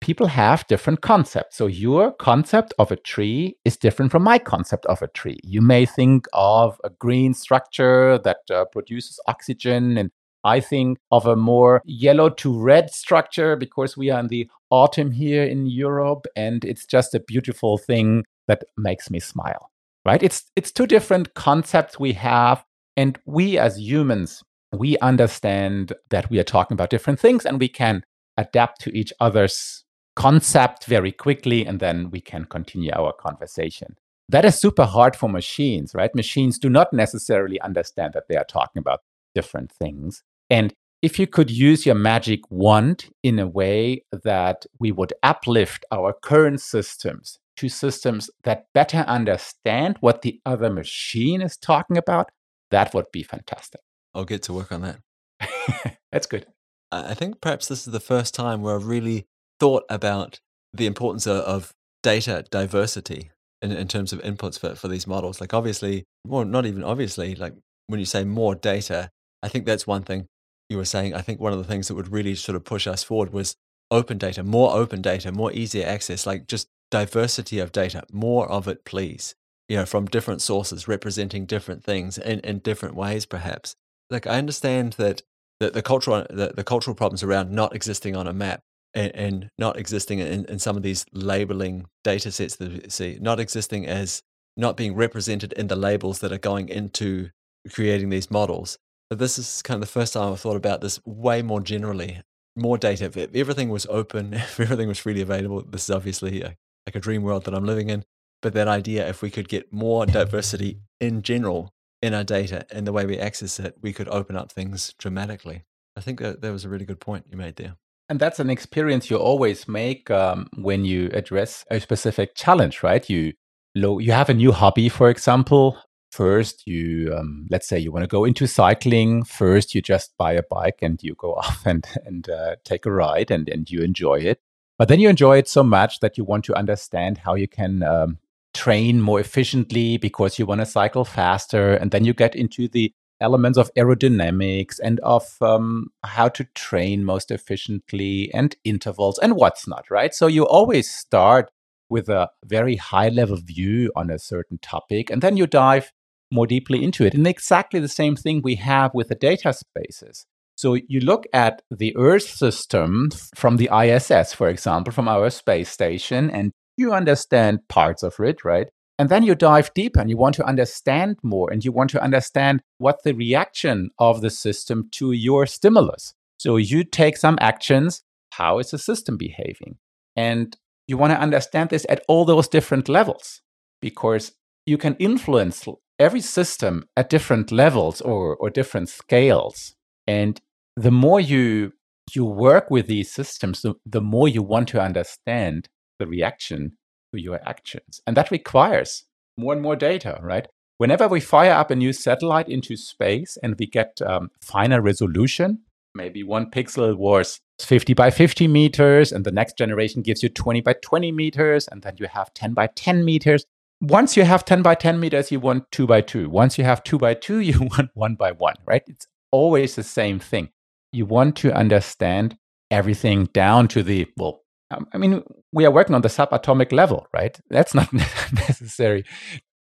People 0.00 0.26
have 0.26 0.66
different 0.66 1.00
concepts. 1.00 1.56
So 1.56 1.66
your 1.66 2.12
concept 2.12 2.74
of 2.78 2.92
a 2.92 2.96
tree 2.96 3.56
is 3.64 3.76
different 3.76 4.12
from 4.12 4.22
my 4.22 4.38
concept 4.38 4.84
of 4.86 5.00
a 5.00 5.08
tree. 5.08 5.38
You 5.42 5.62
may 5.62 5.86
think 5.86 6.26
of 6.32 6.78
a 6.84 6.90
green 6.90 7.32
structure 7.32 8.18
that 8.18 8.38
uh, 8.52 8.66
produces 8.66 9.18
oxygen 9.26 9.96
and 9.96 10.10
I 10.46 10.60
think 10.60 10.98
of 11.10 11.26
a 11.26 11.36
more 11.36 11.82
yellow 11.84 12.30
to 12.30 12.58
red 12.58 12.90
structure 12.90 13.56
because 13.56 13.96
we 13.96 14.10
are 14.10 14.20
in 14.20 14.28
the 14.28 14.48
autumn 14.70 15.10
here 15.10 15.44
in 15.44 15.66
Europe 15.66 16.26
and 16.36 16.64
it's 16.64 16.86
just 16.86 17.14
a 17.14 17.20
beautiful 17.20 17.78
thing 17.78 18.24
that 18.48 18.64
makes 18.76 19.10
me 19.10 19.20
smile. 19.20 19.70
Right? 20.04 20.22
It's 20.22 20.44
it's 20.54 20.70
two 20.70 20.86
different 20.86 21.34
concepts 21.34 21.98
we 21.98 22.12
have 22.12 22.64
and 22.96 23.18
we 23.26 23.58
as 23.58 23.78
humans 23.78 24.42
we 24.72 24.98
understand 24.98 25.92
that 26.10 26.30
we 26.30 26.38
are 26.38 26.44
talking 26.44 26.74
about 26.74 26.90
different 26.90 27.20
things 27.20 27.44
and 27.44 27.60
we 27.60 27.68
can 27.68 28.02
adapt 28.36 28.80
to 28.82 28.96
each 28.96 29.12
other's 29.20 29.84
concept 30.14 30.86
very 30.86 31.12
quickly 31.12 31.66
and 31.66 31.80
then 31.80 32.10
we 32.10 32.20
can 32.20 32.44
continue 32.44 32.90
our 32.94 33.12
conversation. 33.12 33.96
That 34.28 34.44
is 34.44 34.58
super 34.58 34.84
hard 34.84 35.14
for 35.14 35.28
machines, 35.28 35.92
right? 35.94 36.14
Machines 36.14 36.58
do 36.58 36.68
not 36.68 36.92
necessarily 36.92 37.60
understand 37.60 38.12
that 38.14 38.24
they 38.28 38.36
are 38.36 38.44
talking 38.44 38.80
about 38.80 39.00
different 39.34 39.70
things. 39.70 40.22
And 40.50 40.72
if 41.02 41.18
you 41.18 41.26
could 41.26 41.50
use 41.50 41.84
your 41.84 41.94
magic 41.94 42.40
wand 42.50 43.06
in 43.22 43.38
a 43.38 43.46
way 43.46 44.02
that 44.24 44.66
we 44.78 44.92
would 44.92 45.12
uplift 45.22 45.84
our 45.92 46.14
current 46.22 46.60
systems 46.60 47.38
to 47.56 47.68
systems 47.68 48.30
that 48.44 48.66
better 48.74 48.98
understand 48.98 49.96
what 50.00 50.22
the 50.22 50.40
other 50.44 50.70
machine 50.70 51.42
is 51.42 51.56
talking 51.56 51.96
about, 51.96 52.30
that 52.70 52.94
would 52.94 53.06
be 53.12 53.22
fantastic. 53.22 53.80
I'll 54.14 54.24
get 54.24 54.42
to 54.44 54.52
work 54.52 54.72
on 54.72 54.82
that. 54.82 55.98
That's 56.12 56.26
good. 56.26 56.46
I 56.92 57.14
think 57.14 57.40
perhaps 57.40 57.68
this 57.68 57.86
is 57.86 57.92
the 57.92 58.00
first 58.00 58.34
time 58.34 58.62
where 58.62 58.74
I've 58.74 58.86
really 58.86 59.26
thought 59.60 59.84
about 59.88 60.40
the 60.72 60.86
importance 60.86 61.26
of, 61.26 61.72
data 62.02 62.44
diversity 62.52 63.30
in, 63.60 63.72
in 63.72 63.88
terms 63.88 64.12
of 64.12 64.22
inputs 64.22 64.56
for, 64.60 64.76
for 64.76 64.86
these 64.86 65.08
models. 65.08 65.40
Like, 65.40 65.52
obviously, 65.52 66.04
well, 66.24 66.44
not 66.44 66.64
even 66.64 66.84
obviously, 66.84 67.34
like 67.34 67.52
when 67.88 67.98
you 67.98 68.06
say 68.06 68.22
more 68.22 68.54
data, 68.54 69.10
I 69.42 69.48
think 69.48 69.66
that's 69.66 69.88
one 69.88 70.02
thing 70.02 70.26
you 70.68 70.76
were 70.76 70.84
saying, 70.84 71.14
I 71.14 71.20
think 71.20 71.40
one 71.40 71.52
of 71.52 71.58
the 71.58 71.64
things 71.64 71.88
that 71.88 71.94
would 71.94 72.12
really 72.12 72.34
sort 72.34 72.56
of 72.56 72.64
push 72.64 72.86
us 72.86 73.02
forward 73.02 73.32
was 73.32 73.56
open 73.90 74.18
data, 74.18 74.42
more 74.42 74.74
open 74.76 75.00
data, 75.00 75.30
more 75.30 75.52
easier 75.52 75.86
access, 75.86 76.26
like 76.26 76.46
just 76.46 76.68
diversity 76.90 77.58
of 77.58 77.72
data, 77.72 78.02
more 78.12 78.50
of 78.50 78.68
it, 78.68 78.84
please. 78.84 79.34
You 79.68 79.78
know, 79.78 79.86
from 79.86 80.06
different 80.06 80.42
sources 80.42 80.86
representing 80.86 81.44
different 81.44 81.82
things 81.82 82.18
in, 82.18 82.40
in 82.40 82.60
different 82.60 82.94
ways, 82.94 83.26
perhaps. 83.26 83.74
Like 84.10 84.26
I 84.26 84.38
understand 84.38 84.92
that 84.94 85.22
the, 85.58 85.70
the 85.70 85.82
cultural 85.82 86.24
the, 86.30 86.52
the 86.54 86.62
cultural 86.62 86.94
problems 86.94 87.22
around 87.22 87.50
not 87.50 87.74
existing 87.74 88.14
on 88.14 88.28
a 88.28 88.32
map 88.32 88.60
and, 88.94 89.14
and 89.14 89.50
not 89.58 89.76
existing 89.76 90.20
in, 90.20 90.44
in 90.44 90.58
some 90.60 90.76
of 90.76 90.84
these 90.84 91.04
labeling 91.12 91.86
data 92.04 92.30
sets 92.30 92.56
that 92.56 92.84
we 92.84 92.88
see, 92.88 93.18
not 93.20 93.40
existing 93.40 93.86
as 93.86 94.22
not 94.56 94.76
being 94.76 94.94
represented 94.94 95.52
in 95.54 95.66
the 95.66 95.76
labels 95.76 96.20
that 96.20 96.32
are 96.32 96.38
going 96.38 96.68
into 96.68 97.30
creating 97.72 98.10
these 98.10 98.30
models 98.30 98.78
this 99.10 99.38
is 99.38 99.62
kind 99.62 99.76
of 99.76 99.80
the 99.80 99.92
first 99.92 100.12
time 100.12 100.32
I've 100.32 100.40
thought 100.40 100.56
about 100.56 100.80
this 100.80 101.00
way 101.04 101.42
more 101.42 101.60
generally. 101.60 102.22
More 102.56 102.78
data. 102.78 103.04
If 103.04 103.16
everything 103.34 103.68
was 103.68 103.86
open, 103.86 104.34
if 104.34 104.58
everything 104.58 104.88
was 104.88 104.98
freely 104.98 105.20
available, 105.20 105.62
this 105.62 105.84
is 105.84 105.90
obviously 105.90 106.42
a, 106.42 106.56
like 106.86 106.96
a 106.96 107.00
dream 107.00 107.22
world 107.22 107.44
that 107.44 107.54
I'm 107.54 107.66
living 107.66 107.90
in. 107.90 108.04
But 108.42 108.54
that 108.54 108.68
idea, 108.68 109.08
if 109.08 109.22
we 109.22 109.30
could 109.30 109.48
get 109.48 109.72
more 109.72 110.06
diversity 110.06 110.80
in 111.00 111.22
general 111.22 111.72
in 112.02 112.14
our 112.14 112.24
data 112.24 112.66
and 112.70 112.86
the 112.86 112.92
way 112.92 113.06
we 113.06 113.18
access 113.18 113.58
it, 113.58 113.76
we 113.80 113.92
could 113.92 114.08
open 114.08 114.36
up 114.36 114.52
things 114.52 114.94
dramatically. 114.98 115.64
I 115.96 116.00
think 116.00 116.20
that, 116.20 116.42
that 116.42 116.52
was 116.52 116.64
a 116.64 116.68
really 116.68 116.84
good 116.84 117.00
point 117.00 117.26
you 117.30 117.36
made 117.36 117.56
there. 117.56 117.76
And 118.08 118.20
that's 118.20 118.38
an 118.38 118.50
experience 118.50 119.10
you 119.10 119.16
always 119.16 119.66
make 119.66 120.10
um, 120.10 120.48
when 120.54 120.84
you 120.84 121.10
address 121.12 121.64
a 121.70 121.80
specific 121.80 122.34
challenge, 122.34 122.82
right? 122.82 123.08
You 123.08 123.32
you 123.74 124.12
have 124.12 124.30
a 124.30 124.34
new 124.34 124.52
hobby, 124.52 124.88
for 124.88 125.10
example, 125.10 125.76
first 126.10 126.66
you 126.66 127.14
um, 127.14 127.46
let's 127.50 127.68
say 127.68 127.78
you 127.78 127.92
want 127.92 128.02
to 128.02 128.08
go 128.08 128.24
into 128.24 128.46
cycling 128.46 129.22
first 129.24 129.74
you 129.74 129.82
just 129.82 130.16
buy 130.16 130.32
a 130.32 130.42
bike 130.42 130.78
and 130.80 131.02
you 131.02 131.14
go 131.14 131.34
off 131.42 131.64
and 131.66 131.86
and 132.04 132.28
uh, 132.30 132.56
take 132.64 132.86
a 132.86 132.92
ride 132.92 133.30
and 133.30 133.48
and 133.48 133.70
you 133.70 133.82
enjoy 133.82 134.18
it. 134.18 134.40
But 134.78 134.88
then 134.88 135.00
you 135.00 135.08
enjoy 135.08 135.38
it 135.38 135.48
so 135.48 135.62
much 135.62 136.00
that 136.00 136.18
you 136.18 136.24
want 136.24 136.44
to 136.46 136.54
understand 136.54 137.18
how 137.18 137.34
you 137.34 137.48
can 137.48 137.82
um, 137.82 138.18
train 138.52 139.00
more 139.00 139.20
efficiently 139.20 139.96
because 139.96 140.38
you 140.38 140.46
want 140.46 140.60
to 140.60 140.66
cycle 140.66 141.04
faster 141.04 141.74
and 141.74 141.90
then 141.90 142.04
you 142.04 142.12
get 142.12 142.34
into 142.34 142.68
the 142.68 142.92
elements 143.20 143.58
of 143.58 143.72
aerodynamics 143.74 144.78
and 144.82 145.00
of 145.00 145.36
um, 145.40 145.88
how 146.04 146.28
to 146.28 146.44
train 146.54 147.04
most 147.04 147.30
efficiently 147.30 148.30
and 148.34 148.56
intervals 148.64 149.18
and 149.18 149.36
what's 149.36 149.66
not 149.66 149.90
right? 149.90 150.14
So 150.14 150.26
you 150.26 150.46
always 150.46 150.90
start 150.90 151.50
with 151.88 152.08
a 152.08 152.30
very 152.44 152.76
high 152.76 153.08
level 153.08 153.36
view 153.36 153.92
on 153.94 154.10
a 154.10 154.18
certain 154.18 154.58
topic 154.58 155.10
and 155.10 155.22
then 155.22 155.36
you 155.36 155.46
dive 155.46 155.92
more 156.30 156.46
deeply 156.46 156.82
into 156.82 157.04
it. 157.04 157.14
And 157.14 157.26
exactly 157.26 157.80
the 157.80 157.88
same 157.88 158.16
thing 158.16 158.42
we 158.42 158.56
have 158.56 158.92
with 158.94 159.08
the 159.08 159.14
data 159.14 159.52
spaces. 159.52 160.26
So 160.56 160.74
you 160.88 161.00
look 161.00 161.26
at 161.32 161.62
the 161.70 161.94
Earth 161.96 162.28
system 162.28 163.10
from 163.34 163.58
the 163.58 163.68
ISS, 163.72 164.32
for 164.32 164.48
example, 164.48 164.92
from 164.92 165.06
our 165.06 165.28
space 165.28 165.68
station, 165.68 166.30
and 166.30 166.52
you 166.76 166.92
understand 166.92 167.68
parts 167.68 168.02
of 168.02 168.14
it, 168.20 168.44
right? 168.44 168.68
And 168.98 169.10
then 169.10 169.22
you 169.22 169.34
dive 169.34 169.74
deeper 169.74 170.00
and 170.00 170.08
you 170.08 170.16
want 170.16 170.34
to 170.36 170.46
understand 170.46 171.18
more 171.22 171.52
and 171.52 171.62
you 171.62 171.72
want 171.72 171.90
to 171.90 172.02
understand 172.02 172.62
what 172.78 173.02
the 173.04 173.12
reaction 173.12 173.90
of 173.98 174.22
the 174.22 174.30
system 174.30 174.88
to 174.92 175.12
your 175.12 175.44
stimulus. 175.44 176.14
So 176.38 176.56
you 176.56 176.84
take 176.84 177.18
some 177.18 177.36
actions. 177.40 178.02
How 178.32 178.58
is 178.58 178.70
the 178.70 178.78
system 178.78 179.18
behaving? 179.18 179.76
And 180.16 180.56
you 180.86 180.96
want 180.96 181.12
to 181.12 181.20
understand 181.20 181.68
this 181.68 181.84
at 181.90 182.02
all 182.08 182.24
those 182.24 182.48
different 182.48 182.88
levels 182.88 183.42
because 183.82 184.32
you 184.64 184.78
can 184.78 184.94
influence 184.94 185.66
every 185.98 186.20
system 186.20 186.88
at 186.96 187.10
different 187.10 187.50
levels 187.50 188.00
or, 188.00 188.36
or 188.36 188.50
different 188.50 188.88
scales. 188.88 189.74
And 190.06 190.40
the 190.76 190.90
more 190.90 191.20
you 191.20 191.72
you 192.14 192.24
work 192.24 192.70
with 192.70 192.86
these 192.86 193.10
systems, 193.10 193.62
the, 193.62 193.74
the 193.84 194.00
more 194.00 194.28
you 194.28 194.40
want 194.40 194.68
to 194.68 194.80
understand 194.80 195.68
the 195.98 196.06
reaction 196.06 196.76
to 197.12 197.20
your 197.20 197.40
actions. 197.44 198.00
And 198.06 198.16
that 198.16 198.30
requires 198.30 199.04
more 199.36 199.52
and 199.52 199.60
more 199.60 199.74
data, 199.74 200.20
right? 200.22 200.46
Whenever 200.78 201.08
we 201.08 201.20
fire 201.20 201.52
up 201.52 201.70
a 201.70 201.76
new 201.76 201.92
satellite 201.92 202.48
into 202.48 202.76
space 202.76 203.36
and 203.42 203.56
we 203.58 203.66
get 203.66 204.00
um, 204.02 204.30
finer 204.40 204.80
resolution, 204.80 205.62
maybe 205.96 206.22
one 206.22 206.50
pixel 206.50 206.94
was 206.96 207.40
50 207.60 207.94
by 207.94 208.10
50 208.10 208.46
meters, 208.48 209.10
and 209.10 209.24
the 209.24 209.32
next 209.32 209.56
generation 209.56 210.02
gives 210.02 210.22
you 210.22 210.28
20 210.28 210.60
by 210.60 210.74
20 210.74 211.10
meters, 211.10 211.66
and 211.66 211.82
then 211.82 211.94
you 211.98 212.06
have 212.06 212.32
10 212.34 212.52
by 212.52 212.66
10 212.68 213.04
meters 213.04 213.46
once 213.80 214.16
you 214.16 214.24
have 214.24 214.44
10 214.44 214.62
by 214.62 214.74
10 214.74 214.98
meters, 214.98 215.30
you 215.30 215.40
want 215.40 215.70
two 215.70 215.86
by 215.86 216.00
two. 216.00 216.28
Once 216.28 216.58
you 216.58 216.64
have 216.64 216.82
two 216.82 216.98
by 216.98 217.14
two, 217.14 217.38
you 217.40 217.60
want 217.60 217.90
one 217.94 218.14
by 218.14 218.32
one, 218.32 218.56
right? 218.66 218.82
It's 218.86 219.06
always 219.30 219.74
the 219.74 219.82
same 219.82 220.18
thing. 220.18 220.50
You 220.92 221.06
want 221.06 221.36
to 221.36 221.52
understand 221.52 222.38
everything 222.70 223.26
down 223.26 223.68
to 223.68 223.82
the, 223.82 224.06
well, 224.16 224.42
um, 224.70 224.86
I 224.92 224.98
mean, 224.98 225.22
we 225.52 225.64
are 225.64 225.70
working 225.70 225.94
on 225.94 226.02
the 226.02 226.08
subatomic 226.08 226.72
level, 226.72 227.06
right? 227.12 227.38
That's 227.50 227.74
not 227.74 227.92
necessary 227.92 229.04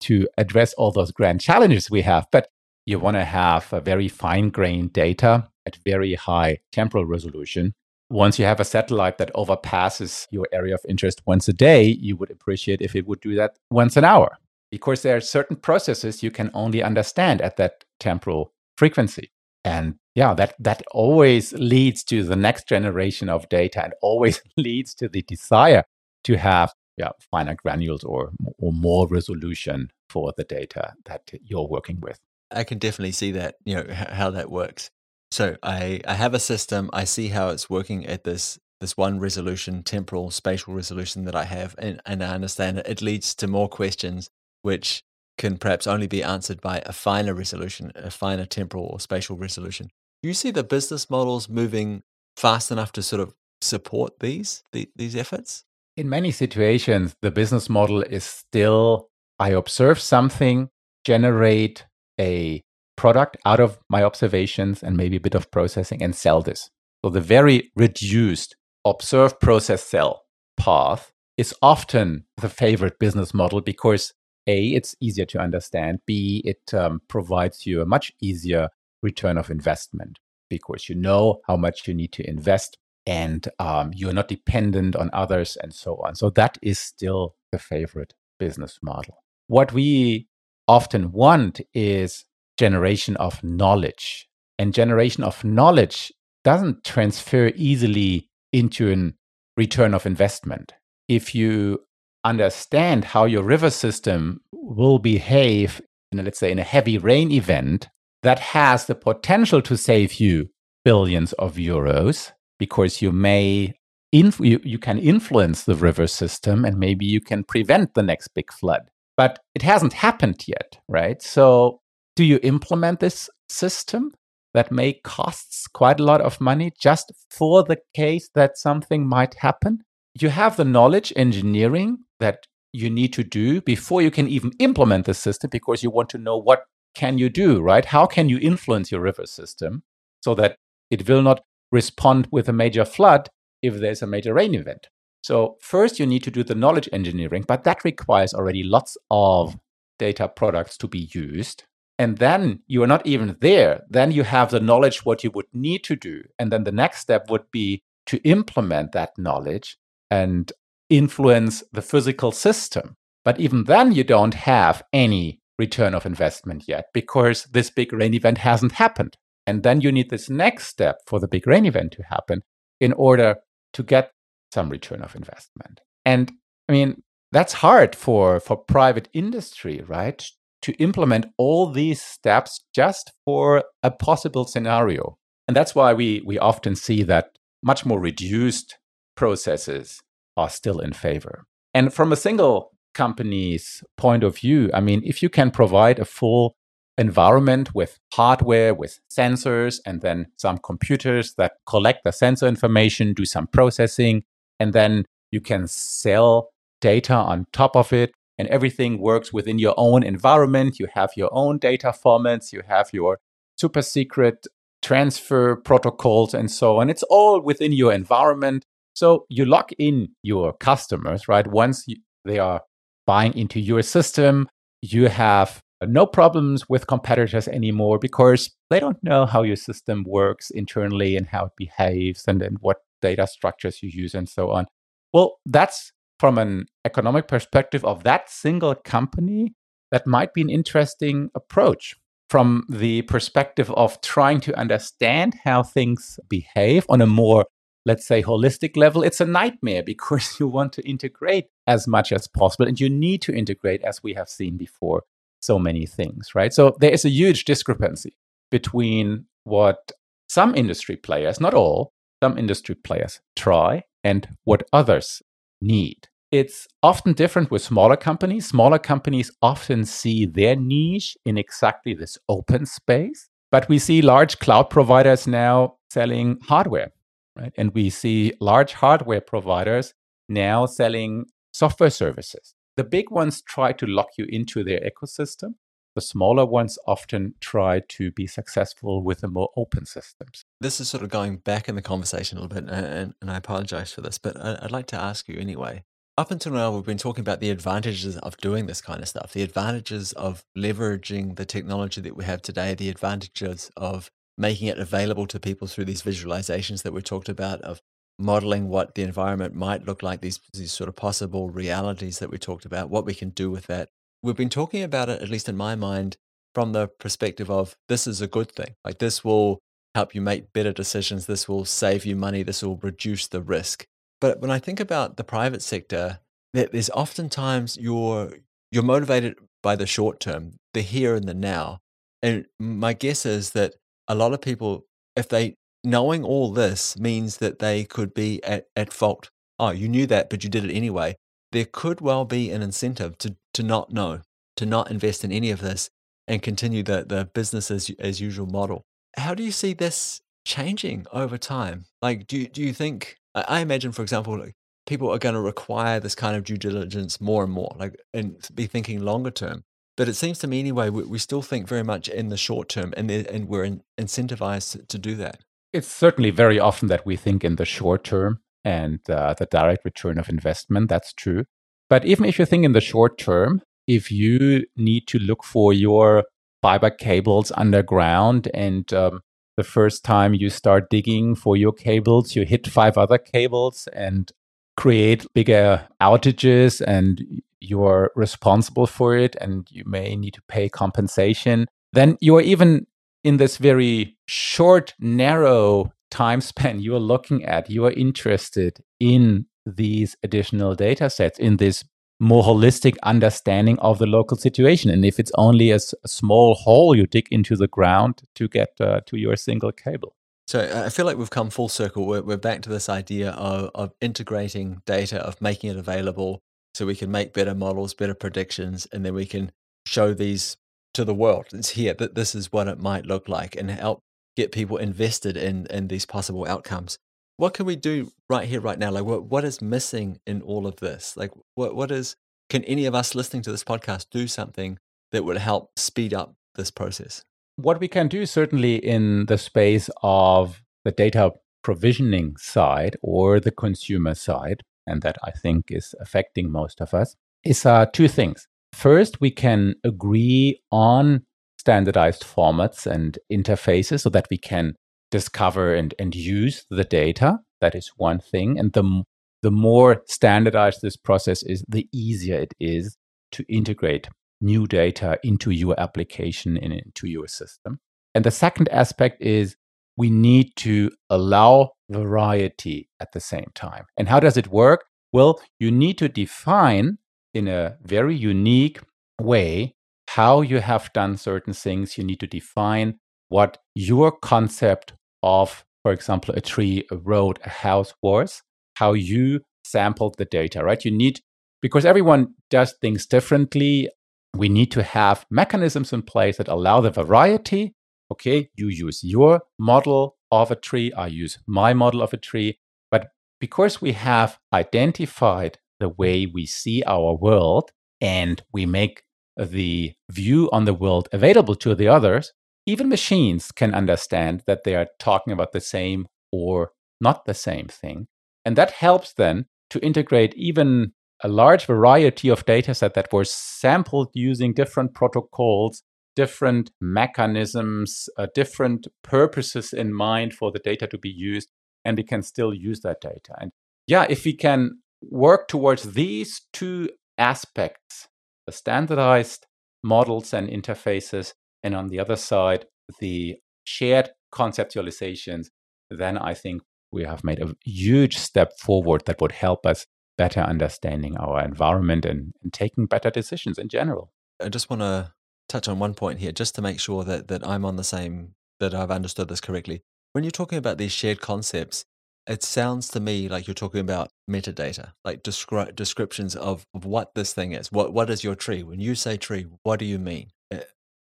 to 0.02 0.28
address 0.38 0.74
all 0.74 0.92
those 0.92 1.12
grand 1.12 1.42
challenges 1.42 1.90
we 1.90 2.02
have, 2.02 2.28
but 2.32 2.50
you 2.86 3.00
want 3.00 3.16
to 3.16 3.26
have 3.26 3.72
a 3.74 3.82
very 3.82 4.08
fine 4.08 4.50
grained 4.50 4.94
data 4.94 5.50
at 5.66 5.78
very 5.86 6.16
high 6.16 6.60
temporal 6.72 7.06
resolution 7.06 7.74
once 8.14 8.38
you 8.38 8.46
have 8.46 8.60
a 8.60 8.66
satellite 8.66 9.18
that 9.18 9.34
overpasses 9.34 10.28
your 10.30 10.48
area 10.54 10.76
of 10.76 10.82
interest 10.88 11.22
once 11.26 11.48
a 11.48 11.54
day, 11.54 11.84
you 11.84 12.16
would 12.16 12.30
appreciate 12.30 12.80
if 12.82 12.96
it 12.96 13.08
would 13.08 13.20
do 13.20 13.36
that 13.36 13.58
once 13.72 13.98
an 13.98 14.06
hour. 14.06 14.38
Because 14.72 15.02
there 15.02 15.18
are 15.18 15.22
certain 15.22 15.56
processes 15.56 16.22
you 16.22 16.30
can 16.30 16.52
only 16.54 16.84
understand 16.84 17.42
at 17.42 17.58
that 17.58 17.84
temporal 18.00 18.54
frequency. 18.78 19.32
And 19.66 19.96
yeah, 20.14 20.36
that, 20.36 20.54
that 20.60 20.84
always 20.92 21.54
leads 21.54 22.04
to 22.06 22.24
the 22.24 22.36
next 22.36 22.68
generation 22.68 23.30
of 23.30 23.50
data 23.50 23.84
and 23.84 23.94
always 24.02 24.42
leads 24.58 24.94
to 24.96 25.10
the 25.10 25.24
desire 25.24 25.84
to 26.26 26.38
have 26.38 26.74
yeah, 26.98 27.10
finer 27.32 27.56
granules 27.56 28.04
or, 28.04 28.32
or 28.60 28.72
more 28.72 29.08
resolution 29.08 29.90
for 30.10 30.32
the 30.38 30.44
data 30.44 30.94
that 31.06 31.32
you're 31.44 31.68
working 31.68 32.00
with. 32.00 32.20
I 32.52 32.64
can 32.64 32.78
definitely 32.78 33.14
see 33.14 33.32
that, 33.32 33.56
you 33.66 33.76
know, 33.76 33.92
how 33.92 34.30
that 34.30 34.52
works. 34.52 34.92
So 35.34 35.58
I, 35.64 36.00
I 36.08 36.14
have 36.14 36.36
a 36.36 36.40
system. 36.40 36.92
I 36.94 37.06
see 37.06 37.30
how 37.30 37.50
it's 37.50 37.68
working 37.68 38.06
at 38.06 38.24
this 38.24 38.60
this 38.80 38.96
one 38.96 39.20
resolution, 39.20 39.82
temporal, 39.82 40.30
spatial 40.30 40.76
resolution 40.76 41.26
that 41.26 41.36
I 41.36 41.46
have, 41.46 41.74
and, 41.80 42.00
and 42.06 42.24
I 42.24 42.36
understand 42.36 42.78
it. 42.78 42.88
It 42.88 43.02
leads 43.02 43.34
to 43.36 43.48
more 43.48 43.68
questions, 43.68 44.30
which 44.62 45.02
can 45.40 45.58
perhaps 45.58 45.88
only 45.88 46.06
be 46.06 46.22
answered 46.22 46.62
by 46.62 46.84
a 46.86 46.94
finer 46.94 47.34
resolution, 47.34 47.92
a 47.96 48.12
finer 48.12 48.46
temporal 48.46 48.86
or 48.86 49.00
spatial 49.00 49.36
resolution. 49.36 49.90
Do 50.22 50.28
you 50.28 50.36
see 50.36 50.52
the 50.52 50.64
business 50.64 51.10
models 51.10 51.50
moving 51.50 52.04
fast 52.38 52.70
enough 52.70 52.92
to 52.92 53.02
sort 53.02 53.20
of 53.20 53.34
support 53.60 54.20
these 54.20 54.64
the, 54.72 54.88
these 54.96 55.16
efforts? 55.16 55.64
In 55.98 56.10
many 56.10 56.30
situations, 56.30 57.16
the 57.24 57.32
business 57.32 57.72
model 57.72 58.04
is 58.04 58.24
still 58.24 59.10
I 59.40 59.50
observe 59.50 60.00
something, 60.00 60.70
generate 61.04 61.88
a 62.20 62.62
product 62.96 63.38
out 63.46 63.60
of 63.60 63.80
my 63.90 64.04
observations 64.04 64.84
and 64.84 64.98
maybe 64.98 65.18
a 65.18 65.22
bit 65.22 65.36
of 65.36 65.52
processing 65.52 66.02
and 66.04 66.16
sell 66.16 66.42
this. 66.42 66.70
So 67.04 67.10
the 67.10 67.22
very 67.22 67.72
reduced 67.76 68.56
observe, 68.86 69.40
process, 69.40 69.84
sell 69.84 70.24
path 70.58 71.12
is 71.38 71.54
often 71.62 72.26
the 72.38 72.50
favorite 72.50 73.00
business 73.00 73.34
model 73.34 73.62
because 73.62 74.14
A, 74.48 74.70
it's 74.70 74.96
easier 75.02 75.26
to 75.26 75.40
understand. 75.40 76.00
B, 76.06 76.42
it 76.46 76.74
um, 76.74 77.02
provides 77.08 77.66
you 77.66 77.82
a 77.82 77.86
much 77.86 78.12
easier 78.22 78.70
return 79.02 79.38
of 79.38 79.50
investment 79.50 80.20
because 80.50 80.88
you 80.88 80.96
know 80.96 81.40
how 81.48 81.58
much 81.58 81.88
you 81.88 81.94
need 81.94 82.12
to 82.14 82.30
invest 82.30 82.78
and 83.06 83.48
um, 83.60 83.92
you're 83.94 84.14
not 84.14 84.28
dependent 84.28 84.96
on 84.96 85.10
others 85.12 85.58
and 85.62 85.74
so 85.74 85.96
on. 86.06 86.16
So 86.16 86.30
that 86.32 86.58
is 86.62 86.80
still 86.80 87.36
the 87.52 87.60
favorite 87.60 88.14
business 88.40 88.80
model. 88.82 89.24
What 89.48 89.74
we 89.74 90.28
often 90.68 91.12
want 91.12 91.60
is 91.74 92.26
generation 92.58 93.16
of 93.18 93.44
knowledge. 93.44 94.28
And 94.60 94.74
generation 94.74 95.24
of 95.24 95.44
knowledge 95.44 96.12
doesn't 96.44 96.84
transfer 96.84 97.52
easily 97.56 98.30
into 98.52 98.92
a 98.92 99.12
return 99.58 99.94
of 99.94 100.06
investment. 100.06 100.74
If 101.08 101.34
you 101.34 101.80
understand 102.24 103.06
how 103.06 103.26
your 103.26 103.44
river 103.44 103.70
system 103.70 104.42
will 104.52 105.00
behave 105.00 105.82
in, 106.12 106.24
let's 106.24 106.40
say, 106.40 106.52
in 106.52 106.60
a 106.60 106.64
heavy 106.64 106.98
rain 106.98 107.32
event, 107.32 107.90
that 108.22 108.40
has 108.40 108.86
the 108.86 108.96
potential 108.96 109.62
to 109.62 109.78
save 109.78 110.16
you 110.16 110.50
billions 110.86 111.34
of 111.34 111.56
euros 111.56 112.32
because 112.58 113.02
you 113.02 113.12
may 113.12 113.74
inf- 114.12 114.40
you, 114.40 114.60
you 114.64 114.80
can 114.80 114.98
influence 115.00 115.64
the 115.64 115.76
river 115.76 116.08
system 116.08 116.66
and 116.66 116.78
maybe 116.78 117.06
you 117.06 117.22
can 117.22 117.44
prevent 117.44 117.94
the 117.94 118.04
next 118.04 118.30
big 118.30 118.52
flood 118.52 118.82
but 119.16 119.40
it 119.56 119.62
hasn't 119.62 119.94
happened 119.94 120.44
yet 120.48 120.80
right 120.88 121.22
so 121.22 121.80
do 122.16 122.24
you 122.24 122.40
implement 122.44 123.00
this 123.00 123.30
system 123.50 124.14
that 124.54 124.72
may 124.72 124.94
costs 124.94 125.68
quite 125.68 126.00
a 126.00 126.04
lot 126.04 126.22
of 126.22 126.40
money 126.40 126.72
just 126.80 127.12
for 127.30 127.64
the 127.64 127.78
case 127.96 128.30
that 128.36 128.58
something 128.58 129.08
might 129.08 129.36
happen? 129.36 129.84
You 130.20 130.30
have 130.30 130.58
the 130.58 130.66
knowledge 130.66 131.12
engineering 131.16 132.00
that 132.20 132.46
you 132.72 132.90
need 132.90 133.14
to 133.14 133.24
do 133.24 133.62
before 133.62 134.02
you 134.02 134.12
can 134.12 134.28
even 134.28 134.52
implement 134.60 135.06
the 135.06 135.14
system 135.14 135.50
because 135.52 135.84
you 135.84 135.90
want 135.90 136.10
to 136.10 136.18
know 136.18 136.38
what 136.38 136.66
can 136.96 137.18
you 137.18 137.30
do 137.30 137.62
right? 137.62 137.86
How 137.86 138.06
can 138.06 138.30
you 138.30 138.38
influence 138.38 138.92
your 138.92 139.02
river 139.02 139.26
system 139.26 139.84
so 140.22 140.36
that 140.36 140.58
it 140.92 141.10
will 141.10 141.24
not 141.24 141.42
respond 141.72 142.28
with 142.32 142.48
a 142.48 142.54
major 142.54 142.86
flood 142.86 143.30
if 143.64 143.80
there's 143.80 144.04
a 144.04 144.08
major 144.08 144.36
rain 144.36 144.54
event? 144.54 144.90
So 145.24 145.58
first 145.62 146.00
you 146.00 146.06
need 146.06 146.24
to 146.24 146.32
do 146.32 146.44
the 146.44 146.54
knowledge 146.54 146.90
engineering 146.92 147.46
but 147.48 147.64
that 147.64 147.84
requires 147.84 148.36
already 148.36 148.64
lots 148.64 148.98
of 149.10 149.58
data 149.98 150.28
products 150.28 150.78
to 150.78 150.88
be 150.88 151.10
used 151.14 151.64
and 152.00 152.18
then 152.18 152.60
you 152.68 152.82
are 152.84 152.88
not 152.88 153.06
even 153.06 153.38
there. 153.40 153.84
Then 153.90 154.12
you 154.12 154.24
have 154.24 154.52
the 154.52 154.60
knowledge 154.60 155.06
what 155.06 155.24
you 155.24 155.32
would 155.32 155.46
need 155.54 155.84
to 155.86 155.96
do. 155.96 156.24
And 156.40 156.52
then 156.52 156.64
the 156.64 156.72
next 156.72 157.00
step 157.00 157.30
would 157.30 157.50
be 157.52 157.84
to 158.08 158.18
implement 158.24 158.92
that 158.92 159.18
knowledge 159.18 159.78
and 160.10 160.52
influence 160.90 161.64
the 161.72 161.82
physical 161.82 162.32
system. 162.32 162.96
But 163.24 163.40
even 163.40 163.66
then 163.66 163.92
you 163.92 164.04
don't 164.04 164.34
have 164.34 164.84
any 164.92 165.40
return 165.58 165.94
of 165.94 166.06
investment 166.06 166.68
yet 166.68 166.86
because 166.94 167.46
this 167.46 167.70
big 167.70 167.94
rain 167.94 168.14
event 168.14 168.40
hasn't 168.40 168.74
happened. 168.74 169.16
And 169.46 169.64
then 169.64 169.82
you 169.82 169.92
need 169.92 170.10
this 170.10 170.30
next 170.30 170.68
step 170.68 170.98
for 171.06 171.20
the 171.20 171.28
big 171.28 171.46
rain 171.48 171.66
event 171.66 171.92
to 171.94 172.04
happen 172.04 172.42
in 172.80 172.92
order 172.94 173.38
to 173.74 173.84
get 173.84 174.12
some 174.52 174.70
return 174.70 175.02
of 175.02 175.16
investment. 175.16 175.82
And 176.06 176.32
i 176.70 176.72
mean 176.72 177.04
that's 177.32 177.54
hard 177.54 177.96
for 177.96 178.40
for 178.40 178.58
private 178.58 179.10
industry 179.14 179.84
right 179.88 180.30
to 180.64 180.74
implement 180.74 181.26
all 181.38 181.72
these 181.72 182.02
steps 182.02 182.66
just 182.74 183.12
for 183.26 183.64
a 183.84 183.92
possible 183.92 184.46
scenario. 184.46 185.18
And 185.48 185.56
that's 185.56 185.76
why 185.76 185.94
we, 185.94 186.22
we 186.26 186.40
often 186.40 186.76
see 186.76 187.04
that 187.04 187.38
much 187.62 187.86
more 187.86 188.00
reduced 188.00 188.78
processes 189.16 190.02
are 190.36 190.50
still 190.50 190.80
in 190.80 190.94
favor. 190.94 191.46
And 191.74 191.94
from 191.94 192.12
a 192.12 192.18
single 192.18 192.72
company's 192.94 193.84
point 193.98 194.24
of 194.24 194.38
view, 194.38 194.70
I 194.74 194.80
mean, 194.80 195.02
if 195.04 195.22
you 195.22 195.30
can 195.30 195.52
provide 195.52 196.00
a 196.00 196.06
full 196.06 196.56
environment 196.98 197.74
with 197.74 197.98
hardware, 198.14 198.74
with 198.74 199.00
sensors, 199.12 199.80
and 199.86 200.02
then 200.02 200.28
some 200.38 200.60
computers 200.60 201.34
that 201.38 201.54
collect 201.66 202.04
the 202.04 202.12
sensor 202.12 202.48
information, 202.48 203.14
do 203.14 203.26
some 203.26 203.48
processing, 203.48 204.24
and 204.60 204.74
then 204.74 205.06
you 205.32 205.42
can 205.42 205.68
sell 205.68 206.50
data 206.80 207.16
on 207.16 207.48
top 207.52 207.76
of 207.76 207.92
it 207.92 208.12
and 208.38 208.48
everything 208.48 209.00
works 209.00 209.32
within 209.32 209.60
your 209.60 209.74
own 209.78 210.04
environment. 210.04 210.80
You 210.80 210.88
have 210.94 211.12
your 211.16 211.30
own 211.32 211.58
data 211.58 211.94
formats, 211.94 212.52
you 212.52 212.62
have 212.68 212.90
your 212.94 213.20
super 213.58 213.82
secret 213.82 214.46
transfer 214.82 215.56
protocols, 215.56 216.34
and 216.34 216.52
so 216.52 216.78
on. 216.78 216.90
It's 216.90 217.04
all 217.04 217.42
within 217.42 217.72
your 217.72 217.94
environment. 217.94 218.66
So 218.94 219.26
you 219.30 219.46
lock 219.46 219.72
in 219.80 220.10
your 220.22 220.54
customers, 220.54 221.28
right? 221.28 221.48
Once 221.48 221.86
you, 221.88 221.98
they 222.26 222.40
are 222.40 222.62
buying 223.06 223.36
into 223.36 223.60
your 223.60 223.82
system, 223.82 224.48
you 224.82 225.08
have 225.08 225.62
no 225.88 226.06
problems 226.06 226.70
with 226.70 226.88
competitors 226.88 227.48
anymore 227.48 228.00
because 228.00 228.52
they 228.70 228.80
don't 228.80 229.04
know 229.04 229.26
how 229.26 229.44
your 229.44 229.56
system 229.56 230.04
works 230.08 230.50
internally 230.50 231.16
and 231.18 231.28
how 231.28 231.46
it 231.46 231.52
behaves 231.58 232.24
and, 232.28 232.42
and 232.42 232.58
what 232.62 232.78
data 233.02 233.28
structures 233.28 233.84
you 233.84 233.90
use 233.92 234.14
and 234.14 234.30
so 234.30 234.52
on. 234.52 234.66
Well, 235.14 235.38
that's 235.46 235.92
from 236.24 236.38
an 236.38 236.66
economic 236.86 237.28
perspective 237.28 237.84
of 237.84 238.06
that 238.06 238.30
single 238.30 238.74
company, 238.74 239.54
that 239.92 240.08
might 240.08 240.34
be 240.34 240.40
an 240.40 240.50
interesting 240.50 241.30
approach. 241.36 241.98
From 242.30 242.64
the 242.70 243.02
perspective 243.02 243.70
of 243.72 244.00
trying 244.00 244.40
to 244.40 244.58
understand 244.58 245.36
how 245.44 245.64
things 245.64 246.22
behave 246.30 246.86
on 246.88 247.02
a 247.02 247.06
more, 247.06 247.46
let's 247.86 248.08
say, 248.08 248.24
holistic 248.24 248.78
level, 248.78 249.04
it's 249.04 249.20
a 249.20 249.26
nightmare 249.26 249.84
because 249.86 250.40
you 250.40 250.48
want 250.48 250.72
to 250.72 250.90
integrate 250.90 251.48
as 251.68 251.90
much 251.90 252.14
as 252.14 252.30
possible 252.30 252.70
and 252.70 252.80
you 252.80 252.90
need 252.90 253.22
to 253.24 253.36
integrate, 253.36 253.84
as 253.84 254.02
we 254.02 254.14
have 254.14 254.30
seen 254.30 254.56
before, 254.56 255.04
so 255.42 255.60
many 255.60 255.86
things, 255.86 256.30
right? 256.34 256.54
So 256.54 256.78
there 256.80 256.94
is 256.94 257.04
a 257.04 257.10
huge 257.10 257.44
discrepancy 257.44 258.16
between 258.50 259.26
what 259.44 259.92
some 260.30 260.56
industry 260.56 260.96
players, 260.96 261.42
not 261.42 261.54
all, 261.54 261.92
some 262.24 262.38
industry 262.38 262.76
players 262.76 263.20
try 263.36 263.84
and 264.06 264.26
what 264.46 264.64
others 264.72 265.22
need. 265.62 266.08
It's 266.34 266.68
often 266.82 267.14
different 267.14 267.52
with 267.52 267.62
smaller 267.62 267.96
companies. 267.96 268.48
Smaller 268.48 268.80
companies 268.80 269.30
often 269.44 269.86
see 269.86 270.26
their 270.26 270.56
niche 270.56 271.16
in 271.28 271.38
exactly 271.38 271.94
this 271.94 272.18
open 272.28 272.66
space. 272.66 273.30
But 273.52 273.70
we 273.70 273.78
see 273.78 274.02
large 274.02 274.40
cloud 274.40 274.72
providers 274.72 275.28
now 275.28 275.76
selling 275.92 276.40
hardware, 276.42 276.92
right? 277.36 277.54
And 277.56 277.72
we 277.76 277.92
see 277.92 278.34
large 278.42 278.74
hardware 278.74 279.22
providers 279.22 279.94
now 280.28 280.66
selling 280.66 281.26
software 281.52 281.92
services. 281.92 282.56
The 282.78 282.84
big 282.84 283.12
ones 283.12 283.44
try 283.44 283.72
to 283.74 283.86
lock 283.86 284.08
you 284.18 284.26
into 284.28 284.64
their 284.64 284.80
ecosystem. 284.80 285.54
The 285.94 286.02
smaller 286.02 286.48
ones 286.48 286.80
often 286.88 287.36
try 287.42 287.82
to 287.90 288.10
be 288.10 288.26
successful 288.26 289.04
with 289.04 289.20
the 289.20 289.28
more 289.28 289.50
open 289.56 289.86
systems. 289.86 290.46
This 290.60 290.80
is 290.80 290.90
sort 290.90 291.04
of 291.04 291.12
going 291.12 291.38
back 291.38 291.70
in 291.70 291.76
the 291.76 291.84
conversation 291.84 292.40
a 292.40 292.42
little 292.42 292.60
bit, 292.60 292.68
and, 292.74 293.14
and 293.22 293.30
I 293.30 293.38
apologize 293.38 293.94
for 293.94 294.02
this, 294.02 294.18
but 294.18 294.36
I'd 294.44 294.72
like 294.72 294.88
to 294.88 295.00
ask 295.00 295.30
you 295.30 295.38
anyway 295.40 295.84
up 296.18 296.30
until 296.30 296.54
now, 296.54 296.72
we've 296.72 296.86
been 296.86 296.98
talking 296.98 297.22
about 297.22 297.40
the 297.40 297.50
advantages 297.50 298.18
of 298.18 298.38
doing 298.38 298.68
this 298.68 298.82
kind 298.82 299.02
of 299.02 299.08
stuff, 299.08 299.34
the 299.34 299.42
advantages 299.42 300.14
of 300.14 300.46
leveraging 300.56 301.38
the 301.38 301.46
technology 301.46 302.02
that 302.02 302.16
we 302.16 302.24
have 302.24 302.42
today, 302.42 302.76
the 302.76 302.90
advantages 302.90 303.72
of 303.76 304.12
making 304.38 304.68
it 304.68 304.78
available 304.78 305.26
to 305.28 305.40
people 305.40 305.68
through 305.68 305.86
these 305.86 306.04
visualizations 306.04 306.84
that 306.84 306.94
we 306.94 307.02
talked 307.02 307.30
about, 307.30 307.62
of 307.62 307.82
modeling 308.20 308.70
what 308.70 308.94
the 308.94 309.02
environment 309.02 309.56
might 309.56 309.86
look 309.86 310.04
like, 310.04 310.22
these, 310.22 310.40
these 310.54 310.72
sort 310.72 310.88
of 310.88 310.96
possible 310.96 311.50
realities 311.50 312.20
that 312.20 312.30
we 312.30 312.38
talked 312.38 312.66
about, 312.66 312.90
what 312.90 313.06
we 313.06 313.16
can 313.16 313.30
do 313.30 313.50
with 313.50 313.66
that. 313.66 313.90
We've 314.22 314.36
been 314.36 314.50
talking 314.50 314.84
about 314.84 315.10
it, 315.10 315.22
at 315.22 315.30
least 315.30 315.50
in 315.50 315.58
my 315.58 315.76
mind, 315.76 316.18
from 316.54 316.74
the 316.74 316.88
perspective 316.88 317.50
of 317.50 317.76
this 317.90 318.06
is 318.06 318.22
a 318.22 318.28
good 318.28 318.52
thing. 318.52 318.76
Like 318.86 319.00
this 319.00 319.24
will 319.24 319.60
help 319.96 320.14
you 320.14 320.22
make 320.22 320.54
better 320.54 320.72
decisions. 320.72 321.26
This 321.26 321.50
will 321.50 321.66
save 321.66 322.06
you 322.06 322.16
money. 322.16 322.44
This 322.44 322.62
will 322.62 322.78
reduce 322.78 323.28
the 323.28 323.42
risk. 323.42 323.88
But 324.24 324.40
when 324.40 324.52
I 324.52 324.58
think 324.58 324.80
about 324.80 325.18
the 325.18 325.26
private 325.26 325.62
sector, 325.62 326.20
there's 326.54 326.90
oftentimes 326.92 327.78
you're 327.78 328.32
you're 328.72 328.82
motivated 328.82 329.36
by 329.62 329.76
the 329.76 329.86
short 329.86 330.22
term, 330.22 330.54
the 330.74 330.80
here 330.80 331.14
and 331.14 331.28
the 331.28 331.34
now. 331.34 331.80
And 332.22 332.46
my 332.58 332.94
guess 332.94 333.26
is 333.26 333.50
that 333.50 333.74
a 334.08 334.16
lot 334.16 334.32
of 334.32 334.40
people, 334.40 334.86
if 335.18 335.28
they 335.28 335.56
knowing 335.84 336.24
all 336.24 336.54
this 336.54 336.98
means 336.98 337.40
that 337.40 337.60
they 337.60 337.84
could 337.84 338.14
be 338.14 338.42
at, 338.46 338.68
at 338.78 338.94
fault. 338.94 339.30
Oh, 339.60 339.72
you 339.72 339.90
knew 339.90 340.06
that, 340.08 340.30
but 340.30 340.46
you 340.46 340.50
did 340.50 340.64
it 340.64 340.74
anyway. 340.74 341.18
There 341.52 341.68
could 341.70 342.00
well 342.00 342.24
be 342.24 342.50
an 342.50 342.62
incentive 342.62 343.18
to 343.18 343.36
to 343.56 343.62
not 343.62 343.92
know, 343.92 344.22
to 344.56 344.66
not 344.66 344.90
invest 344.90 345.26
in 345.26 345.34
any 345.34 345.52
of 345.52 345.60
this 345.60 345.90
and 346.30 346.42
continue 346.42 346.82
the, 346.82 347.04
the 347.06 347.26
business 347.26 347.70
as, 347.70 347.92
as 348.00 348.22
usual 348.22 348.48
model. 348.48 348.86
How 349.18 349.34
do 349.34 349.44
you 349.44 349.52
see 349.52 349.74
this 349.74 350.22
changing 350.46 351.08
over 351.12 351.38
time? 351.38 351.88
Like, 352.02 352.26
do, 352.26 352.48
do 352.48 352.62
you 352.62 352.72
think 352.72 353.18
I 353.36 353.62
imagine, 353.62 353.92
for 353.92 354.02
example, 354.02 354.38
like 354.38 354.56
people 354.86 355.10
are 355.10 355.20
going 355.20 355.36
to 355.36 355.42
require 355.42 356.00
this 356.00 356.16
kind 356.16 356.36
of 356.36 356.44
due 356.44 356.58
diligence 356.58 357.20
more 357.20 357.44
and 357.44 357.52
more, 357.52 357.76
like, 357.80 357.96
and 358.14 358.38
be 358.54 358.68
thinking 358.68 359.02
longer 359.02 359.32
term. 359.32 359.64
But 359.96 360.10
it 360.10 360.16
seems 360.16 360.40
to 360.40 360.48
me 360.48 360.60
anyway, 360.60 360.90
we, 360.90 361.04
we 361.04 361.20
still 361.20 361.42
think 361.42 361.68
very 361.68 361.84
much 361.84 362.10
in 362.10 362.30
the 362.30 362.38
short 362.38 362.70
term 362.70 362.94
and, 362.98 363.10
and 363.12 363.48
we're 363.48 363.64
in, 363.64 363.84
incentivized 364.00 364.88
to 364.88 364.98
do 364.98 365.16
that. 365.16 365.40
It's 365.72 365.88
certainly 365.88 366.32
very 366.32 366.60
often 366.60 366.88
that 366.90 367.06
we 367.06 367.16
think 367.16 367.44
in 367.44 367.56
the 367.56 367.66
short 367.66 368.04
term 368.04 368.40
and 368.64 369.00
uh, 369.10 369.34
the 369.34 369.46
direct 369.46 369.86
return 369.86 370.18
of 370.18 370.30
investment. 370.30 370.90
That's 370.90 371.14
true. 371.14 371.46
But 371.90 372.06
even 372.06 372.26
if 372.26 372.40
you 372.40 372.46
think 372.46 372.66
in 372.66 372.74
the 372.74 372.82
short 372.82 373.18
term, 373.18 373.62
if 373.88 374.12
you 374.12 374.66
need 374.76 375.08
to 375.08 375.20
look 375.20 375.44
for 375.44 375.74
your 375.74 376.26
fiber 376.62 376.90
cables 376.90 377.52
underground 377.56 378.50
and 378.54 378.92
um, 378.94 379.22
the 379.56 379.64
first 379.64 380.04
time 380.04 380.34
you 380.34 380.50
start 380.50 380.90
digging 380.90 381.36
for 381.36 381.56
your 381.56 381.72
cables, 381.72 382.36
you 382.36 382.46
hit 382.46 382.68
five 382.68 382.98
other 382.98 383.18
cables 383.18 383.88
and 383.94 384.32
create 384.76 385.26
bigger 385.34 385.88
outages 386.02 386.82
and 386.86 387.42
you're 387.60 388.12
responsible 388.16 388.88
for 388.88 389.16
it 389.16 389.36
and 389.40 389.68
you 389.70 389.84
may 389.86 390.16
need 390.16 390.34
to 390.34 390.42
pay 390.48 390.68
compensation, 390.68 391.68
then 391.94 392.18
you 392.20 392.36
are 392.36 392.42
even 392.42 392.86
in 393.24 393.38
this 393.38 393.58
very 393.58 394.18
short, 394.26 394.94
narrow 395.00 395.94
time 396.12 396.42
span 396.42 396.80
you're 396.82 397.00
looking 397.00 397.46
at, 397.46 397.70
you 397.70 397.86
are 397.86 397.92
interested 397.92 398.80
in 399.00 399.46
these 399.66 400.16
additional 400.24 400.76
data 400.76 401.10
sets, 401.10 401.40
in 401.40 401.58
this 401.58 401.86
more 402.24 402.44
holistic 402.44 402.96
understanding 403.04 403.78
of 403.80 404.00
the 404.00 404.06
local 404.06 404.38
situation. 404.38 404.90
And 404.90 405.06
if 405.06 405.20
it's 405.20 405.32
only 405.36 405.72
a, 405.72 405.80
a 406.04 406.08
small 406.08 406.56
hole 406.56 406.96
you 406.96 407.06
dig 407.06 407.28
into 407.32 407.56
the 407.56 407.68
ground 407.68 408.22
to 408.36 408.48
get 408.48 408.74
uh, 408.80 409.02
to 409.06 409.18
your 409.18 409.36
single 409.36 409.72
cable. 409.72 410.16
So 410.48 410.60
uh, 410.60 410.84
I 410.86 410.90
feel 410.90 411.06
like 411.06 411.18
we've 411.18 411.30
come 411.30 411.50
full 411.50 411.70
circle. 411.70 412.06
We're, 412.06 412.22
we're 412.22 412.38
back 412.38 412.62
to 412.64 412.70
this 412.70 412.90
idea 412.90 413.32
of, 413.32 413.72
of 413.76 413.94
integrating 414.02 414.82
data, 414.86 415.20
of 415.20 415.42
making 415.42 415.72
it 415.72 415.78
available 415.78 416.42
so 416.74 416.86
we 416.86 416.96
can 416.96 417.12
make 417.12 417.34
better 417.34 417.54
models, 417.54 417.94
better 417.94 418.16
predictions, 418.16 418.88
and 418.92 419.06
then 419.06 419.14
we 419.14 419.26
can 419.26 419.52
show 419.86 420.14
these 420.14 420.58
to 420.94 421.06
the 421.06 421.14
world. 421.14 421.48
It's 421.54 421.70
here 421.70 421.94
that 421.96 422.16
this 422.16 422.36
is 422.36 422.52
what 422.52 422.68
it 422.68 422.80
might 422.80 423.06
look 423.06 423.28
like 423.28 423.56
and 423.56 423.70
help 423.70 424.00
get 424.36 424.52
people 424.52 424.78
invested 424.78 425.38
in, 425.38 425.68
in 425.70 425.88
these 425.88 426.06
possible 426.06 426.48
outcomes 426.48 426.98
what 427.44 427.54
can 427.54 427.66
we 427.66 427.76
do 427.76 428.10
right 428.30 428.48
here, 428.48 428.62
right 428.62 428.80
now? 428.80 428.90
Like, 428.90 429.04
what 429.04 429.26
what 429.26 429.44
is 429.44 429.62
missing 429.62 430.22
in 430.26 430.42
all 430.42 430.66
of 430.66 430.78
this? 430.78 431.18
Like, 431.18 431.32
what 431.56 431.76
what 431.76 431.92
is? 431.92 432.16
Can 432.50 432.64
any 432.64 432.86
of 432.86 432.96
us 432.96 433.16
listening 433.16 433.44
to 433.44 433.52
this 433.52 433.66
podcast 433.66 434.06
do 434.12 434.28
something 434.28 434.80
that 435.12 435.26
would 435.26 435.38
help 435.38 435.72
speed 435.78 436.14
up 436.14 436.36
this 436.56 436.72
process? 436.72 437.26
What 437.58 437.82
we 437.82 437.90
can 437.90 438.08
do, 438.08 438.26
certainly 438.26 438.76
in 438.76 439.26
the 439.26 439.38
space 439.38 439.90
of 440.02 440.62
the 440.86 440.92
data 440.92 441.34
provisioning 441.64 442.38
side 442.38 442.96
or 443.02 443.42
the 443.42 443.52
consumer 443.52 444.14
side, 444.14 444.64
and 444.88 445.02
that 445.02 445.18
I 445.22 445.32
think 445.32 445.66
is 445.70 445.94
affecting 446.00 446.50
most 446.50 446.80
of 446.80 446.94
us, 446.94 447.18
is 447.44 447.66
uh, 447.66 447.88
two 447.88 448.08
things. 448.08 448.48
First, 448.72 449.20
we 449.20 449.32
can 449.32 449.76
agree 449.84 450.62
on 450.72 451.26
standardized 451.58 452.24
formats 452.24 452.86
and 452.86 453.20
interfaces 453.30 454.02
so 454.02 454.10
that 454.12 454.28
we 454.32 454.38
can 454.38 454.76
discover 455.14 455.76
and, 455.76 455.94
and 456.00 456.16
use 456.16 456.66
the 456.72 456.84
data. 456.84 457.38
That 457.62 457.76
is 457.76 457.92
one 457.98 458.20
thing. 458.20 458.58
And 458.58 458.74
the, 458.74 459.04
the 459.44 459.52
more 459.52 460.02
standardized 460.08 460.80
this 460.82 460.98
process 460.98 461.44
is, 461.44 461.64
the 461.68 461.88
easier 461.94 462.40
it 462.40 462.54
is 462.60 462.98
to 463.34 463.46
integrate 463.48 464.10
new 464.42 464.66
data 464.66 465.20
into 465.24 465.52
your 465.52 465.80
application 465.80 466.58
and 466.58 466.74
into 466.74 467.08
your 467.08 467.28
system. 467.28 467.80
And 468.16 468.26
the 468.26 468.32
second 468.32 468.70
aspect 468.70 469.22
is 469.22 469.56
we 469.96 470.10
need 470.10 470.48
to 470.58 470.90
allow 471.12 471.74
variety 471.92 472.90
at 473.00 473.12
the 473.14 473.20
same 473.20 473.52
time. 473.54 473.86
And 473.96 474.10
how 474.10 474.20
does 474.20 474.36
it 474.36 474.48
work? 474.48 474.86
Well, 475.12 475.40
you 475.60 475.70
need 475.72 476.00
to 476.00 476.10
define 476.10 476.98
in 477.36 477.48
a 477.48 477.78
very 477.84 478.16
unique 478.16 478.80
way 479.22 479.76
how 480.10 480.42
you 480.42 480.60
have 480.60 480.92
done 480.94 481.18
certain 481.18 481.54
things. 481.54 481.98
You 481.98 482.04
need 482.04 482.20
to 482.22 482.28
define 482.28 482.96
what 483.30 483.60
your 483.76 484.12
concept 484.12 484.94
of, 485.24 485.66
for 485.82 485.92
example, 485.92 486.36
a 486.36 486.42
tree, 486.42 486.86
a 486.92 486.98
road, 486.98 487.40
a 487.44 487.50
house 487.50 487.94
was, 488.04 488.44
how 488.76 488.94
you 488.94 489.42
sampled 489.64 490.16
the 490.18 490.26
data, 490.26 490.64
right? 490.64 490.84
You 490.84 490.92
need, 490.92 491.22
because 491.62 491.86
everyone 491.86 492.36
does 492.50 492.76
things 492.82 493.06
differently, 493.06 493.90
we 494.36 494.50
need 494.50 494.72
to 494.72 494.84
have 494.84 495.26
mechanisms 495.32 495.94
in 495.94 496.02
place 496.02 496.38
that 496.38 496.48
allow 496.48 496.82
the 496.82 496.92
variety. 496.92 497.74
Okay, 498.12 498.50
you 498.56 498.68
use 498.68 499.04
your 499.04 499.42
model 499.58 500.18
of 500.32 500.52
a 500.52 500.56
tree, 500.56 500.92
I 500.94 501.08
use 501.08 501.40
my 501.48 501.74
model 501.74 502.02
of 502.02 502.14
a 502.14 502.18
tree. 502.18 502.58
But 502.92 503.10
because 503.40 503.82
we 503.82 503.94
have 503.94 504.40
identified 504.52 505.60
the 505.80 505.90
way 505.90 506.26
we 506.26 506.46
see 506.46 506.84
our 506.84 507.16
world 507.16 507.72
and 508.02 508.42
we 508.52 508.66
make 508.66 509.04
the 509.38 509.94
view 510.12 510.50
on 510.52 510.66
the 510.66 510.74
world 510.74 511.08
available 511.12 511.56
to 511.56 511.76
the 511.76 511.88
others, 511.88 512.34
even 512.66 512.90
machines 512.90 513.52
can 513.52 513.74
understand 513.74 514.44
that 514.48 514.64
they 514.64 514.76
are 514.76 514.88
talking 515.00 515.34
about 515.34 515.52
the 515.52 515.62
same 515.62 516.08
or 516.32 516.72
not 517.02 517.26
the 517.26 517.34
same 517.34 517.68
thing. 517.68 518.08
And 518.46 518.56
that 518.56 518.72
helps 518.72 519.14
then 519.14 519.46
to 519.70 519.80
integrate 519.80 520.34
even 520.36 520.94
a 521.24 521.28
large 521.28 521.66
variety 521.66 522.30
of 522.30 522.46
data 522.46 522.74
set 522.74 522.94
that 522.96 523.12
were 523.12 523.26
sampled 523.26 524.10
using 524.14 524.54
different 524.54 524.94
protocols, 524.94 525.84
different 526.16 526.72
mechanisms, 526.82 528.08
uh, 528.18 528.28
different 528.36 528.88
purposes 529.04 529.74
in 529.74 529.94
mind 529.94 530.34
for 530.34 530.52
the 530.52 530.60
data 530.60 530.86
to 530.88 530.98
be 530.98 531.10
used, 531.10 531.50
and 531.86 531.98
we 531.98 532.04
can 532.04 532.22
still 532.22 532.54
use 532.54 532.82
that 532.82 533.02
data. 533.02 533.36
And 533.40 533.52
yeah, 533.88 534.06
if 534.10 534.26
we 534.26 534.36
can 534.36 534.82
work 535.02 535.48
towards 535.48 535.94
these 535.94 536.42
two 536.52 536.90
aspects, 537.18 538.08
the 538.46 538.52
standardized 538.52 539.46
models 539.84 540.34
and 540.34 540.50
interfaces, 540.50 541.34
and 541.64 541.76
on 541.76 541.88
the 541.88 542.00
other 542.00 542.16
side, 542.16 542.66
the 543.00 543.38
shared 543.64 544.10
conceptualizations, 544.34 545.48
then 545.90 546.18
I 546.18 546.34
think 546.34 546.62
we 546.92 547.04
have 547.04 547.24
made 547.24 547.42
a 547.42 547.56
huge 547.64 548.18
step 548.18 548.54
forward 548.60 549.04
that 549.06 549.22
would 549.22 549.32
help 549.32 549.66
us 549.66 549.86
better 550.18 550.42
understanding 550.42 551.18
our 551.18 551.44
environment 551.44 552.06
and, 552.06 552.34
and 552.44 552.54
taking 552.54 552.86
better 552.86 553.10
decisions 553.10 553.58
in 553.58 553.68
general. 553.70 554.12
I 554.42 554.50
just 554.50 554.70
want 554.70 554.82
to 554.82 555.14
touch 555.50 555.68
on 555.68 555.80
one 555.80 555.94
point 555.94 556.20
here, 556.20 556.32
just 556.32 556.56
to 556.56 556.62
make 556.62 556.80
sure 556.80 557.04
that, 557.04 557.28
that 557.30 557.46
I'm 557.48 557.66
on 557.66 557.78
the 557.78 557.84
same, 557.84 558.36
that 558.60 558.74
I've 558.74 558.92
understood 558.92 559.28
this 559.28 559.42
correctly. 559.42 559.82
When 560.12 560.24
you're 560.24 560.32
talking 560.32 560.58
about 560.58 560.78
these 560.78 560.92
shared 560.92 561.22
concepts, 561.22 561.86
it 562.28 562.44
sounds 562.44 562.88
to 562.90 563.00
me 563.00 563.28
like 563.28 563.48
you're 563.48 563.54
talking 563.54 563.82
about 563.82 564.10
metadata, 564.30 564.94
like 565.04 565.24
descri- 565.24 565.76
descriptions 565.76 566.36
of, 566.36 566.66
of 566.74 566.86
what 566.86 567.16
this 567.16 567.34
thing 567.34 567.52
is. 567.52 567.72
What 567.72 567.92
what 567.92 568.10
is 568.10 568.24
your 568.24 568.36
tree? 568.36 568.64
When 568.64 568.80
you 568.80 568.96
say 568.96 569.18
tree, 569.18 569.46
what 569.64 569.80
do 569.80 569.86
you 569.86 570.00
mean? 570.00 570.30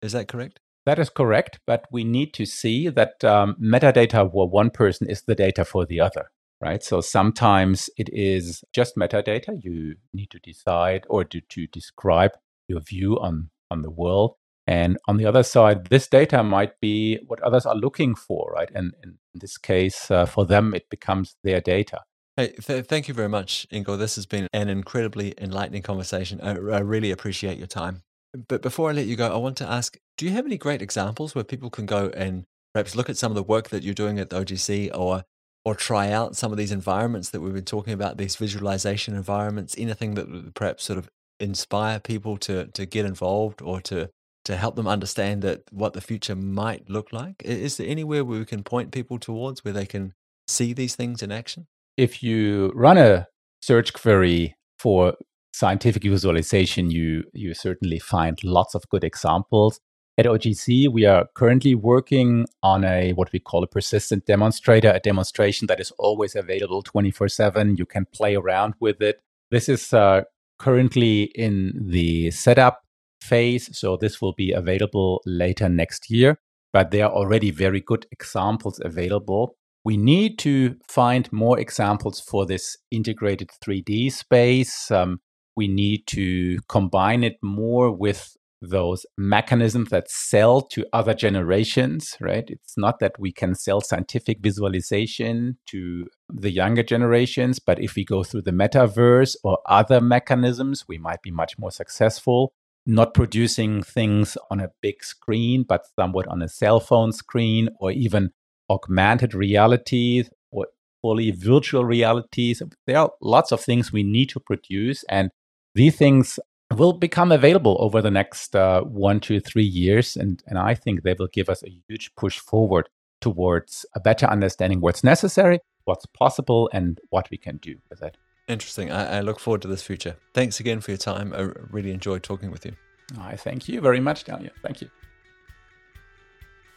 Is 0.03 0.13
that 0.13 0.29
correct? 0.29 0.61
That 0.87 0.99
is 0.99 1.11
correct, 1.11 1.61
but 1.67 1.85
we 1.93 2.05
need 2.05 2.33
to 2.35 2.47
see 2.47 2.89
that 2.89 3.23
um, 3.23 3.57
metadata 3.63 4.31
for 4.33 4.49
one 4.49 4.71
person 4.71 5.09
is 5.09 5.23
the 5.23 5.35
data 5.35 5.65
for 5.65 5.85
the 5.85 6.01
other, 6.01 6.31
right? 6.61 6.83
So 6.83 7.01
sometimes 7.01 7.91
it 7.99 8.09
is 8.13 8.65
just 8.73 8.97
metadata. 8.97 9.63
You 9.63 9.97
need 10.15 10.31
to 10.31 10.39
decide 10.39 11.05
or 11.11 11.25
to, 11.25 11.41
to 11.41 11.67
describe 11.67 12.33
your 12.67 12.81
view 12.81 13.19
on, 13.21 13.51
on 13.71 13.83
the 13.83 13.91
world. 13.91 14.37
And 14.67 14.99
on 15.07 15.17
the 15.17 15.27
other 15.27 15.43
side, 15.43 15.87
this 15.89 16.07
data 16.07 16.43
might 16.43 16.81
be 16.81 17.19
what 17.27 17.43
others 17.43 17.67
are 17.67 17.75
looking 17.75 18.15
for, 18.15 18.53
right? 18.55 18.71
And 18.75 18.95
in 19.03 19.19
this 19.35 19.59
case, 19.59 20.11
uh, 20.11 20.27
for 20.27 20.47
them, 20.47 20.75
it 20.75 20.89
becomes 20.89 21.37
their 21.43 21.61
data. 21.61 22.03
Hey, 22.37 22.53
th- 22.53 22.87
thank 22.87 23.09
you 23.09 23.15
very 23.15 23.29
much, 23.29 23.67
Ingo. 23.73 23.99
This 23.99 24.15
has 24.15 24.27
been 24.27 24.47
an 24.53 24.69
incredibly 24.69 25.35
enlightening 25.39 25.83
conversation. 25.83 26.41
I, 26.41 26.53
I 26.53 26.81
really 26.81 27.11
appreciate 27.11 27.59
your 27.59 27.67
time. 27.67 28.03
But 28.49 28.63
before 28.63 28.91
I 28.91 28.93
let 28.93 29.07
you 29.07 29.17
go, 29.17 29.33
I 29.33 29.37
want 29.39 29.57
to 29.59 29.71
ask 29.71 29.97
do 30.17 30.25
you 30.27 30.33
have 30.33 30.47
any 30.47 30.59
great 30.59 30.83
examples 30.83 31.35
where 31.35 31.45
people 31.45 31.71
can 31.71 31.87
go 31.87 32.11
and 32.15 32.45
perhaps 32.73 32.95
look 32.95 33.11
at 33.11 33.17
some 33.17 33.33
of 33.33 33.37
the 33.37 33.43
work 33.43 33.71
that 33.71 33.83
you're 33.83 33.95
doing 33.95 34.19
at 34.19 34.31
the 34.31 34.41
OGC 34.41 34.91
or 34.97 35.25
or 35.65 35.75
try 35.75 36.11
out 36.11 36.37
some 36.37 36.53
of 36.53 36.59
these 36.59 36.73
environments 36.73 37.31
that 37.31 37.41
we've 37.41 37.53
been 37.53 37.65
talking 37.65 37.93
about, 37.93 38.17
these 38.17 38.37
visualization 38.37 39.15
environments, 39.15 39.75
anything 39.77 40.15
that 40.15 40.31
would 40.31 40.55
perhaps 40.55 40.85
sort 40.85 40.99
of 40.99 41.09
inspire 41.39 41.99
people 41.99 42.37
to 42.37 42.67
to 42.67 42.87
get 42.87 43.05
involved 43.05 43.63
or 43.63 43.81
to 43.81 44.11
to 44.45 44.57
help 44.57 44.77
them 44.77 44.89
understand 44.89 45.43
that 45.43 45.63
what 45.71 45.93
the 45.93 46.01
future 46.01 46.35
might 46.35 46.89
look 46.89 47.13
like? 47.13 47.43
Is 47.45 47.77
there 47.77 47.87
anywhere 47.87 48.25
where 48.25 48.39
we 48.39 48.45
can 48.45 48.63
point 48.63 48.91
people 48.91 49.19
towards 49.19 49.65
where 49.65 49.75
they 49.75 49.87
can 49.87 50.15
see 50.49 50.73
these 50.73 50.97
things 50.97 51.23
in 51.23 51.31
action? 51.31 51.67
If 51.97 52.23
you 52.23 52.73
run 52.75 52.97
a 52.97 53.27
search 53.61 53.93
query 53.93 54.57
for 54.79 55.15
scientific 55.53 56.03
visualization, 56.03 56.91
you 56.91 57.25
you 57.33 57.55
certainly 57.55 57.99
find 57.99 58.43
lots 58.45 58.75
of 58.75 58.89
good 58.89 59.05
examples. 59.05 59.81
At 60.19 60.27
OGC, 60.27 60.89
we 60.93 61.07
are 61.07 61.27
currently 61.35 61.75
working 61.75 62.47
on 62.63 62.85
a 62.85 63.13
what 63.13 63.33
we 63.33 63.39
call 63.39 63.63
a 63.65 63.67
persistent 63.67 64.27
demonstrator, 64.27 64.91
a 64.91 65.01
demonstration 65.01 65.67
that 65.69 65.81
is 65.81 65.93
always 65.93 66.37
available 66.37 66.83
24/7. 66.83 67.79
You 67.79 67.87
can 67.87 68.07
play 68.13 68.35
around 68.37 68.75
with 68.81 69.01
it. 69.01 69.21
This 69.51 69.69
is 69.69 69.93
uh, 69.93 70.23
currently 70.59 71.31
in 71.35 71.73
the 71.75 72.31
setup 72.31 72.83
phase, 73.23 73.77
so 73.77 73.97
this 73.97 74.21
will 74.21 74.35
be 74.35 74.53
available 74.53 75.23
later 75.27 75.69
next 75.69 76.11
year. 76.11 76.39
But 76.73 76.91
there 76.91 77.07
are 77.07 77.13
already 77.13 77.51
very 77.51 77.81
good 77.81 78.07
examples 78.13 78.81
available. 78.85 79.57
We 79.85 79.97
need 79.97 80.39
to 80.41 80.77
find 80.87 81.33
more 81.33 81.59
examples 81.59 82.21
for 82.21 82.47
this 82.47 82.77
integrated 82.91 83.51
3D 83.65 84.13
space. 84.13 84.91
Um, 84.91 85.21
we 85.61 85.69
need 85.69 86.07
to 86.07 86.59
combine 86.69 87.23
it 87.23 87.37
more 87.43 87.93
with 87.93 88.35
those 88.63 89.05
mechanisms 89.19 89.91
that 89.91 90.11
sell 90.11 90.63
to 90.63 90.87
other 90.93 91.13
generations, 91.13 92.17
right? 92.19 92.45
It's 92.49 92.79
not 92.79 92.99
that 93.01 93.15
we 93.19 93.31
can 93.31 93.55
sell 93.55 93.83
scientific 93.83 94.39
visualization 94.41 95.59
to 95.67 96.07
the 96.31 96.51
younger 96.51 96.83
generations, 96.83 97.59
but 97.59 97.79
if 97.79 97.95
we 97.95 98.05
go 98.07 98.23
through 98.25 98.43
the 98.43 98.59
metaverse 98.63 99.37
or 99.45 99.59
other 99.67 100.01
mechanisms, 100.01 100.85
we 100.89 100.97
might 100.97 101.21
be 101.21 101.31
much 101.31 101.59
more 101.59 101.71
successful. 101.71 102.55
Not 102.87 103.13
producing 103.13 103.83
things 103.83 104.39
on 104.51 104.61
a 104.61 104.73
big 104.81 105.05
screen, 105.05 105.65
but 105.69 105.83
somewhat 105.99 106.27
on 106.29 106.41
a 106.41 106.49
cell 106.49 106.81
phone 106.81 107.13
screen 107.13 107.69
or 107.81 107.91
even 107.91 108.31
augmented 108.71 109.35
reality 109.35 110.25
or 110.51 110.69
fully 111.03 111.31
virtual 111.31 111.85
realities. 111.85 112.63
There 112.87 112.99
are 112.99 113.11
lots 113.21 113.53
of 113.53 113.61
things 113.61 113.93
we 113.93 114.03
need 114.03 114.31
to 114.31 114.41
produce. 114.41 115.05
And 115.11 115.31
these 115.75 115.97
things 115.97 116.39
will 116.77 116.93
become 116.93 117.33
available 117.33 117.77
over 117.81 118.01
the 118.01 118.11
next 118.11 118.55
uh, 118.55 118.83
one, 118.83 119.21
two, 119.21 119.41
three 119.41 119.65
years. 119.65 120.17
And, 120.17 120.43
and 120.47 120.59
I 120.59 120.75
think 120.75 121.03
they 121.03 121.15
will 121.19 121.29
give 121.29 121.49
us 121.49 121.63
a 121.63 121.71
huge 121.89 122.15
push 122.17 122.39
forward 122.39 122.89
towards 123.21 123.85
a 123.95 124.01
better 124.01 124.27
understanding 124.27 124.81
what's 124.81 125.05
necessary, 125.05 125.61
what's 125.85 126.07
possible, 126.07 126.71
and 126.73 126.99
what 127.11 127.29
we 127.31 127.37
can 127.37 127.57
do 127.59 127.77
with 127.91 128.03
it. 128.03 128.17
Interesting. 128.49 128.91
I, 128.91 129.19
I 129.19 129.21
look 129.21 129.39
forward 129.39 129.63
to 129.63 129.69
this 129.69 129.83
future. 129.83 130.17
Thanks 130.35 130.61
again 130.61 130.81
for 130.81 130.91
your 130.91 130.99
time. 130.99 131.33
I 131.35 131.51
really 131.71 131.93
enjoyed 131.93 132.23
talking 132.23 132.51
with 132.51 132.65
you. 132.65 132.73
I 133.19 133.37
thank 133.37 133.69
you 133.69 133.81
very 133.81 134.01
much, 134.01 134.25
Daniel. 134.25 134.53
Thank 134.63 134.81
you. 134.81 134.91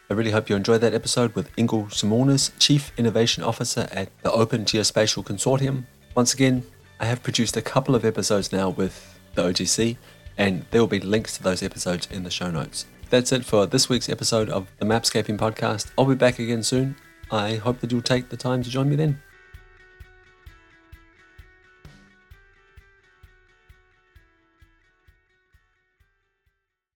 I 0.09 0.15
really 0.15 0.31
hope 0.31 0.49
you 0.49 0.55
enjoyed 0.55 0.81
that 0.81 0.93
episode 0.93 1.33
with 1.33 1.55
Ingo 1.55 1.85
Simonis, 1.85 2.51
Chief 2.59 2.91
Innovation 2.97 3.43
Officer 3.43 3.87
at 3.91 4.09
the 4.21 4.31
Open 4.31 4.65
Geospatial 4.65 5.23
Consortium. 5.23 5.85
Once 6.15 6.33
again, 6.33 6.63
I 6.99 7.05
have 7.05 7.23
produced 7.23 7.57
a 7.57 7.61
couple 7.61 7.95
of 7.95 8.05
episodes 8.05 8.51
now 8.51 8.69
with 8.69 9.19
the 9.35 9.43
OGC, 9.43 9.97
and 10.37 10.65
there 10.71 10.81
will 10.81 10.87
be 10.87 10.99
links 10.99 11.37
to 11.37 11.43
those 11.43 11.63
episodes 11.63 12.07
in 12.11 12.23
the 12.23 12.31
show 12.31 12.51
notes. 12.51 12.85
That's 13.09 13.31
it 13.31 13.45
for 13.45 13.65
this 13.65 13.89
week's 13.89 14.09
episode 14.09 14.49
of 14.49 14.67
the 14.79 14.85
Mapscaping 14.85 15.37
Podcast. 15.37 15.91
I'll 15.97 16.05
be 16.05 16.15
back 16.15 16.39
again 16.39 16.63
soon. 16.63 16.95
I 17.31 17.55
hope 17.55 17.79
that 17.79 17.91
you'll 17.91 18.01
take 18.01 18.29
the 18.29 18.37
time 18.37 18.63
to 18.63 18.69
join 18.69 18.89
me 18.89 18.95
then. 18.95 19.21